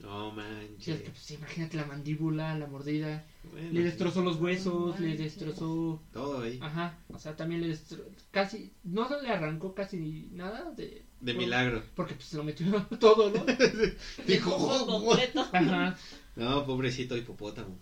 No 0.00 0.32
manches. 0.32 0.88
es 0.88 1.02
que, 1.02 1.10
pues, 1.10 1.30
imagínate 1.30 1.76
la 1.76 1.86
mandíbula, 1.86 2.58
la 2.58 2.66
mordida, 2.66 3.24
Bueno, 3.52 3.70
le 3.70 3.84
destrozó 3.84 4.20
los 4.22 4.36
No 4.38 4.42
huesos, 4.42 4.98
le 4.98 5.16
destrozó, 5.16 6.02
Todo 6.12 6.40
ahí. 6.40 6.58
ajá, 6.60 6.98
o 7.08 7.18
sea, 7.20 7.36
también 7.36 7.60
le 7.60 7.68
destrozó, 7.68 8.04
casi, 8.32 8.72
no 8.82 9.08
se 9.08 9.22
le 9.22 9.28
arrancó 9.28 9.74
casi 9.74 10.28
nada 10.32 10.72
de, 10.72 11.03
De 11.20 11.32
por- 11.32 11.42
milagro. 11.42 11.82
porque 11.94 12.14
pues 12.14 12.26
se 12.26 12.36
lo 12.36 12.44
metió 12.44 12.66
todo, 13.00 13.30
¿no? 13.30 13.44
Dijo, 14.26 14.54
"Oh, 14.54 14.82
oh". 14.82 15.04
completo. 15.06 15.40
Ajá. 15.52 15.96
No, 16.36 16.66
pobrecito 16.66 17.16
hipopótamo. 17.16 17.78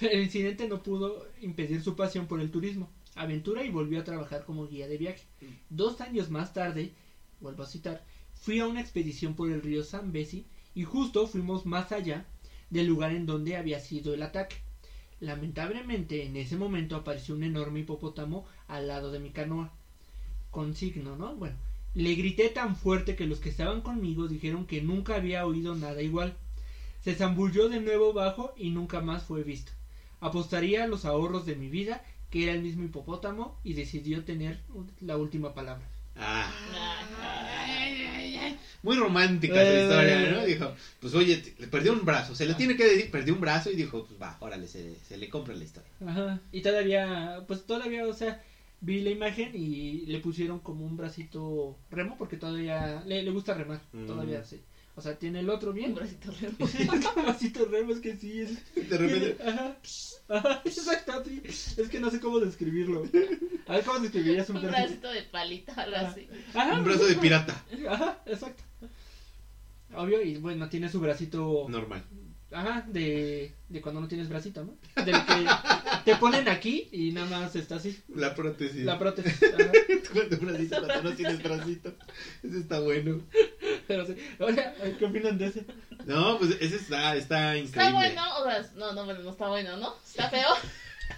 El 0.00 0.22
incidente 0.22 0.68
no 0.68 0.82
pudo 0.82 1.26
impedir 1.40 1.82
su 1.82 1.96
pasión 1.96 2.26
por 2.26 2.40
el 2.40 2.50
turismo, 2.50 2.90
aventura 3.14 3.64
y 3.64 3.70
volvió 3.70 4.00
a 4.00 4.04
trabajar 4.04 4.44
como 4.44 4.66
guía 4.68 4.86
de 4.86 4.98
viaje. 4.98 5.22
Dos 5.70 6.00
años 6.02 6.28
más 6.30 6.52
tarde, 6.52 6.92
vuelvo 7.40 7.62
a 7.62 7.66
citar, 7.66 8.04
fui 8.34 8.60
a 8.60 8.66
una 8.66 8.80
expedición 8.82 9.34
por 9.34 9.50
el 9.50 9.62
río 9.62 9.82
Zambezi 9.82 10.44
y 10.74 10.84
justo 10.84 11.26
fuimos 11.26 11.64
más 11.66 11.90
allá 11.90 12.26
del 12.68 12.86
lugar 12.86 13.12
en 13.12 13.24
donde 13.26 13.56
había 13.56 13.80
sido 13.80 14.12
el 14.14 14.22
ataque. 14.22 14.56
Lamentablemente 15.20 16.24
en 16.24 16.36
ese 16.36 16.56
momento 16.56 16.96
apareció 16.96 17.34
un 17.34 17.42
enorme 17.44 17.80
hipopótamo 17.80 18.46
al 18.68 18.88
lado 18.88 19.10
de 19.10 19.18
mi 19.20 19.30
canoa. 19.30 19.72
Con 20.50 20.74
signo, 20.74 21.16
¿no? 21.16 21.34
Bueno, 21.36 21.56
le 21.94 22.14
grité 22.14 22.48
tan 22.48 22.76
fuerte 22.76 23.16
que 23.16 23.26
los 23.26 23.40
que 23.40 23.48
estaban 23.50 23.80
conmigo 23.80 24.28
dijeron 24.28 24.66
que 24.66 24.80
nunca 24.82 25.16
había 25.16 25.44
oído 25.46 25.74
nada 25.74 26.02
igual. 26.02 26.34
Se 27.02 27.14
zambulló 27.14 27.68
de 27.68 27.80
nuevo 27.80 28.12
bajo 28.12 28.52
y 28.56 28.70
nunca 28.70 29.00
más 29.00 29.24
fue 29.24 29.42
visto. 29.42 29.72
Apostaría 30.20 30.84
a 30.84 30.86
los 30.86 31.04
ahorros 31.04 31.46
de 31.46 31.56
mi 31.56 31.68
vida 31.68 32.04
que 32.30 32.44
era 32.44 32.52
el 32.52 32.62
mismo 32.62 32.84
hipopótamo 32.84 33.58
y 33.64 33.72
decidió 33.74 34.24
tener 34.24 34.60
la 35.00 35.16
última 35.16 35.52
palabra. 35.54 35.84
Ah. 36.16 36.52
Ay, 37.22 38.06
ay, 38.14 38.36
ay. 38.36 38.58
Muy 38.82 38.96
romántica 38.96 39.54
su 39.54 39.60
Eh. 39.60 39.82
historia, 39.82 40.30
¿no? 40.32 40.44
Dijo, 40.44 40.72
pues 41.00 41.14
oye, 41.14 41.42
le 41.58 41.66
perdió 41.66 41.92
un 41.92 42.04
brazo. 42.04 42.34
Se 42.34 42.46
le 42.46 42.54
tiene 42.54 42.76
que 42.76 42.84
decir, 42.84 43.10
perdió 43.10 43.34
un 43.34 43.40
brazo 43.40 43.70
y 43.70 43.76
dijo, 43.76 44.04
pues 44.06 44.20
va, 44.20 44.36
órale, 44.40 44.68
se, 44.68 44.94
se 45.06 45.16
le 45.16 45.28
compra 45.28 45.54
la 45.54 45.64
historia. 45.64 45.90
Ajá. 46.06 46.40
Y 46.52 46.60
todavía, 46.62 47.42
pues 47.48 47.64
todavía, 47.66 48.06
o 48.06 48.14
sea, 48.14 48.42
vi 48.80 49.00
la 49.02 49.10
imagen 49.10 49.50
y 49.54 50.06
le 50.06 50.20
pusieron 50.20 50.60
como 50.60 50.84
un 50.86 50.96
bracito 50.96 51.76
remo 51.90 52.16
porque 52.18 52.36
todavía 52.36 53.02
le, 53.06 53.22
le 53.22 53.30
gusta 53.30 53.54
remar, 53.54 53.80
Mm. 53.92 54.06
todavía 54.06 54.44
sí. 54.44 54.60
O 54.96 55.02
sea, 55.02 55.16
tiene 55.18 55.40
el 55.40 55.48
otro 55.48 55.70
Un 55.70 55.76
bien. 55.76 55.94
bracito 55.94 56.30
remo. 56.40 56.56
un 57.16 57.22
bracito 57.22 57.64
remo, 57.66 57.92
es 57.92 58.00
que 58.00 58.16
sí. 58.16 58.40
Es, 58.40 58.74
De 58.88 58.98
repente, 58.98 59.42
Ajá. 59.42 59.76
Ajá, 60.28 60.62
exacto, 60.64 61.24
sí. 61.24 61.40
Es 61.44 61.88
que 61.88 62.00
no 62.00 62.10
sé 62.10 62.20
cómo 62.20 62.40
describirlo. 62.40 63.04
A 63.66 63.74
ver, 63.76 63.84
¿cómo 63.84 64.00
describirías 64.00 64.50
un 64.50 64.56
Un 64.56 64.62
bracito? 64.66 65.08
de 65.10 65.22
palito, 65.22 65.72
algo 65.76 65.96
así. 65.96 66.28
Ajá, 66.54 66.78
un 66.78 66.84
brazo 66.84 67.06
de 67.06 67.14
pirata. 67.16 67.64
Ajá, 67.88 68.18
exacto. 68.26 68.62
Obvio, 69.94 70.22
y 70.22 70.36
bueno, 70.36 70.68
tiene 70.68 70.88
su 70.88 71.00
bracito. 71.00 71.66
Normal. 71.68 72.04
Ajá, 72.52 72.84
de, 72.88 73.54
de 73.68 73.80
cuando 73.80 74.00
no 74.00 74.08
tienes 74.08 74.28
bracito, 74.28 74.64
¿no? 74.64 75.04
Del 75.04 75.14
que 75.24 75.46
te 76.04 76.16
ponen 76.16 76.48
aquí 76.48 76.88
y 76.90 77.12
nada 77.12 77.26
más 77.40 77.54
está 77.54 77.76
así. 77.76 78.02
La 78.08 78.34
prótesis. 78.34 78.84
La 78.84 78.98
prótesis. 78.98 79.40
Ajá. 79.54 79.70
Cuando 80.12 80.36
bracito, 80.38 80.76
cuando 80.84 81.02
no 81.10 81.16
tienes 81.16 81.42
bracito. 81.42 81.94
Ese 82.42 82.58
está 82.58 82.80
bueno. 82.80 83.20
Pero 83.86 84.04
sí. 84.06 84.16
Oiga, 84.40 84.74
¿qué 84.98 85.04
opinan 85.04 85.38
de 85.38 85.46
ese? 85.46 85.64
No, 86.06 86.38
pues 86.38 86.56
ese 86.60 86.76
está, 86.76 87.14
está 87.14 87.56
increíble. 87.56 87.68
Está 87.68 87.92
bueno, 87.92 88.22
o 88.40 88.44
sea, 88.44 88.70
no, 88.74 88.92
no, 88.94 89.04
bueno, 89.04 89.20
no 89.20 89.30
está 89.30 89.48
bueno, 89.48 89.76
¿no? 89.76 89.94
Está 90.04 90.28
feo. 90.30 90.48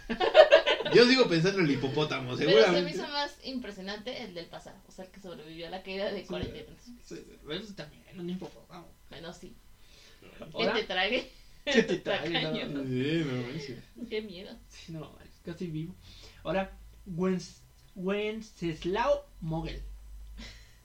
Yo 0.94 1.06
sigo 1.06 1.28
pensando 1.28 1.60
en 1.60 1.66
el 1.66 1.70
hipopótamo, 1.72 2.36
Pero 2.36 2.38
se 2.38 2.44
me 2.46 2.52
seguramente. 2.52 2.90
hizo 2.90 3.08
más 3.08 3.36
impresionante 3.44 4.22
el 4.22 4.34
del 4.34 4.46
pasado. 4.46 4.76
O 4.88 4.92
sea, 4.92 5.04
el 5.06 5.10
que 5.10 5.20
sobrevivió 5.20 5.66
a 5.66 5.70
la 5.70 5.82
caída 5.82 6.10
de 6.12 6.24
40 6.24 6.58
y 6.58 6.62
tantos. 6.64 6.86
Sí, 7.04 7.24
Eso 7.50 7.74
también, 7.74 8.02
un 8.18 8.28
hipopótamo. 8.28 8.86
Bueno, 9.10 9.32
sí. 9.32 9.54
Que 10.38 10.44
Ahora, 10.54 10.74
te 10.74 10.84
trague. 10.84 11.30
¿Qué 11.64 11.82
te 11.82 11.96
trae? 12.04 12.42
No. 12.42 12.52
Qué 14.08 14.22
miedo. 14.22 14.56
sí, 14.68 14.92
no, 14.92 15.16
es 15.24 15.30
casi 15.44 15.66
vivo. 15.68 15.94
Ahora, 16.44 16.76
Wences- 17.06 17.60
Wenceslao 17.94 19.26
Mogel. 19.40 19.80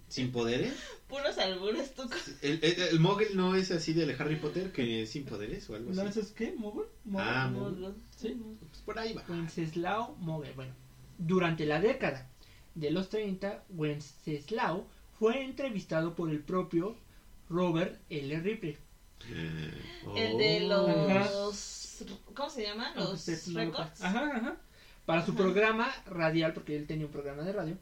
¿Sin 0.08 0.32
poderes? 0.32 0.74
Puros 1.08 1.38
albures, 1.38 1.94
tú. 1.94 2.04
¿El, 2.42 2.60
el, 2.64 2.82
el 2.82 3.00
Mogul 3.00 3.28
no 3.36 3.56
es 3.56 3.72
así 3.72 3.92
del 3.94 4.12
Harry 4.20 4.38
Potter 4.38 4.72
que 4.72 5.02
es 5.04 5.10
sin 5.10 5.26
poderes 5.26 5.70
o 5.70 5.76
algo 5.76 5.92
¿No 5.94 6.02
así? 6.04 6.22
es 6.22 6.32
qué? 6.32 6.54
¿Mogul? 6.54 6.86
Mogul. 7.04 7.22
Ah, 7.28 7.50
No, 7.52 7.60
Mogul. 7.72 7.96
Sí. 8.16 8.34
Pues 8.60 8.82
por 8.84 8.98
ahí 9.00 9.14
va. 9.14 9.26
Wenceslao 9.28 10.16
Mogel. 10.20 10.54
Bueno, 10.54 10.74
durante 11.18 11.66
la 11.66 11.82
década 11.82 12.30
de 12.76 12.92
los 12.92 13.10
30, 13.10 13.66
Wenceslao 13.70 14.88
fue 15.20 15.44
entrevistado 15.44 16.16
por 16.16 16.30
el 16.30 16.40
propio 16.40 16.96
Robert 17.50 18.00
L. 18.10 18.40
Ripley. 18.40 18.78
El 20.16 20.38
de 20.38 20.68
Oh. 20.72 21.46
los. 21.48 22.04
¿Cómo 22.34 22.50
se 22.50 22.64
llama? 22.64 22.94
Los 22.96 23.28
no 23.50 23.72
crea. 23.72 23.94
Ajá, 24.02 24.32
ajá. 24.36 24.58
Para 25.06 25.26
su 25.26 25.32
Ajá. 25.32 25.38
programa 25.40 25.92
radial, 26.06 26.54
porque 26.54 26.76
él 26.76 26.86
tenía 26.86 27.06
un 27.06 27.12
programa 27.12 27.44
de 27.44 27.54
radio, 27.54 27.78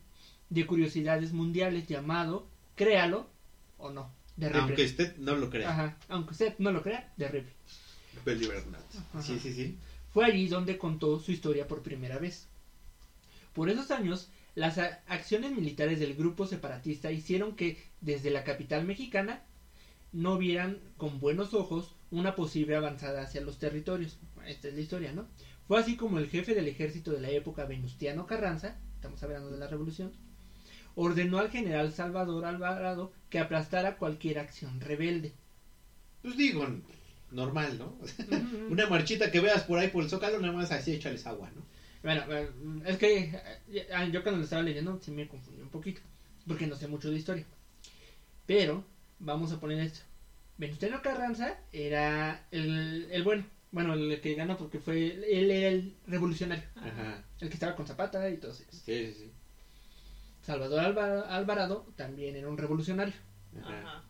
de 0.49 0.65
curiosidades 0.65 1.33
mundiales 1.33 1.88
llamado 1.88 2.47
Créalo 2.75 3.27
o 3.77 3.89
no, 3.89 4.11
de 4.38 4.47
Ripley. 4.47 4.63
Aunque 4.63 4.86
usted 4.86 5.17
no 5.17 5.36
lo 5.36 5.49
crea. 5.49 5.69
Ajá, 5.69 5.97
aunque 6.07 6.31
usted 6.31 6.53
no 6.59 6.71
lo 6.71 6.81
crea, 6.81 7.11
de 7.17 7.27
Ripley. 7.27 7.53
Sí, 9.21 9.39
sí, 9.39 9.53
sí. 9.53 9.77
Fue 10.13 10.25
allí 10.25 10.47
donde 10.47 10.77
contó 10.77 11.19
su 11.19 11.31
historia 11.31 11.67
por 11.67 11.81
primera 11.81 12.17
vez. 12.19 12.47
Por 13.53 13.69
esos 13.69 13.91
años, 13.91 14.29
las 14.55 14.77
acciones 14.77 15.51
militares 15.51 15.99
del 15.99 16.15
grupo 16.15 16.47
separatista 16.47 17.11
hicieron 17.11 17.55
que 17.55 17.83
desde 18.01 18.29
la 18.29 18.43
capital 18.43 18.86
mexicana 18.86 19.43
no 20.16 20.38
vieran 20.38 20.80
con 20.95 21.20
buenos 21.20 21.53
ojos 21.53 21.93
una 22.09 22.36
posible 22.36 22.76
avanzada 22.76 23.22
hacia 23.22 23.41
los 23.41 23.59
territorios. 23.59 24.18
Esta 24.47 24.70
es 24.70 24.74
la 24.74 24.80
historia, 24.80 25.11
¿no? 25.11 25.28
Fue 25.68 25.78
así 25.78 25.97
como 25.97 26.20
el 26.20 26.30
jefe 26.30 26.55
del 26.55 26.68
ejército 26.68 27.11
de 27.11 27.20
la 27.20 27.30
época, 27.30 27.66
Venustiano 27.66 28.26
Carranza, 28.26 28.78
estamos 28.95 29.22
hablando 29.24 29.51
de 29.51 29.57
la 29.57 29.68
revolución, 29.68 30.13
ordenó 30.95 31.39
al 31.39 31.49
general 31.49 31.91
Salvador 31.91 32.45
Alvarado 32.45 33.11
que 33.30 33.39
aplastara 33.39 33.97
cualquier 33.97 34.39
acción 34.39 34.80
rebelde. 34.80 35.34
Pues 36.22 36.38
digo, 36.38 36.66
normal, 37.32 37.78
¿no? 37.78 37.97
Una 38.70 38.88
marchita 38.88 39.32
que 39.32 39.41
veas 39.41 39.63
por 39.63 39.80
ahí 39.80 39.89
por 39.89 40.03
el 40.03 40.09
zócalo, 40.09 40.39
nada 40.39 40.53
más 40.53 40.72
así 40.72 40.93
échales 40.93 41.28
agua, 41.28 41.51
¿no? 41.53 41.61
Bueno, 42.03 42.24
es 42.86 42.97
que 42.97 43.38
ah, 43.93 44.05
yo 44.05 44.24
cuando 44.24 44.38
lo 44.38 44.43
estaba 44.43 44.61
leyendo 44.61 44.97
sí 45.01 45.11
me 45.11 45.28
confundí 45.28 45.61
un 45.61 45.70
poquito, 45.70 45.99
porque 46.47 46.68
no 46.68 46.76
sé 46.76 46.88
mucho 46.88 47.09
de 47.09 47.18
historia. 47.18 47.45
Pero, 48.45 48.86
vamos 49.20 49.51
a 49.51 49.59
poner 49.59 49.80
esto. 49.80 50.01
Venustiano 50.57 51.01
Carranza 51.01 51.57
era 51.74 52.45
el, 52.51 53.07
el 53.11 53.24
bueno, 53.24 53.43
bueno, 53.72 53.93
el 53.93 54.22
que 54.22 54.36
ganó 54.36 54.57
porque 54.57 54.80
fue, 54.80 55.07
él 55.07 55.51
era 55.51 55.68
el 55.70 55.93
revolucionario, 56.07 56.63
Ajá. 56.76 57.22
el 57.41 57.49
que 57.49 57.53
estaba 57.55 57.76
con 57.76 57.86
Zapata 57.86 58.30
y 58.30 58.38
todo 58.38 58.51
eso. 58.51 58.63
Sí, 58.72 58.82
sí, 58.86 59.13
sí. 59.13 59.32
Salvador 60.41 60.80
Alva- 60.80 61.28
Alvarado 61.36 61.86
también 61.95 62.36
era 62.36 62.47
un 62.47 62.57
revolucionario. 62.57 63.13
Ajá. 63.61 63.80
Ajá. 63.80 64.03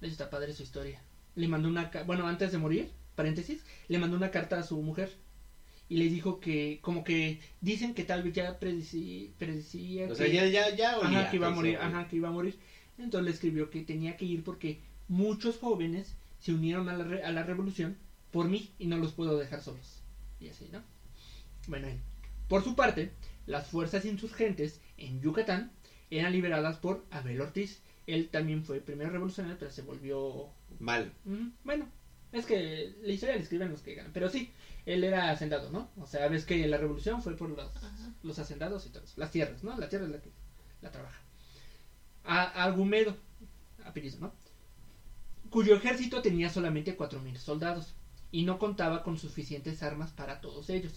De 0.00 0.06
hecho, 0.06 0.12
está 0.14 0.30
padre 0.30 0.52
su 0.52 0.62
historia. 0.62 1.00
Le 1.34 1.48
mandó 1.48 1.68
una, 1.68 1.90
bueno, 2.06 2.26
antes 2.26 2.52
de 2.52 2.58
morir, 2.58 2.90
paréntesis, 3.14 3.62
le 3.88 3.98
mandó 3.98 4.16
una 4.16 4.30
carta 4.30 4.58
a 4.58 4.62
su 4.62 4.80
mujer 4.80 5.10
y 5.88 5.96
le 5.96 6.08
dijo 6.08 6.40
que, 6.40 6.78
como 6.80 7.02
que 7.04 7.40
dicen 7.60 7.92
que 7.94 8.04
tal 8.04 8.22
vez 8.22 8.32
ya 8.32 8.58
predicí- 8.60 9.32
predecía 9.38 10.06
O 10.06 10.08
que, 10.10 10.14
sea, 10.14 10.26
ya, 10.28 10.46
ya, 10.46 10.74
ya 10.74 10.98
olía 10.98 11.20
ajá, 11.22 11.30
que 11.30 11.36
iba 11.36 11.48
a 11.48 11.50
morir, 11.50 11.76
ajá, 11.76 12.08
que 12.08 12.16
iba 12.16 12.28
a 12.28 12.32
morir. 12.32 12.56
Entonces 13.02 13.24
le 13.24 13.30
escribió 13.30 13.70
que 13.70 13.82
tenía 13.82 14.16
que 14.16 14.24
ir 14.24 14.44
porque 14.44 14.80
muchos 15.08 15.58
jóvenes 15.58 16.14
se 16.38 16.52
unieron 16.52 16.88
a 16.88 16.96
la, 16.96 17.04
re- 17.04 17.24
a 17.24 17.32
la 17.32 17.42
revolución 17.42 17.96
por 18.30 18.48
mí 18.48 18.70
y 18.78 18.86
no 18.86 18.96
los 18.96 19.12
puedo 19.12 19.36
dejar 19.38 19.62
solos. 19.62 20.02
Y 20.40 20.48
así, 20.48 20.68
¿no? 20.72 20.82
Bueno, 21.66 21.88
eh, 21.88 21.98
por 22.48 22.62
su 22.64 22.74
parte, 22.74 23.12
las 23.46 23.66
fuerzas 23.66 24.04
insurgentes 24.04 24.80
en 24.96 25.20
Yucatán 25.20 25.70
eran 26.10 26.32
liberadas 26.32 26.78
por 26.78 27.04
Abel 27.10 27.40
Ortiz. 27.40 27.80
Él 28.06 28.28
también 28.28 28.64
fue 28.64 28.80
primero 28.80 29.10
revolucionario, 29.10 29.58
pero 29.58 29.70
se 29.70 29.82
volvió 29.82 30.48
Mal. 30.78 31.12
Mm, 31.24 31.48
Bueno, 31.64 31.86
es 32.32 32.46
que 32.46 32.94
la 33.02 33.12
historia 33.12 33.36
la 33.36 33.42
escriben 33.42 33.70
los 33.70 33.82
que 33.82 33.94
ganan. 33.94 34.12
Pero 34.12 34.28
sí, 34.30 34.50
él 34.86 35.04
era 35.04 35.30
hacendado, 35.30 35.70
¿no? 35.70 35.90
O 35.98 36.06
sea, 36.06 36.26
ves 36.28 36.44
que 36.44 36.66
la 36.66 36.78
revolución 36.78 37.22
fue 37.22 37.36
por 37.36 37.50
los, 37.50 37.58
Ajá. 37.76 38.12
los 38.22 38.38
hacendados 38.38 38.86
y 38.86 38.90
todo 38.90 39.04
eso. 39.04 39.14
Las 39.16 39.30
tierras, 39.30 39.62
¿no? 39.62 39.76
La 39.78 39.88
tierra 39.88 40.06
es 40.06 40.10
la 40.12 40.20
que 40.22 40.30
la 40.80 40.90
trabaja. 40.90 41.20
A. 42.24 42.74
Cuyo 45.50 45.74
ejército 45.74 46.22
tenía 46.22 46.48
solamente 46.48 46.96
4.000 46.96 47.36
soldados 47.36 47.94
y 48.30 48.44
no 48.44 48.58
contaba 48.58 49.02
con 49.02 49.18
suficientes 49.18 49.82
armas 49.82 50.12
para 50.12 50.40
todos 50.40 50.70
ellos. 50.70 50.92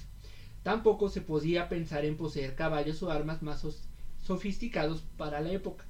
Tampoco 0.61 1.09
se 1.09 1.21
podía 1.21 1.69
pensar 1.69 2.05
en 2.05 2.17
poseer 2.17 2.55
caballos 2.55 3.01
o 3.03 3.11
armas 3.11 3.41
más 3.41 3.65
sofisticados 4.21 5.01
para 5.17 5.41
la 5.41 5.51
época. 5.51 5.86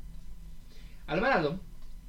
Alvarado, 1.06 1.60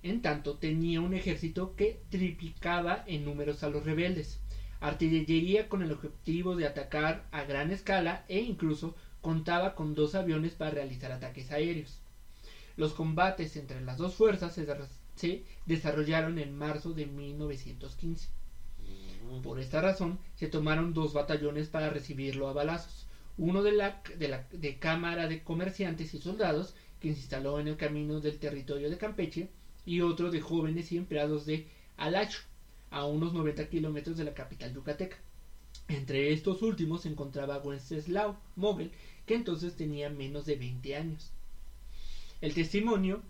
en 0.02 0.22
tanto, 0.22 0.58
tenía 0.58 1.00
un 1.00 1.14
ejército 1.14 1.74
que 1.76 2.00
triplicaba 2.10 3.04
en 3.06 3.24
números 3.24 3.62
a 3.64 3.68
los 3.68 3.84
rebeldes, 3.84 4.38
artillería 4.80 5.68
con 5.68 5.82
el 5.82 5.92
objetivo 5.92 6.56
de 6.56 6.66
atacar 6.66 7.26
a 7.32 7.44
gran 7.44 7.70
escala 7.70 8.24
e 8.28 8.40
incluso 8.40 8.94
contaba 9.20 9.74
con 9.74 9.94
dos 9.94 10.14
aviones 10.14 10.52
para 10.54 10.70
realizar 10.70 11.10
ataques 11.10 11.50
aéreos. 11.50 12.03
Los 12.76 12.92
combates 12.94 13.56
entre 13.56 13.80
las 13.80 13.98
dos 13.98 14.14
fuerzas 14.14 14.54
se, 14.54 14.64
des- 14.66 15.00
se 15.16 15.44
desarrollaron 15.66 16.38
en 16.38 16.56
marzo 16.56 16.92
de 16.94 17.06
1915. 17.06 18.28
Por 19.42 19.58
esta 19.58 19.80
razón, 19.80 20.18
se 20.36 20.48
tomaron 20.48 20.94
dos 20.94 21.12
batallones 21.12 21.68
para 21.68 21.90
recibirlo 21.90 22.48
a 22.48 22.52
balazos. 22.52 23.06
Uno 23.36 23.62
de 23.62 23.72
la, 23.72 24.00
de 24.16 24.28
la 24.28 24.46
de 24.52 24.78
Cámara 24.78 25.26
de 25.28 25.42
Comerciantes 25.42 26.14
y 26.14 26.18
Soldados, 26.18 26.74
que 27.00 27.12
se 27.12 27.18
instaló 27.20 27.58
en 27.60 27.68
el 27.68 27.76
camino 27.76 28.20
del 28.20 28.38
territorio 28.38 28.88
de 28.88 28.96
Campeche, 28.96 29.50
y 29.84 30.00
otro 30.00 30.30
de 30.30 30.40
jóvenes 30.40 30.92
y 30.92 30.96
empleados 30.96 31.44
de 31.44 31.68
Alacho, 31.98 32.40
a 32.90 33.04
unos 33.04 33.32
90 33.34 33.68
kilómetros 33.68 34.16
de 34.16 34.24
la 34.24 34.34
capital 34.34 34.72
yucateca. 34.72 35.18
Entre 35.88 36.32
estos 36.32 36.62
últimos 36.62 37.02
se 37.02 37.08
encontraba 37.10 37.58
Wenceslao 37.58 38.38
Mogel, 38.56 38.92
que 39.26 39.34
entonces 39.34 39.74
tenía 39.76 40.08
menos 40.08 40.46
de 40.46 40.56
20 40.56 40.96
años. 40.96 41.33
El 42.44 42.52
testimonio 42.52 43.22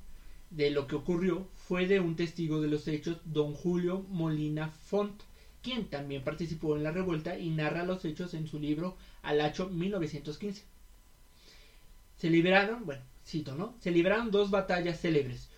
de 0.50 0.70
lo 0.70 0.88
que 0.88 0.96
ocurrió 0.96 1.46
fue 1.54 1.86
de 1.86 2.00
un 2.00 2.16
testigo 2.16 2.60
de 2.60 2.66
los 2.68 2.88
hechos, 2.88 3.18
don 3.24 3.54
Julio 3.54 4.00
Molina 4.10 4.66
Font, 4.68 5.22
quien 5.62 5.88
también 5.88 6.24
participó 6.24 6.74
en 6.74 6.82
la 6.82 6.90
revuelta 6.90 7.38
y 7.38 7.48
narra 7.50 7.84
los 7.84 8.04
hechos 8.04 8.34
en 8.34 8.48
su 8.48 8.58
libro 8.58 8.96
Alacho 9.22 9.68
1915. 9.68 10.64
Se 12.16 12.28
liberaron, 12.28 12.84
bueno, 12.86 13.02
cito, 13.24 13.54
¿no? 13.54 13.76
Se 13.80 13.92
libraron 13.92 14.30
dos 14.32 14.50
batallas 14.50 14.98
célebres, 15.00 15.48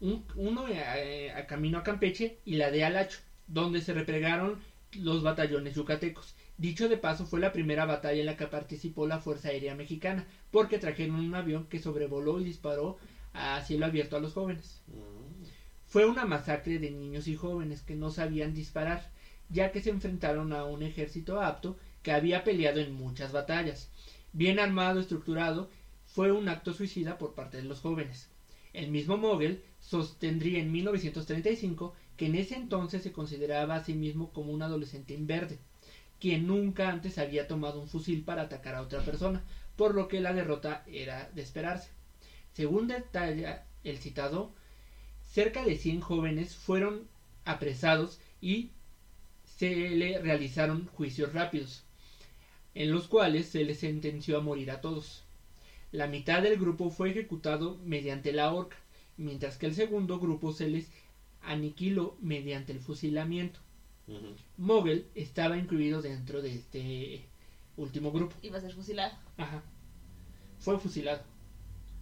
un- 0.00 0.24
uno 0.36 0.68
eh, 0.68 1.32
a 1.32 1.46
camino 1.46 1.78
a 1.78 1.82
Campeche 1.82 2.36
y 2.44 2.54
la 2.54 2.70
de 2.70 2.84
Alacho, 2.84 3.18
donde 3.48 3.80
se 3.80 3.92
replegaron 3.92 4.58
los 4.94 5.22
batallones 5.22 5.74
yucatecos. 5.74 6.34
Dicho 6.60 6.90
de 6.90 6.98
paso, 6.98 7.24
fue 7.24 7.40
la 7.40 7.54
primera 7.54 7.86
batalla 7.86 8.20
en 8.20 8.26
la 8.26 8.36
que 8.36 8.46
participó 8.46 9.06
la 9.06 9.18
Fuerza 9.18 9.48
Aérea 9.48 9.74
Mexicana, 9.74 10.26
porque 10.50 10.76
trajeron 10.76 11.16
un 11.16 11.34
avión 11.34 11.64
que 11.68 11.78
sobrevoló 11.78 12.38
y 12.38 12.44
disparó 12.44 12.98
a 13.32 13.62
cielo 13.62 13.86
abierto 13.86 14.18
a 14.18 14.20
los 14.20 14.34
jóvenes. 14.34 14.82
Mm. 14.88 15.44
Fue 15.86 16.04
una 16.04 16.26
masacre 16.26 16.78
de 16.78 16.90
niños 16.90 17.28
y 17.28 17.34
jóvenes 17.34 17.80
que 17.80 17.94
no 17.94 18.10
sabían 18.10 18.52
disparar, 18.52 19.10
ya 19.48 19.72
que 19.72 19.80
se 19.80 19.88
enfrentaron 19.88 20.52
a 20.52 20.66
un 20.66 20.82
ejército 20.82 21.40
apto 21.40 21.78
que 22.02 22.12
había 22.12 22.44
peleado 22.44 22.78
en 22.78 22.92
muchas 22.92 23.32
batallas. 23.32 23.88
Bien 24.34 24.58
armado, 24.58 25.00
estructurado, 25.00 25.70
fue 26.04 26.30
un 26.30 26.46
acto 26.50 26.74
suicida 26.74 27.16
por 27.16 27.32
parte 27.34 27.56
de 27.56 27.62
los 27.62 27.80
jóvenes. 27.80 28.28
El 28.74 28.90
mismo 28.90 29.16
Mogel 29.16 29.64
sostendría 29.80 30.58
en 30.58 30.70
1935 30.72 31.94
que 32.18 32.26
en 32.26 32.34
ese 32.34 32.56
entonces 32.56 33.02
se 33.02 33.12
consideraba 33.12 33.76
a 33.76 33.82
sí 33.82 33.94
mismo 33.94 34.30
como 34.34 34.52
un 34.52 34.60
adolescente 34.60 35.14
inverde, 35.14 35.58
quien 36.20 36.46
nunca 36.46 36.90
antes 36.90 37.18
había 37.18 37.48
tomado 37.48 37.80
un 37.80 37.88
fusil 37.88 38.22
para 38.22 38.42
atacar 38.42 38.74
a 38.74 38.82
otra 38.82 39.00
persona, 39.00 39.42
por 39.76 39.94
lo 39.94 40.06
que 40.06 40.20
la 40.20 40.34
derrota 40.34 40.84
era 40.86 41.30
de 41.34 41.42
esperarse. 41.42 41.88
Según 42.52 42.88
detalla 42.88 43.64
el 43.84 43.98
citado, 43.98 44.52
cerca 45.32 45.64
de 45.64 45.76
100 45.76 46.00
jóvenes 46.00 46.54
fueron 46.54 47.08
apresados 47.44 48.20
y 48.40 48.70
se 49.44 49.90
le 49.90 50.18
realizaron 50.18 50.86
juicios 50.88 51.32
rápidos, 51.32 51.84
en 52.74 52.92
los 52.92 53.08
cuales 53.08 53.48
se 53.48 53.64
les 53.64 53.78
sentenció 53.80 54.36
a 54.36 54.42
morir 54.42 54.70
a 54.70 54.80
todos. 54.80 55.24
La 55.92 56.06
mitad 56.06 56.42
del 56.42 56.58
grupo 56.58 56.90
fue 56.90 57.10
ejecutado 57.10 57.78
mediante 57.84 58.32
la 58.32 58.52
horca, 58.52 58.76
mientras 59.16 59.56
que 59.56 59.66
el 59.66 59.74
segundo 59.74 60.20
grupo 60.20 60.52
se 60.52 60.68
les 60.68 60.88
aniquiló 61.42 62.16
mediante 62.20 62.72
el 62.72 62.80
fusilamiento. 62.80 63.60
Mogel 64.56 65.06
estaba 65.14 65.56
incluido 65.56 66.02
dentro 66.02 66.42
de 66.42 66.54
este 66.54 67.24
último 67.76 68.12
grupo. 68.12 68.36
Iba 68.42 68.58
a 68.58 68.60
ser 68.60 68.74
fusilado. 68.74 69.14
Ajá. 69.36 69.62
Fue 70.58 70.78
fusilado. 70.78 71.22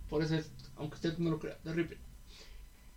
Por 0.09 0.23
eso 0.23 0.37
es, 0.37 0.51
aunque 0.77 0.97
usted 0.97 1.19
no 1.19 1.31
lo 1.31 1.39
crea, 1.39 1.59
de 1.65 1.73
Ripley. 1.73 1.99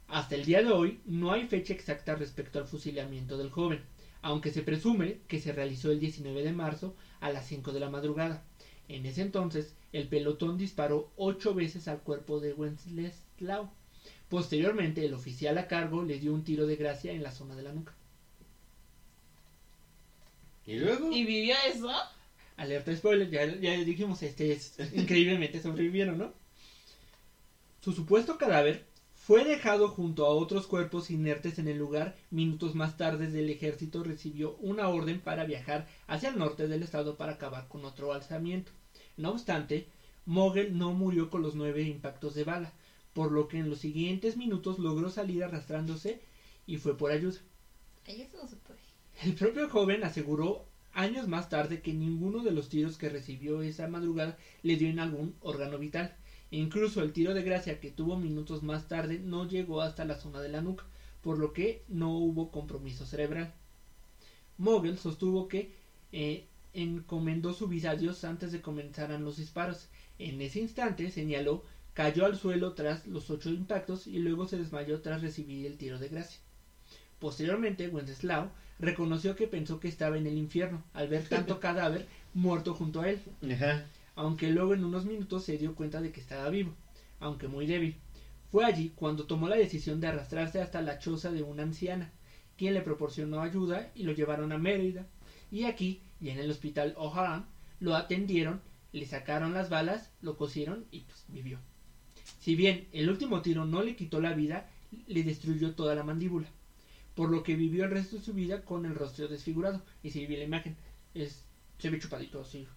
Hasta 0.07 0.35
el 0.35 0.45
día 0.45 0.61
de 0.61 0.71
hoy 0.71 0.99
no 1.05 1.31
hay 1.31 1.47
fecha 1.47 1.73
exacta 1.73 2.15
respecto 2.15 2.59
al 2.59 2.67
fusilamiento 2.67 3.37
del 3.37 3.49
joven, 3.49 3.81
aunque 4.21 4.51
se 4.51 4.61
presume 4.61 5.19
que 5.27 5.39
se 5.39 5.53
realizó 5.53 5.91
el 5.91 5.99
19 5.99 6.43
de 6.43 6.51
marzo 6.51 6.95
a 7.19 7.31
las 7.31 7.47
5 7.47 7.71
de 7.71 7.79
la 7.79 7.89
madrugada. 7.89 8.43
En 8.87 9.05
ese 9.05 9.21
entonces, 9.21 9.73
el 9.93 10.07
pelotón 10.07 10.57
disparó 10.57 11.11
ocho 11.15 11.53
veces 11.53 11.87
al 11.87 11.99
cuerpo 11.99 12.39
de 12.39 12.53
Wenceslao, 12.53 13.71
Posteriormente, 14.31 15.05
el 15.05 15.13
oficial 15.13 15.57
a 15.57 15.67
cargo 15.67 16.03
le 16.03 16.17
dio 16.17 16.33
un 16.33 16.45
tiro 16.45 16.65
de 16.65 16.77
gracia 16.77 17.11
en 17.11 17.21
la 17.21 17.31
zona 17.31 17.53
de 17.55 17.63
la 17.63 17.73
nuca. 17.73 17.93
¿Y 20.65 20.75
luego? 20.75 21.11
¿Y 21.11 21.23
vivió 21.25 21.55
eso? 21.67 21.91
Alerta 22.57 22.95
spoiler, 22.95 23.29
ya, 23.29 23.45
ya 23.45 23.73
dijimos, 23.83 24.21
este 24.21 24.51
es 24.51 24.77
increíblemente 24.93 25.61
sobrevivieron, 25.61 26.17
¿no? 26.17 26.33
Su 27.81 27.93
supuesto 27.93 28.37
cadáver 28.37 28.85
fue 29.15 29.43
dejado 29.43 29.87
junto 29.87 30.25
a 30.25 30.29
otros 30.29 30.67
cuerpos 30.67 31.09
inertes 31.09 31.57
en 31.57 31.67
el 31.67 31.77
lugar. 31.77 32.15
Minutos 32.29 32.75
más 32.75 32.97
tarde, 32.97 33.25
el 33.25 33.49
ejército 33.49 34.03
recibió 34.03 34.55
una 34.57 34.89
orden 34.89 35.19
para 35.19 35.45
viajar 35.45 35.87
hacia 36.07 36.29
el 36.29 36.37
norte 36.37 36.67
del 36.67 36.83
estado 36.83 37.17
para 37.17 37.33
acabar 37.33 37.67
con 37.67 37.85
otro 37.85 38.13
alzamiento. 38.13 38.71
No 39.17 39.29
obstante, 39.31 39.87
Mogel 40.25 40.77
no 40.77 40.93
murió 40.93 41.29
con 41.29 41.41
los 41.41 41.55
nueve 41.55 41.83
impactos 41.83 42.35
de 42.35 42.43
bala, 42.43 42.73
por 43.13 43.31
lo 43.31 43.47
que 43.47 43.57
en 43.57 43.69
los 43.69 43.79
siguientes 43.79 44.37
minutos 44.37 44.79
logró 44.79 45.09
salir 45.09 45.43
arrastrándose 45.43 46.21
y 46.67 46.77
fue 46.77 46.97
por 46.97 47.11
ayuda. 47.11 47.39
Ay, 48.05 48.21
eso 48.21 48.37
no 48.41 48.47
se 48.47 48.55
puede. 48.57 48.80
El 49.23 49.35
propio 49.35 49.69
joven 49.69 50.03
aseguró 50.03 50.65
años 50.93 51.27
más 51.27 51.47
tarde 51.47 51.81
que 51.81 51.93
ninguno 51.93 52.41
de 52.41 52.49
los 52.49 52.69
tiros 52.69 52.97
que 52.97 53.07
recibió 53.07 53.61
esa 53.61 53.87
madrugada 53.87 54.35
le 54.63 54.77
dio 54.77 54.89
en 54.89 54.97
algún 54.97 55.35
órgano 55.41 55.77
vital. 55.77 56.15
Incluso 56.49 57.03
el 57.03 57.13
tiro 57.13 57.35
de 57.35 57.43
gracia 57.43 57.79
que 57.79 57.91
tuvo 57.91 58.17
minutos 58.17 58.63
más 58.63 58.87
tarde 58.87 59.19
no 59.19 59.47
llegó 59.47 59.81
hasta 59.81 60.05
la 60.05 60.15
zona 60.15 60.41
de 60.41 60.49
la 60.49 60.61
nuca, 60.61 60.85
por 61.21 61.37
lo 61.37 61.53
que 61.53 61.83
no 61.87 62.17
hubo 62.17 62.49
compromiso 62.49 63.05
cerebral. 63.05 63.53
Mogel 64.57 64.97
sostuvo 64.97 65.47
que 65.47 65.75
eh, 66.11 66.47
encomendó 66.73 67.53
su 67.53 67.67
vida 67.67 67.91
a 67.91 67.95
Dios 67.95 68.23
antes 68.23 68.51
de 68.51 68.63
comenzaran 68.63 69.23
los 69.23 69.37
disparos. 69.37 69.89
En 70.17 70.41
ese 70.41 70.61
instante 70.61 71.11
señaló 71.11 71.63
cayó 71.93 72.25
al 72.25 72.39
suelo 72.39 72.73
tras 72.73 73.05
los 73.05 73.29
ocho 73.29 73.51
impactos 73.51 74.07
y 74.07 74.17
luego 74.17 74.47
se 74.47 74.57
desmayó 74.57 74.99
tras 75.01 75.21
recibir 75.21 75.67
el 75.67 75.77
tiro 75.77 75.99
de 75.99 76.09
gracia. 76.09 76.39
Posteriormente, 77.21 77.87
Wenceslao 77.87 78.51
reconoció 78.79 79.35
que 79.35 79.45
pensó 79.45 79.79
que 79.79 79.87
estaba 79.87 80.17
en 80.17 80.25
el 80.25 80.39
infierno 80.39 80.83
al 80.91 81.07
ver 81.07 81.29
tanto 81.29 81.59
cadáver 81.61 82.07
muerto 82.33 82.73
junto 82.73 82.99
a 83.01 83.09
él, 83.11 83.21
Ajá. 83.53 83.85
aunque 84.15 84.49
luego 84.49 84.73
en 84.73 84.83
unos 84.83 85.05
minutos 85.05 85.45
se 85.45 85.59
dio 85.59 85.75
cuenta 85.75 86.01
de 86.01 86.11
que 86.11 86.19
estaba 86.19 86.49
vivo, 86.49 86.73
aunque 87.19 87.47
muy 87.47 87.67
débil. 87.67 87.95
Fue 88.51 88.65
allí 88.65 88.91
cuando 88.95 89.27
tomó 89.27 89.47
la 89.47 89.55
decisión 89.55 90.01
de 90.01 90.07
arrastrarse 90.07 90.61
hasta 90.61 90.81
la 90.81 90.97
choza 90.97 91.31
de 91.31 91.43
una 91.43 91.61
anciana, 91.61 92.11
quien 92.57 92.73
le 92.73 92.81
proporcionó 92.81 93.41
ayuda 93.41 93.91
y 93.93 94.01
lo 94.01 94.13
llevaron 94.13 94.51
a 94.51 94.57
Mérida. 94.57 95.05
Y 95.51 95.65
aquí, 95.65 96.01
y 96.19 96.29
en 96.29 96.39
el 96.39 96.49
hospital 96.49 96.95
O'Hara, 96.97 97.45
lo 97.79 97.95
atendieron, 97.95 98.61
le 98.93 99.05
sacaron 99.05 99.53
las 99.53 99.69
balas, 99.69 100.09
lo 100.23 100.37
cosieron 100.37 100.85
y 100.89 101.01
pues 101.01 101.23
vivió. 101.27 101.59
Si 102.39 102.55
bien 102.55 102.87
el 102.93 103.11
último 103.11 103.43
tiro 103.43 103.65
no 103.65 103.83
le 103.83 103.95
quitó 103.95 104.19
la 104.19 104.33
vida, 104.33 104.67
le 105.05 105.23
destruyó 105.23 105.75
toda 105.75 105.93
la 105.93 106.03
mandíbula, 106.03 106.47
por 107.15 107.29
lo 107.29 107.43
que 107.43 107.55
vivió 107.55 107.85
el 107.85 107.91
resto 107.91 108.17
de 108.17 108.21
su 108.23 108.33
vida 108.33 108.63
con 108.63 108.85
el 108.85 108.95
rostro 108.95 109.27
desfigurado. 109.27 109.81
Y 110.03 110.11
si 110.11 110.25
vi 110.25 110.37
la 110.37 110.43
imagen, 110.43 110.75
es, 111.13 111.45
se 111.77 111.89
ve 111.89 111.99
chupadito 111.99 112.41
así. 112.41 112.67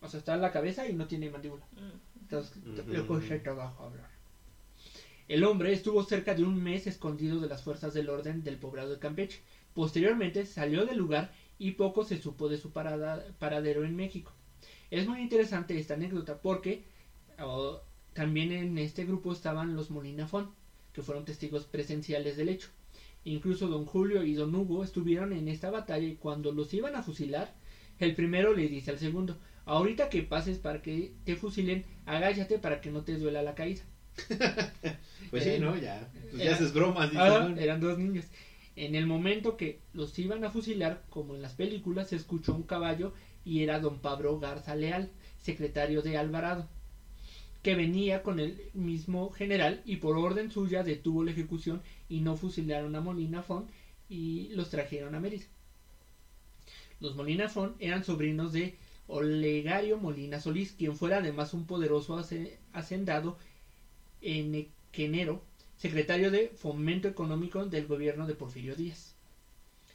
O 0.00 0.08
sea, 0.08 0.18
está 0.18 0.34
en 0.34 0.42
la 0.42 0.52
cabeza 0.52 0.88
y 0.88 0.94
no 0.94 1.06
tiene 1.06 1.30
mandíbula. 1.30 1.64
Mm. 1.72 2.20
Entonces, 2.22 2.56
le 2.86 3.02
cuesta 3.06 3.42
trabajo 3.42 3.84
hablar. 3.84 4.10
El 5.28 5.44
hombre 5.44 5.72
estuvo 5.72 6.02
cerca 6.04 6.34
de 6.34 6.44
un 6.44 6.62
mes 6.62 6.86
escondido 6.86 7.40
de 7.40 7.48
las 7.48 7.62
fuerzas 7.62 7.94
del 7.94 8.08
orden 8.10 8.42
del 8.42 8.58
poblado 8.58 8.90
de 8.90 8.98
Campeche. 8.98 9.40
Posteriormente 9.74 10.44
salió 10.46 10.84
del 10.84 10.98
lugar 10.98 11.32
y 11.58 11.72
poco 11.72 12.04
se 12.04 12.20
supo 12.20 12.48
de 12.48 12.58
su 12.58 12.72
parada- 12.72 13.24
paradero 13.38 13.84
en 13.84 13.96
México. 13.96 14.32
Es 14.90 15.06
muy 15.06 15.20
interesante 15.20 15.78
esta 15.78 15.94
anécdota 15.94 16.40
porque 16.42 16.84
oh, 17.38 17.80
también 18.12 18.52
en 18.52 18.76
este 18.78 19.04
grupo 19.04 19.32
estaban 19.32 19.74
los 19.74 19.90
Molina 19.90 20.26
Fon, 20.26 20.50
que 20.92 21.02
fueron 21.02 21.24
testigos 21.24 21.64
presenciales 21.64 22.36
del 22.36 22.50
hecho. 22.50 22.68
Incluso 23.24 23.68
don 23.68 23.84
Julio 23.86 24.24
y 24.24 24.34
don 24.34 24.54
Hugo 24.54 24.82
estuvieron 24.84 25.32
en 25.32 25.48
esta 25.48 25.70
batalla 25.70 26.06
y 26.06 26.16
cuando 26.16 26.52
los 26.52 26.72
iban 26.74 26.96
a 26.96 27.02
fusilar, 27.02 27.54
el 27.98 28.14
primero 28.14 28.52
le 28.54 28.68
dice 28.68 28.90
al 28.90 28.98
segundo, 28.98 29.36
ahorita 29.64 30.08
que 30.08 30.22
pases 30.22 30.58
para 30.58 30.82
que 30.82 31.12
te 31.24 31.36
fusilen, 31.36 31.84
agáchate 32.06 32.58
para 32.58 32.80
que 32.80 32.90
no 32.90 33.02
te 33.02 33.16
duela 33.16 33.42
la 33.42 33.54
caída. 33.54 33.82
Pues 35.30 35.46
Eh, 35.46 35.54
sí, 35.56 35.60
¿no? 35.62 35.76
Ya. 35.78 36.10
Pues 36.30 36.42
ya 36.42 36.52
haces 36.54 36.74
bromas. 36.74 37.10
dices, 37.10 37.24
Ah, 37.26 37.48
¿no? 37.48 37.56
eran 37.58 37.80
dos 37.80 37.96
niños. 37.98 38.26
En 38.76 38.94
el 38.94 39.06
momento 39.06 39.56
que 39.56 39.80
los 39.94 40.18
iban 40.18 40.44
a 40.44 40.50
fusilar, 40.50 41.04
como 41.08 41.34
en 41.34 41.40
las 41.42 41.54
películas, 41.54 42.08
se 42.08 42.16
escuchó 42.16 42.54
un 42.54 42.64
caballo 42.64 43.14
y 43.44 43.62
era 43.62 43.78
don 43.80 44.00
Pablo 44.00 44.38
Garza 44.40 44.74
Leal, 44.74 45.10
secretario 45.40 46.02
de 46.02 46.16
Alvarado, 46.18 46.68
que 47.62 47.74
venía 47.74 48.22
con 48.22 48.38
el 48.40 48.70
mismo 48.74 49.30
general 49.30 49.82
y 49.84 49.96
por 49.96 50.16
orden 50.16 50.50
suya 50.50 50.82
detuvo 50.82 51.22
la 51.24 51.30
ejecución 51.32 51.82
y 52.08 52.20
no 52.20 52.36
fusilaron 52.36 52.94
a 52.96 53.00
Molina 53.00 53.42
Fon 53.42 53.70
y 54.08 54.48
los 54.50 54.70
trajeron 54.70 55.14
a 55.14 55.20
Mérida. 55.20 55.46
Los 57.00 57.14
Molina 57.14 57.48
Fon 57.48 57.74
eran 57.80 58.02
sobrinos 58.04 58.52
de 58.52 58.74
Olegario 59.06 59.96
Molina 59.98 60.38
Solís, 60.38 60.72
quien 60.72 60.94
fuera 60.96 61.18
además 61.18 61.52
un 61.52 61.64
poderoso 61.66 62.16
hace- 62.16 62.58
hacendado 62.72 63.36
enequenero 64.22 65.42
secretario 65.76 66.30
de 66.30 66.48
Fomento 66.54 67.08
Económico 67.08 67.64
del 67.66 67.86
gobierno 67.86 68.26
de 68.26 68.34
Porfirio 68.34 68.76
Díaz. 68.76 69.14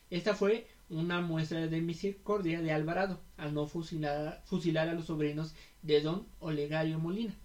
Esta 0.10 0.34
fue 0.34 0.68
una 0.90 1.22
muestra 1.22 1.68
de 1.68 1.82
misericordia 1.82 2.62
de 2.62 2.72
Alvarado 2.72 3.20
al 3.38 3.54
no 3.54 3.66
fusilar 3.66 4.90
a 4.90 4.94
los 4.94 5.06
sobrinos 5.06 5.54
de 5.82 6.02
don 6.02 6.26
Olegario 6.40 7.00
Molina. 7.00 7.36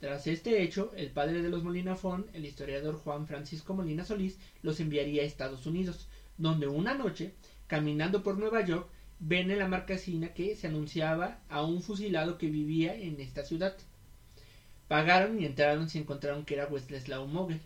Tras 0.00 0.26
este 0.26 0.62
hecho, 0.62 0.92
el 0.96 1.10
padre 1.10 1.42
de 1.42 1.48
los 1.48 1.62
Molina 1.62 1.94
Fon, 1.96 2.26
el 2.32 2.44
historiador 2.44 2.96
Juan 2.96 3.26
Francisco 3.26 3.74
Molina 3.74 4.04
Solís, 4.04 4.38
los 4.62 4.80
enviaría 4.80 5.22
a 5.22 5.26
Estados 5.26 5.66
Unidos, 5.66 6.08
donde 6.38 6.66
una 6.66 6.94
noche, 6.94 7.34
caminando 7.68 8.22
por 8.22 8.38
Nueva 8.38 8.64
York, 8.64 8.88
ven 9.20 9.50
en 9.50 9.58
la 9.60 9.68
marquesina 9.68 10.34
que 10.34 10.56
se 10.56 10.66
anunciaba 10.66 11.38
a 11.48 11.62
un 11.62 11.82
fusilado 11.82 12.38
que 12.38 12.48
vivía 12.48 12.94
en 12.96 13.20
esta 13.20 13.44
ciudad. 13.44 13.76
Pagaron 14.88 15.40
y 15.40 15.46
entraron 15.46 15.88
y 15.92 15.98
encontraron 15.98 16.44
que 16.44 16.54
era 16.54 16.66
Wenceslao 16.66 17.26
Mogel. 17.26 17.60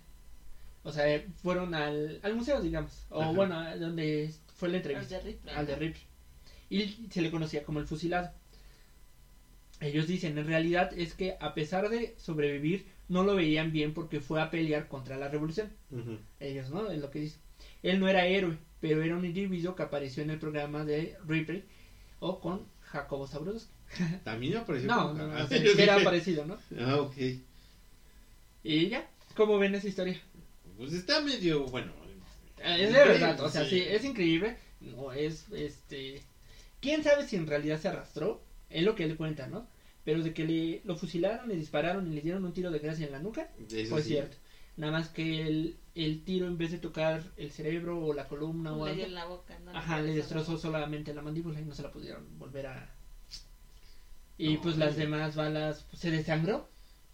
O 0.85 0.93
sea, 0.93 1.25
fueron 1.43 1.75
al, 1.75 2.21
al 2.23 2.35
museo, 2.37 2.61
digamos. 2.61 3.07
O 3.11 3.21
Ajá. 3.23 3.33
bueno, 3.33 3.59
a 3.59 3.77
donde 3.77 4.33
fue 4.55 4.69
la 4.69 4.75
Al 4.75 4.81
entrevista. 4.83 5.19
de 5.19 5.25
Ripley. 5.33 5.55
Al 5.55 5.67
de 5.67 5.77
Ripley. 5.77 6.03
Y 6.71 7.09
se 7.11 7.23
le 7.23 7.31
conocía 7.31 7.65
como 7.65 7.81
el 7.81 7.87
fusilado. 7.87 8.31
Ellos 9.87 10.07
dicen, 10.07 10.37
en 10.39 10.47
realidad 10.47 10.93
es 10.97 11.15
que 11.15 11.37
a 11.41 11.55
pesar 11.55 11.89
de 11.89 12.15
sobrevivir, 12.19 12.87
no 13.09 13.23
lo 13.25 13.35
veían 13.37 13.73
bien 13.73 13.95
porque 13.95 14.21
fue 14.21 14.41
a 14.43 14.51
pelear 14.51 14.89
contra 14.89 15.17
la 15.17 15.29
revolución. 15.29 15.71
Ellos, 16.41 16.71
¿no? 16.71 16.91
Es 16.91 17.01
lo 17.01 17.11
que 17.11 17.21
dicen. 17.21 17.41
Él 17.83 18.01
no 18.01 18.09
era 18.09 18.27
héroe, 18.27 18.59
pero 18.81 19.03
era 19.03 19.17
un 19.17 19.25
individuo 19.25 19.75
que 19.77 19.83
apareció 19.85 20.23
en 20.23 20.31
el 20.31 20.39
programa 20.39 20.85
de 20.85 21.17
Ripley 21.27 21.65
o 22.19 22.41
con 22.41 22.67
Jacobo 22.83 23.27
Zabrowski. 23.27 23.71
También 24.25 24.57
apareció. 24.57 24.89
No, 24.89 25.15
no, 25.15 25.27
no, 25.29 25.37
Ah, 25.37 25.47
sí, 25.49 25.63
que 25.63 25.83
era 25.83 26.03
parecido, 26.03 26.45
¿no? 26.45 26.59
Ah, 26.81 26.97
ok. 27.01 27.17
Y 28.65 28.89
ya, 28.89 29.09
¿cómo 29.37 29.59
ven 29.59 29.75
esa 29.75 29.89
historia? 29.89 30.21
Pues 30.77 30.93
está 30.93 31.21
medio, 31.21 31.65
bueno. 31.67 31.93
Ah, 32.65 32.77
Es 32.79 32.93
de 32.93 32.99
verdad, 32.99 33.41
o 33.41 33.49
sea, 33.49 33.65
sí, 33.65 33.81
es 33.81 34.05
increíble. 34.05 34.57
No 34.81 35.13
es, 35.13 35.47
este. 35.53 36.23
Quién 36.81 37.03
sabe 37.05 37.27
si 37.27 37.37
en 37.37 37.47
realidad 37.47 37.81
se 37.81 37.89
arrastró, 37.89 38.43
es 38.69 38.83
lo 38.83 38.95
que 38.95 39.05
él 39.05 39.17
cuenta, 39.17 39.47
¿no? 39.47 39.69
Pero 40.07 40.23
de 40.23 40.33
que 40.33 40.45
le 40.47 40.81
lo 40.85 40.97
fusilaron, 40.97 41.49
le 41.49 41.57
dispararon 41.57 42.07
y 42.11 42.15
le 42.15 42.23
dieron 42.23 42.45
un 42.47 42.53
tiro 42.55 42.71
de 42.71 42.79
gracia 42.79 43.05
en 43.05 43.13
la 43.13 43.19
nuca, 43.19 43.51
Eso 43.71 43.91
fue 43.91 44.03
sí. 44.03 44.11
cierto. 44.11 44.37
Nada 44.79 44.93
más 44.93 45.09
que 45.09 45.47
el, 45.47 45.77
el 45.95 46.23
tiro, 46.25 46.47
en 46.47 46.57
vez 46.57 46.71
de 46.71 46.79
tocar 46.79 47.23
el 47.37 47.51
cerebro 47.51 47.99
o 47.99 48.13
la 48.15 48.29
columna 48.29 48.73
o 48.73 48.85
Le 48.85 48.91
algo, 48.93 48.97
dio 48.99 49.07
en 49.07 49.15
la 49.15 49.25
boca, 49.27 49.59
¿no? 49.59 49.77
ajá, 49.77 50.01
le 50.01 50.15
destrozó 50.15 50.57
solamente 50.59 51.13
la 51.13 51.23
mandíbula 51.23 51.61
y 51.61 51.65
no 51.65 51.75
se 51.75 51.83
la 51.83 51.91
pudieron 51.91 52.39
volver 52.39 52.67
a. 52.69 52.89
Y 54.39 54.55
No, 54.55 54.61
pues 54.63 54.77
las 54.77 54.97
demás 54.97 55.35
balas 55.35 55.85
pues, 55.91 56.03
se 56.03 56.11
desangró, 56.11 56.69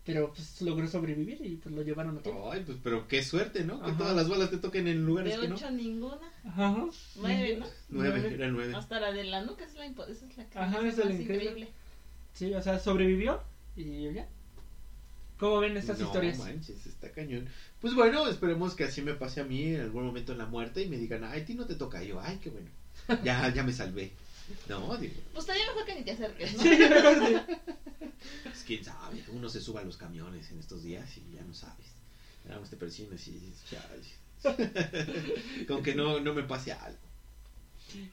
pero 0.04 0.32
pues 0.34 0.60
logró 0.60 0.88
sobrevivir 0.88 1.38
y 1.46 1.56
pues 1.56 1.74
lo 1.74 1.82
llevaron 1.82 2.18
a 2.18 2.20
tiempo. 2.20 2.50
Ay, 2.50 2.62
pues, 2.66 2.78
pero 2.82 3.06
qué 3.06 3.22
suerte, 3.22 3.64
¿no? 3.64 3.78
Que 3.80 3.90
Ajá. 3.92 3.98
todas 3.98 4.16
las 4.16 4.28
balas 4.28 4.50
te 4.50 4.58
toquen 4.58 4.88
en 4.88 5.06
lugares 5.06 5.34
De 5.36 5.40
que 5.42 5.48
no. 5.48 5.54
ocho 5.54 5.70
ninguna. 5.70 6.28
Ajá. 6.44 6.88
Nueve, 7.14 7.56
¿no? 7.60 7.66
Nueve, 7.90 8.34
era 8.34 8.48
nueve. 8.50 8.74
Hasta 8.74 8.98
la 9.00 9.12
de 9.12 9.24
la 9.24 9.40
nuca 9.42 9.64
es 9.64 9.74
la, 9.76 9.86
esa 9.86 10.26
es 10.26 10.36
la 10.36 10.44
que 10.50 10.58
Ajá, 10.58 10.78
esa 10.80 10.88
es 10.88 10.96
la 10.98 11.04
más 11.04 11.20
increíble. 11.20 11.44
increíble. 11.44 11.68
Sí, 12.34 12.52
o 12.54 12.62
sea, 12.62 12.78
sobrevivió 12.78 13.42
y 13.76 14.12
ya. 14.12 14.28
¿Cómo 15.38 15.60
ven 15.60 15.76
estas 15.76 15.98
no, 15.98 16.06
historias? 16.06 16.38
manches, 16.38 16.86
está 16.86 17.10
cañón. 17.10 17.48
Pues 17.80 17.94
bueno, 17.94 18.28
esperemos 18.28 18.74
que 18.74 18.84
así 18.84 19.02
me 19.02 19.14
pase 19.14 19.40
a 19.40 19.44
mí 19.44 19.74
en 19.74 19.80
algún 19.80 20.06
momento 20.06 20.32
en 20.32 20.38
la 20.38 20.46
muerte 20.46 20.82
y 20.82 20.88
me 20.88 20.96
digan, 20.96 21.24
ay, 21.24 21.40
a 21.40 21.44
ti 21.44 21.54
no 21.54 21.66
te 21.66 21.74
toca. 21.74 22.02
Y 22.02 22.08
yo, 22.08 22.20
ay, 22.20 22.38
qué 22.40 22.50
bueno. 22.50 22.68
Ya, 23.24 23.52
ya 23.52 23.64
me 23.64 23.72
salvé. 23.72 24.12
No, 24.68 24.96
digo, 24.96 25.14
Pues 25.32 25.44
estaría 25.44 25.66
mejor 25.66 25.84
que 25.84 25.94
ni 25.94 26.02
te 26.02 26.12
acerques, 26.12 26.54
¿no? 26.54 26.62
Sí, 26.62 26.78
pues 28.44 28.62
quién 28.64 28.84
sabe. 28.84 29.24
Uno 29.32 29.48
se 29.48 29.60
suba 29.60 29.80
a 29.80 29.84
los 29.84 29.96
camiones 29.96 30.50
en 30.50 30.58
estos 30.58 30.82
días 30.82 31.08
y 31.16 31.34
ya 31.34 31.42
no 31.42 31.54
sabes. 31.54 31.86
Nada 32.44 32.60
más 32.60 32.70
te 32.70 32.76
persignas 32.76 33.26
y 33.26 33.32
dices. 33.32 33.78
Con 35.68 35.82
que 35.82 35.94
no, 35.94 36.20
no 36.20 36.34
me 36.34 36.42
pase 36.42 36.72
algo. 36.72 36.98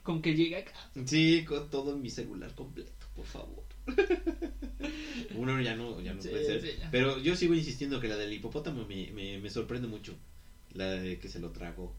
Con 0.02 0.20
que 0.20 0.34
llegue 0.34 0.56
acá. 0.56 0.72
Sí, 1.06 1.44
con 1.46 1.70
todo 1.70 1.96
mi 1.96 2.10
celular 2.10 2.54
completo, 2.54 3.06
por 3.16 3.24
favor. 3.24 3.64
Uno 5.34 5.60
ya 5.60 5.76
no, 5.76 6.00
ya 6.00 6.14
no 6.14 6.22
Sí, 6.22 6.28
puede 6.28 6.44
ser. 6.44 6.60
sí. 6.62 6.68
Pero 6.90 7.18
yo 7.18 7.36
sigo 7.36 7.54
insistiendo 7.54 8.00
que 8.00 8.08
la 8.08 8.16
del 8.16 8.32
hipopótamo 8.32 8.86
me, 8.86 9.10
me, 9.12 9.38
me 9.38 9.50
sorprende 9.50 9.86
mucho. 9.88 10.16
La 10.72 10.90
de 10.90 11.18
que 11.18 11.28
se 11.28 11.38
lo 11.40 11.50
tragó. 11.50 11.94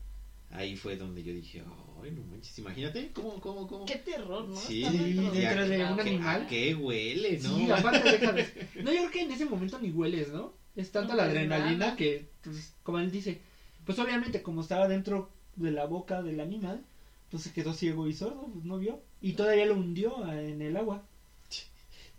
Ahí 0.50 0.76
fue 0.76 0.98
donde 0.98 1.24
yo 1.24 1.34
dije, 1.34 1.64
ay, 2.04 2.12
no 2.12 2.24
manches, 2.26 2.58
imagínate, 2.60 3.12
¿cómo, 3.14 3.40
cómo, 3.40 3.68
cómo? 3.68 3.86
Qué 3.86 3.96
terror, 3.96 4.50
¿no? 4.50 4.56
Sí, 4.58 4.82
dentro 4.82 5.66
de 5.66 5.78
¿qué- 5.78 5.86
un 5.86 6.00
animal. 6.00 6.42
¿A 6.42 6.48
qué 6.48 6.76
huele, 6.76 7.40
no? 7.42 7.56
Sí, 7.58 7.72
aparte 7.72 8.12
deja 8.12 8.34
de- 8.34 8.68
No, 8.84 8.92
yo 8.92 8.98
creo 9.00 9.12
que 9.12 9.22
en 9.22 9.32
ese 9.32 9.46
momento 9.46 9.80
ni 9.80 9.92
hueles, 9.92 10.30
¿no? 10.30 10.54
Es 10.76 10.92
tanta 10.92 11.14
No 11.14 11.18
la 11.18 11.24
adrenalina 11.24 11.78
nada. 11.78 11.96
que, 11.96 12.28
pues, 12.44 12.74
como 12.84 13.00
él 13.00 13.12
dice, 13.12 13.40
pues 13.86 13.98
obviamente 14.00 14.42
como 14.42 14.60
estaba 14.60 14.88
dentro 14.90 15.32
de 15.56 15.72
la 15.72 15.86
boca 15.86 16.22
del 16.22 16.42
animal, 16.42 16.84
pues 17.30 17.44
se 17.44 17.54
quedó 17.54 17.74
ciego 17.74 18.08
y 18.08 18.14
sordo, 18.14 18.50
pues 18.52 18.66
no 18.66 18.78
vio. 18.78 19.02
Y 19.22 19.34
todavía 19.34 19.66
lo 19.66 19.76
hundió 19.76 20.30
en 20.34 20.62
el 20.62 20.76
agua. 20.76 21.06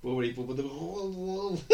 Pobre 0.03 0.29
hipopótamo. 0.29 1.59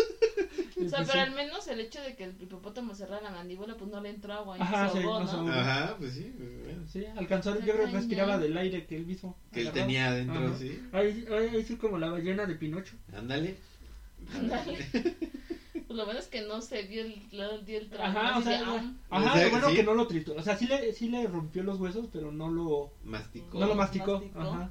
O 0.81 0.89
sea, 0.89 1.01
pero 1.01 1.13
sí. 1.15 1.19
al 1.19 1.33
menos 1.33 1.67
el 1.67 1.81
hecho 1.81 2.01
de 2.01 2.15
que 2.15 2.23
el 2.25 2.41
hipopótamo 2.41 2.95
cerrara 2.95 3.21
la 3.21 3.31
mandíbula, 3.31 3.77
pues 3.77 3.91
no 3.91 4.01
le 4.01 4.11
entró 4.11 4.33
agua 4.33 4.57
y 4.57 4.61
Ajá, 4.63 4.89
se 4.89 4.99
sí, 4.99 5.05
ahogó, 5.05 5.21
no 5.21 5.27
se 5.29 5.37
¿no? 5.37 5.49
Ajá, 5.53 5.97
pues 5.99 6.13
sí, 6.15 6.33
pues, 6.37 6.63
bueno. 6.65 6.87
Sí, 6.87 7.05
alcanzó, 7.17 7.55
yo 7.59 7.75
creo 7.75 7.87
que 7.87 7.93
respiraba 7.93 8.39
del 8.39 8.57
aire 8.57 8.87
que 8.87 8.95
él 8.97 9.05
mismo. 9.05 9.37
Que 9.53 9.63
él 9.63 9.73
tenía 9.73 10.07
adentro, 10.09 10.39
Ajá. 10.39 10.57
sí. 10.57 10.81
Ahí, 10.93 11.27
ahí, 11.31 11.49
ahí 11.57 11.65
sí 11.65 11.77
como 11.77 11.99
la 11.99 12.11
ballena 12.11 12.47
de 12.47 12.55
Pinocho. 12.55 12.95
Ándale. 13.13 13.57
Ándale. 14.35 14.79
Pues 15.89 15.97
lo 15.97 16.05
bueno 16.05 16.21
es 16.21 16.27
que 16.27 16.43
no 16.43 16.61
se 16.61 16.83
dio 16.83 17.01
el, 17.01 17.15
le 17.33 17.63
dio 17.65 17.79
el 17.79 17.89
trago. 17.89 18.19
Ajá, 18.19 18.39
o 18.39 18.43
sea. 18.43 18.61
Ajá, 19.09 19.31
O 19.31 19.35
sea, 19.35 19.45
lo 19.47 19.51
bueno 19.53 19.71
sí. 19.71 19.77
que 19.77 19.83
no 19.83 19.95
lo 19.95 20.07
trituró. 20.07 20.39
O 20.39 20.43
sea, 20.43 20.55
sí 20.55 20.67
le, 20.67 20.93
sí 20.93 21.09
le 21.09 21.27
rompió 21.27 21.63
los 21.63 21.81
huesos, 21.81 22.09
pero 22.13 22.31
no 22.31 22.51
lo, 22.51 22.93
Masticó. 23.05 23.59
no 23.59 23.67
lo 23.69 23.75
masticó. 23.75 24.19
masticó. 24.21 24.39
Ajá. 24.39 24.71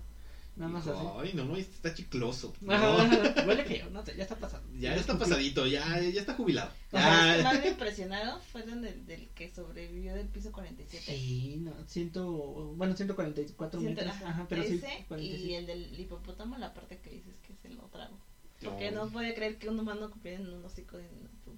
Nada 0.58 0.72
más 0.72 0.88
así. 0.88 1.00
Ay, 1.20 1.34
no, 1.36 1.46
no, 1.46 1.56
este 1.56 1.76
está 1.76 1.94
chicloso. 1.94 2.54
No. 2.62 2.74
Ajá, 2.74 3.46
Huele 3.48 3.64
feo, 3.64 3.90
no 3.92 4.04
sé, 4.04 4.16
ya 4.18 4.24
está 4.24 4.36
pasando. 4.36 4.68
Ya 4.78 4.96
está 4.96 5.18
pasadito, 5.18 5.66
ya, 5.68 6.00
ya 6.02 6.20
está 6.22 6.34
jubilado. 6.34 6.72
Más 6.92 7.60
me 7.62 7.68
impresionó 7.70 8.40
fue 8.52 8.64
del, 8.64 9.06
del 9.06 9.30
que 9.30 9.54
sobrevivió 9.54 10.16
del 10.16 10.28
piso 10.28 10.52
47. 10.52 11.04
Sí, 11.06 11.58
no, 11.60 11.74
ciento, 11.88 12.74
bueno, 12.76 12.96
144 12.96 13.80
Siento- 13.80 14.02
metros. 14.02 14.16
ajá, 14.18 14.30
Ajá, 14.30 14.46
pero 14.50 14.64
sí, 14.64 14.76
ese 14.76 15.00
y 15.00 15.04
47. 15.04 15.56
el 15.58 15.66
del 15.68 16.00
hipopótamo, 16.00 16.58
la 16.58 16.74
parte 16.74 16.98
que 17.00 17.12
dices 17.12 17.36
que 17.46 17.54
se 17.56 17.70
lo 17.70 17.84
trago. 17.84 18.18
Porque 18.64 18.90
No. 18.92 19.08
podía 19.10 19.36
creer 19.36 19.58
que 19.60 19.70
un 19.70 19.80
humano 19.80 20.10
cupiera 20.10 20.40
en 20.40 20.48
un 20.52 20.66
hocico 20.66 20.98
de 20.98 21.08
una 21.10 21.30
puta. 21.46 21.58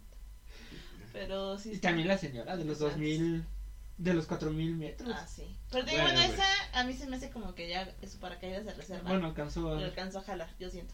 Pero 1.14 1.58
sí. 1.58 1.72
Y 1.74 1.78
también 1.78 2.08
la 2.08 2.18
señora 2.18 2.56
de 2.58 2.66
los 2.66 2.80
2000, 2.80 3.44
de 4.00 4.14
los 4.16 4.26
4000 4.26 4.76
metros. 4.76 5.12
Ah, 5.14 5.28
sí. 5.28 5.44
Pero 5.72 5.86
digo, 5.86 6.02
Bueno, 6.02 6.20
bueno, 6.20 6.34
esa 6.34 6.80
a 6.80 6.84
mí 6.86 6.94
se 6.94 7.06
me 7.08 7.18
hace 7.18 7.30
como 7.30 7.54
que 7.54 7.70
ya 7.70 7.84
es 8.02 8.12
su 8.12 8.18
paracaídas 8.20 8.66
de 8.66 8.74
reserva. 8.74 9.08
Bueno, 9.10 9.28
alcanzó 9.28 9.62
Lo 9.76 9.80
a... 9.82 9.86
alcanzó 9.86 10.20
a 10.20 10.24
jalar, 10.24 10.50
yo 10.60 10.70
siento. 10.72 10.94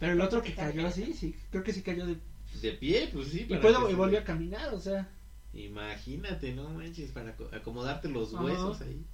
Pero 0.00 0.12
el 0.12 0.20
otro 0.20 0.42
que 0.42 0.54
cayó 0.54 0.86
así, 0.86 1.12
sí, 1.14 1.34
creo 1.50 1.62
que 1.62 1.72
sí 1.72 1.82
cayó 1.82 2.04
de... 2.06 2.16
De 2.62 2.72
pie, 2.72 3.08
pues 3.12 3.28
sí. 3.28 3.46
Y, 3.48 3.56
puedo, 3.56 3.86
y 3.86 3.90
se- 3.90 3.96
volvió 3.96 4.18
a 4.18 4.24
caminar, 4.24 4.72
o 4.74 4.80
sea... 4.80 5.08
Imagínate, 5.52 6.52
no 6.52 6.68
manches, 6.70 7.10
para 7.12 7.36
aco- 7.36 7.48
acomodarte 7.54 8.08
los 8.08 8.34
Ajá. 8.34 8.44
huesos 8.44 8.80
ahí. 8.82 9.04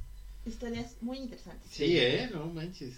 Historias 0.44 0.96
muy 1.00 1.18
interesantes. 1.18 1.68
Sí, 1.70 1.98
eh, 1.98 2.28
no 2.32 2.46
manches. 2.46 2.94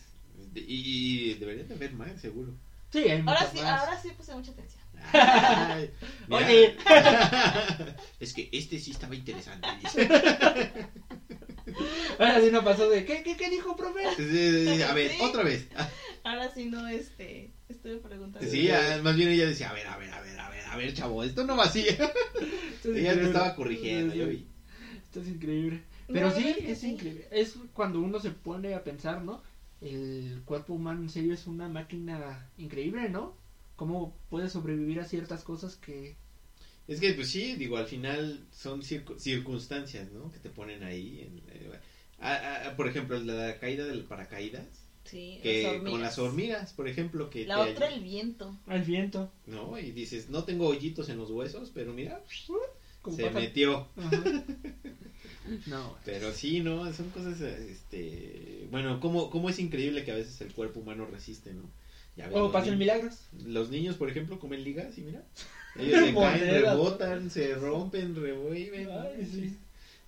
De- 0.53 0.61
Y, 0.61 1.31
y 1.31 1.35
deberían 1.35 1.69
de 1.69 1.75
haber 1.75 1.93
más, 1.93 2.21
seguro. 2.21 2.53
Sí, 2.91 2.99
hay 3.01 3.23
Ahora 3.27 3.51
sí, 3.51 3.59
más. 3.61 3.81
ahora 3.81 4.01
sí 4.01 4.09
puse 4.17 4.35
mucha 4.35 4.53
atención. 4.53 4.84
Ay. 5.13 5.91
Oye. 6.31 6.77
es 8.21 8.33
que 8.33 8.49
este 8.53 8.79
sí 8.79 8.91
estaba 8.93 9.15
interesante. 9.15 9.69
dice. 9.83 10.09
Ahora 12.19 12.41
sí 12.41 12.51
no 12.53 12.63
pasó 12.63 12.89
de... 12.89 13.05
¿Qué, 13.05 13.23
qué, 13.23 13.37
qué 13.37 13.51
dijo, 13.51 13.75
profe? 13.77 14.05
Sí, 14.17 14.25
sí, 14.29 14.77
sí, 14.77 14.83
A 14.83 14.93
ver, 14.93 15.11
Sí. 15.11 15.19
otra 15.23 15.43
vez. 15.43 15.67
Ahora 16.23 16.51
sí 16.55 16.67
no, 16.67 16.87
este, 16.89 17.53
estuve 17.69 17.97
preguntando. 17.97 18.49
Sí, 18.49 18.69
más 19.03 19.17
bien 19.17 19.29
ella 19.31 19.47
decía, 19.47 19.71
a 19.71 19.75
ver, 19.75 19.87
a 19.87 19.97
ver, 19.97 20.13
a 20.13 20.21
ver, 20.21 20.39
a 20.39 20.49
ver, 20.51 20.67
a 20.67 20.77
ver, 20.77 20.95
chavo, 20.95 21.23
esto 21.25 21.45
no 21.45 21.57
va 21.57 21.65
así. 21.65 21.81
Ella 21.89 22.13
te 22.83 22.89
increíble. 22.89 23.27
estaba 23.27 23.55
corrigiendo, 23.57 24.15
yo 24.15 24.27
vi. 24.29 24.47
Esto 25.03 25.21
es 25.21 25.29
increíble. 25.29 25.83
Pero 26.13 26.31
sí, 26.31 26.55
es 26.61 26.81
sí. 26.81 26.91
increíble. 26.93 27.29
Es 27.31 27.55
cuando 27.73 28.01
uno 28.01 28.21
se 28.21 28.31
pone 28.31 28.75
a 28.75 28.85
pensar, 28.85 29.23
¿no? 29.23 29.43
El 29.81 30.43
cuerpo 30.45 30.75
humano 30.75 31.03
en 31.03 31.11
serio 31.11 31.35
es 31.35 31.47
una 31.47 31.69
máquina 31.69 32.49
increíble, 32.57 33.09
¿no? 33.09 33.37
Cómo 33.77 34.17
puede 34.31 34.49
sobrevivir 34.49 35.01
a 35.01 35.05
ciertas 35.05 35.43
cosas 35.43 35.77
que... 35.77 36.17
Es 36.87 37.01
que, 37.01 37.13
pues 37.15 37.31
sí, 37.31 37.57
digo, 37.57 37.77
al 37.79 37.87
final 37.87 38.47
son 38.53 38.83
circu- 38.83 39.19
circunstancias, 39.19 40.11
¿no? 40.13 40.31
Que 40.31 40.39
te 40.39 40.51
ponen 40.51 40.83
ahí. 40.83 41.21
En, 41.23 41.39
eh, 41.49 42.71
por 42.77 42.87
ejemplo, 42.89 43.19
la 43.19 43.59
caída 43.59 43.87
del 43.87 44.05
paracaídas. 44.05 44.67
Sí, 45.05 45.39
Que 45.43 45.63
las 45.83 45.91
con 45.91 46.01
las 46.01 46.19
hormigas, 46.19 46.73
por 46.73 46.89
ejemplo, 46.89 47.29
que 47.31 47.47
La 47.47 47.65
te 47.65 47.73
otra, 47.73 47.89
el 47.89 48.03
viento. 48.03 48.59
Al 48.67 48.83
viento. 48.85 49.31
¿no? 49.47 49.79
Y 49.79 49.93
dices, 49.93 50.29
no 50.31 50.45
tengo 50.45 50.67
hoyitos 50.69 51.09
en 51.09 51.19
los 51.19 51.31
huesos, 51.31 51.71
pero 51.75 51.93
mira, 51.93 52.23
como 53.03 53.17
se 53.17 53.25
pasa- 53.25 53.39
metió. 53.41 53.89
No, 55.67 55.95
Pero 56.07 56.33
sí, 56.33 56.61
¿no? 56.61 56.91
Son 56.95 57.11
cosas, 57.11 57.39
este... 57.43 58.67
Bueno, 58.71 58.99
cómo, 58.99 59.29
cómo 59.29 59.51
es 59.51 59.59
increíble 59.59 60.03
que 60.05 60.11
a 60.13 60.15
veces 60.17 60.41
el 60.41 60.55
cuerpo 60.55 60.81
humano 60.81 61.05
resiste, 61.07 61.53
¿no? 61.53 61.71
Ya 62.17 62.29
o 62.33 62.53
pasan 62.53 62.71
niños- 62.75 62.79
milagros. 62.79 63.15
Los 63.45 63.71
niños, 63.71 63.97
por 63.97 64.09
ejemplo, 64.09 64.39
comen 64.39 64.63
ligas 64.65 64.97
y 64.99 65.03
mira. 65.03 65.23
Ellos 65.77 66.05
se 66.05 66.15
caen, 66.15 66.41
rebotan, 66.63 67.31
se 67.31 67.55
rompen, 67.57 68.15
revuelven. 68.15 68.85
¿no? 68.85 69.01
Ay, 69.01 69.29
sí. 69.31 69.57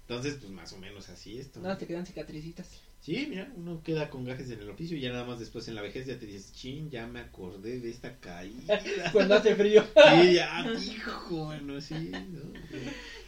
Entonces, 0.02 0.36
pues 0.40 0.52
más 0.52 0.72
o 0.72 0.78
menos 0.78 1.08
así 1.08 1.38
esto. 1.38 1.58
¿no? 1.60 1.68
No, 1.68 1.76
te 1.76 1.86
quedan 1.88 2.06
cicatricitas. 2.06 2.68
Sí, 3.00 3.26
mira, 3.28 3.52
uno 3.56 3.82
queda 3.84 4.08
con 4.10 4.24
gajes 4.24 4.50
en 4.50 4.60
el 4.60 4.70
oficio 4.70 4.96
y 4.96 5.00
ya 5.00 5.10
nada 5.12 5.24
más 5.24 5.38
después 5.38 5.66
en 5.68 5.74
la 5.76 5.82
vejez 5.82 6.06
ya 6.06 6.18
te 6.18 6.26
dices, 6.26 6.52
chin, 6.52 6.90
ya 6.90 7.06
me 7.06 7.20
acordé 7.20 7.78
de 7.80 7.90
esta 7.90 8.16
caída. 8.18 8.80
Cuando 9.12 9.34
hace 9.34 9.54
frío. 9.56 9.84
Sí, 9.94 10.34
ya, 10.34 10.64
hijo, 10.86 11.54
no, 11.62 11.80
sí, 11.80 11.94
no. 11.94 12.40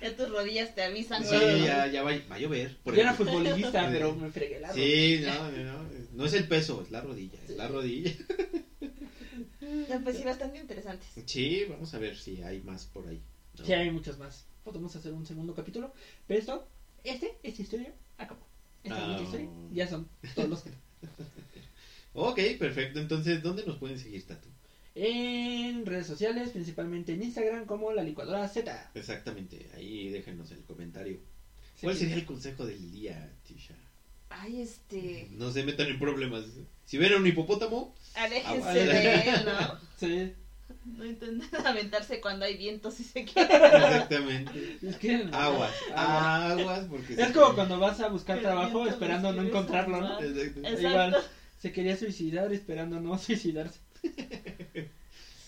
Ya 0.00 0.16
tus 0.16 0.28
rodillas 0.30 0.74
te 0.74 0.82
avisan. 0.82 1.22
Sí, 1.24 1.30
cuando- 1.30 1.64
ya, 1.64 1.86
ya 1.88 2.02
va, 2.04 2.12
va 2.30 2.36
a 2.36 2.38
llover. 2.38 2.76
por 2.84 2.94
Yo 2.94 3.00
era 3.02 3.14
futbolista, 3.14 3.88
pero 3.90 4.14
me 4.14 4.30
fregué 4.30 4.60
la 4.60 4.72
Sí, 4.72 5.20
no, 5.24 5.50
no, 5.50 5.64
no, 5.64 5.88
no 6.12 6.24
es 6.24 6.32
el 6.34 6.46
peso, 6.48 6.82
es 6.82 6.90
la 6.92 7.00
rodilla, 7.00 7.38
es 7.48 7.56
la 7.56 7.66
rodilla. 7.68 8.12
No, 9.88 10.04
pues 10.04 10.16
sí, 10.16 10.24
bastante 10.24 10.58
interesantes. 10.58 11.06
Sí, 11.26 11.64
vamos 11.68 11.92
a 11.94 11.98
ver 11.98 12.16
si 12.16 12.42
hay 12.42 12.60
más 12.62 12.86
por 12.86 13.06
ahí. 13.08 13.22
¿no? 13.58 13.64
Sí, 13.64 13.72
hay 13.72 13.90
muchos 13.90 14.18
más. 14.18 14.46
Podemos 14.64 14.94
hacer 14.96 15.12
un 15.12 15.26
segundo 15.26 15.54
capítulo. 15.54 15.92
Pero 16.26 16.40
esto, 16.40 16.68
este, 17.04 17.38
esta 17.42 17.62
historia, 17.62 17.92
acabó. 18.16 18.40
Esta 18.84 18.96
Ah. 18.98 19.06
bonita 19.06 19.22
historia, 19.24 19.48
ya 19.72 19.88
son 19.88 20.08
todos 20.34 20.48
los 20.48 20.62
que. 20.62 20.70
Ok, 22.14 22.40
perfecto. 22.58 22.98
Entonces, 22.98 23.42
¿dónde 23.42 23.64
nos 23.64 23.76
pueden 23.78 23.98
seguir, 23.98 24.26
Tatu? 24.26 24.48
En 24.94 25.86
redes 25.86 26.06
sociales, 26.06 26.50
principalmente 26.50 27.12
en 27.12 27.22
Instagram, 27.22 27.66
como 27.66 27.92
la 27.92 28.02
licuadora 28.02 28.48
Z. 28.48 28.90
Exactamente, 28.94 29.70
ahí 29.76 30.08
déjenos 30.08 30.50
el 30.50 30.64
comentario. 30.64 31.18
Sí. 31.76 31.82
¿Cuál 31.82 31.96
sería 31.96 32.16
el 32.16 32.24
consejo 32.26 32.66
del 32.66 32.90
día, 32.90 33.32
Tisha? 33.46 33.76
Ay, 34.40 34.62
este. 34.62 35.28
No 35.32 35.50
se 35.50 35.64
metan 35.64 35.88
en 35.88 35.98
problemas. 35.98 36.44
Si 36.84 36.96
ven 36.98 37.12
a 37.12 37.16
un 37.16 37.26
hipopótamo, 37.26 37.94
Aléjense 38.14 38.86
de 38.86 39.20
él, 39.30 39.44
¿no? 39.44 39.78
Sí, 39.98 40.32
No 40.84 41.04
intenten 41.04 41.66
aventarse 41.66 42.20
cuando 42.20 42.44
hay 42.44 42.56
vientos 42.56 42.94
si 42.94 43.04
se 43.04 43.24
quieren. 43.24 43.62
exactamente. 43.62 44.78
es 44.82 44.96
que. 44.96 45.28
Aguas, 45.32 45.72
Aguas. 45.94 46.86
porque... 46.88 47.14
Es 47.14 47.32
como 47.32 47.54
cuando 47.54 47.78
vas 47.78 48.00
a 48.00 48.08
buscar 48.08 48.40
trabajo 48.40 48.86
esperando 48.86 49.32
no 49.32 49.42
encontrarlo, 49.42 50.00
¿no? 50.00 50.20
Exacto. 50.20 50.60
Exacto. 50.60 50.88
Igual, 50.88 51.16
se 51.58 51.72
quería 51.72 51.96
suicidar 51.96 52.52
esperando 52.52 53.00
no 53.00 53.18
suicidarse. 53.18 53.80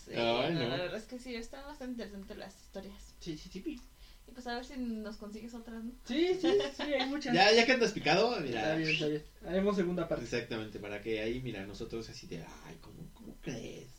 Sí, 0.05 0.17
Ay, 0.17 0.53
no. 0.55 0.67
La 0.67 0.75
verdad 0.75 0.97
es 0.97 1.05
que 1.05 1.19
sí, 1.19 1.35
están 1.35 1.63
bastante 1.63 2.03
interesantes 2.03 2.37
las 2.37 2.61
historias. 2.61 3.15
Sí, 3.21 3.37
sí, 3.37 3.49
sí. 3.49 3.81
Y 4.31 4.33
pues 4.33 4.47
a 4.47 4.55
ver 4.55 4.63
si 4.65 4.77
nos 4.77 5.17
consigues 5.17 5.53
otras, 5.53 5.83
¿no? 5.83 5.91
Sí, 6.05 6.29
sí, 6.39 6.47
sí, 6.77 6.83
hay 6.83 7.05
muchas. 7.09 7.33
Ya, 7.35 7.51
ya 7.51 7.65
que 7.65 7.73
andas 7.73 7.91
picado, 7.91 8.37
Está 8.37 8.41
mira. 8.47 8.75
bien, 8.77 8.89
está 8.89 9.07
bien. 9.07 9.23
Haremos 9.45 9.75
segunda 9.75 10.07
parte. 10.07 10.23
Exactamente, 10.23 10.79
para 10.79 11.01
que 11.01 11.19
ahí, 11.19 11.41
mira, 11.43 11.65
nosotros 11.65 12.09
así 12.09 12.27
de, 12.27 12.37
ay, 12.37 12.77
¿cómo, 12.79 13.09
cómo 13.13 13.35
crees? 13.41 13.89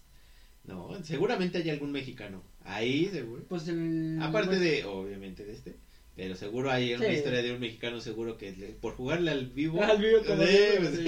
No, 0.64 0.96
seguramente 1.04 1.58
hay 1.58 1.68
algún 1.68 1.92
mexicano. 1.92 2.42
Ahí, 2.64 3.10
seguro. 3.12 3.44
Pues 3.46 3.68
el. 3.68 4.18
Aparte 4.22 4.58
de, 4.58 4.84
obviamente, 4.84 5.44
de 5.44 5.52
este. 5.52 5.76
Pero 6.16 6.34
seguro 6.36 6.70
hay 6.70 6.94
una 6.94 7.06
Sí. 7.06 7.12
historia 7.12 7.42
de 7.42 7.52
un 7.52 7.60
mexicano 7.60 8.00
seguro 8.00 8.36
que 8.38 8.52
le- 8.52 8.68
por 8.68 8.94
jugarle 8.94 9.30
al 9.32 9.46
vivo. 9.48 9.82
El 9.82 9.98
vivo 10.00 10.22
como 10.24 10.36
pues, 10.38 10.96
sí. 10.96 11.06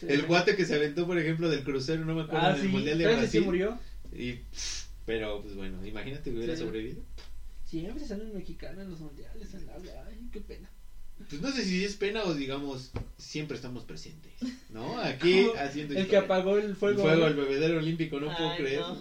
Sí. 0.00 0.06
El 0.08 0.22
guate 0.26 0.56
que 0.56 0.64
se 0.64 0.74
aventó, 0.76 1.06
por 1.06 1.18
ejemplo, 1.18 1.48
del 1.48 1.62
crucero, 1.64 2.04
no 2.04 2.14
me 2.14 2.22
acuerdo, 2.22 2.46
Ah, 2.46 2.50
en 2.50 2.56
el 2.56 2.62
sí. 2.62 2.68
Mundial 2.68 2.98
de 2.98 3.04
Brasil. 3.06 3.42
murió. 3.42 3.78
Y, 4.12 4.36
pero, 5.06 5.42
pues 5.42 5.54
bueno, 5.54 5.84
imagínate 5.86 6.30
que 6.30 6.36
hubiera 6.36 6.56
Sí. 6.56 6.62
sobrevivido. 6.62 7.02
Siempre 7.70 8.04
salen 8.04 8.34
mexicanos 8.34 8.82
en 8.82 8.90
los 8.90 8.98
mundiales. 9.00 9.54
En 9.54 9.66
la... 9.66 9.74
Ay, 10.08 10.28
qué 10.32 10.40
pena. 10.40 10.68
Pues 11.28 11.40
no 11.40 11.52
sé 11.52 11.64
si 11.64 11.84
es 11.84 11.94
pena 11.94 12.24
o 12.24 12.34
digamos, 12.34 12.90
siempre 13.18 13.54
estamos 13.54 13.84
presentes, 13.84 14.32
¿no? 14.70 14.98
Aquí 14.98 15.46
haciendo 15.58 15.94
El 15.94 16.08
que 16.08 16.16
apagó 16.16 16.56
el 16.56 16.64
el 16.70 16.76
fuego. 16.76 17.02
fuego, 17.02 17.20
¿no? 17.20 17.26
el 17.28 17.34
bebedero 17.34 17.78
olímpico, 17.78 18.18
no 18.18 18.34
puedo 18.34 18.56
creer. 18.56 18.80
no. 18.80 18.98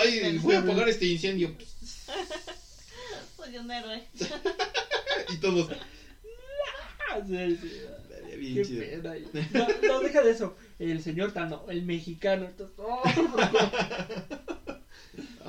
Ay, 0.00 0.38
voy 0.38 0.54
a 0.56 0.60
apagar 0.60 0.88
este 0.88 1.06
incendio. 1.06 1.54
Soy 3.36 3.56
un 3.56 3.70
héroe. 3.70 4.02
Y 5.32 5.36
todos. 5.36 5.68
Sí, 7.26 7.58
sí. 7.60 8.36
Bien 8.38 8.54
Qué 8.54 8.62
chido. 8.64 8.80
pena. 8.80 9.14
No, 9.52 9.66
no, 9.88 10.00
deja 10.00 10.22
de 10.22 10.30
eso. 10.30 10.56
El 10.78 11.02
señor 11.02 11.32
Tano, 11.32 11.66
el 11.68 11.82
mexicano. 11.82 12.46
Entonces, 12.46 12.76
oh, 12.78 13.02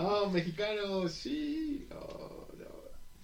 Ah, 0.02 0.30
mexicano, 0.32 1.08
sí. 1.08 1.88
Oh, 1.94 2.48
no. 2.58 2.66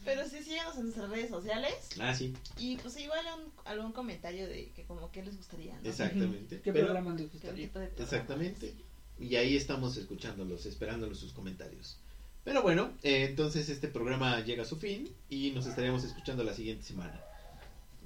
Pero 0.06 0.28
sí, 0.28 0.44
síganos 0.44 0.76
en 0.78 0.84
nuestras 0.84 1.10
redes 1.10 1.30
sociales. 1.30 1.74
Ah, 2.00 2.14
sí, 2.14 2.34
Y 2.58 2.78
pues 2.78 2.98
igual 3.00 3.26
un- 3.38 3.52
algún 3.66 3.92
comentario 3.92 4.48
de 4.48 4.70
que 4.72 4.84
como 4.84 5.12
que 5.12 5.24
les 5.24 5.36
gustaría, 5.38 5.74
¿no? 5.82 5.90
exactamente. 5.90 6.62
¿Qué 6.62 6.72
Pero- 6.72 6.86
programa 6.88 7.12
les 7.16 7.28
¿Qué 7.30 7.32
gustaría? 7.34 7.70
programa? 7.70 7.96
Exactamente. 8.00 8.74
Y 9.20 9.36
ahí 9.36 9.58
estamos 9.58 9.98
escuchándolos, 9.98 10.66
esperándolos 10.66 11.20
sus 11.20 11.34
comentarios. 11.34 11.98
Pero 12.44 12.62
bueno, 12.62 12.92
eh, 13.04 13.26
entonces 13.30 13.68
este 13.68 13.88
programa 13.90 14.40
llega 14.42 14.62
a 14.64 14.66
su 14.66 14.78
fin 14.78 15.10
y 15.30 15.52
nos 15.52 15.66
estaremos 15.66 16.04
escuchando 16.06 16.44
la 16.44 16.54
siguiente 16.54 16.84
semana. 16.86 17.20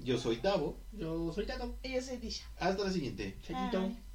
Yo 0.02 0.18
soy 0.18 0.38
Tavo. 0.38 0.76
Yo 0.92 1.32
soy 1.32 1.46
Tato. 1.46 1.76
Y 1.84 1.92
yo 1.92 2.00
soy 2.02 2.16
Disha. 2.16 2.44
Hasta 2.58 2.82
la 2.82 2.90
siguiente. 2.90 3.36
Chayito. 3.46 3.80
Bye. 3.82 4.11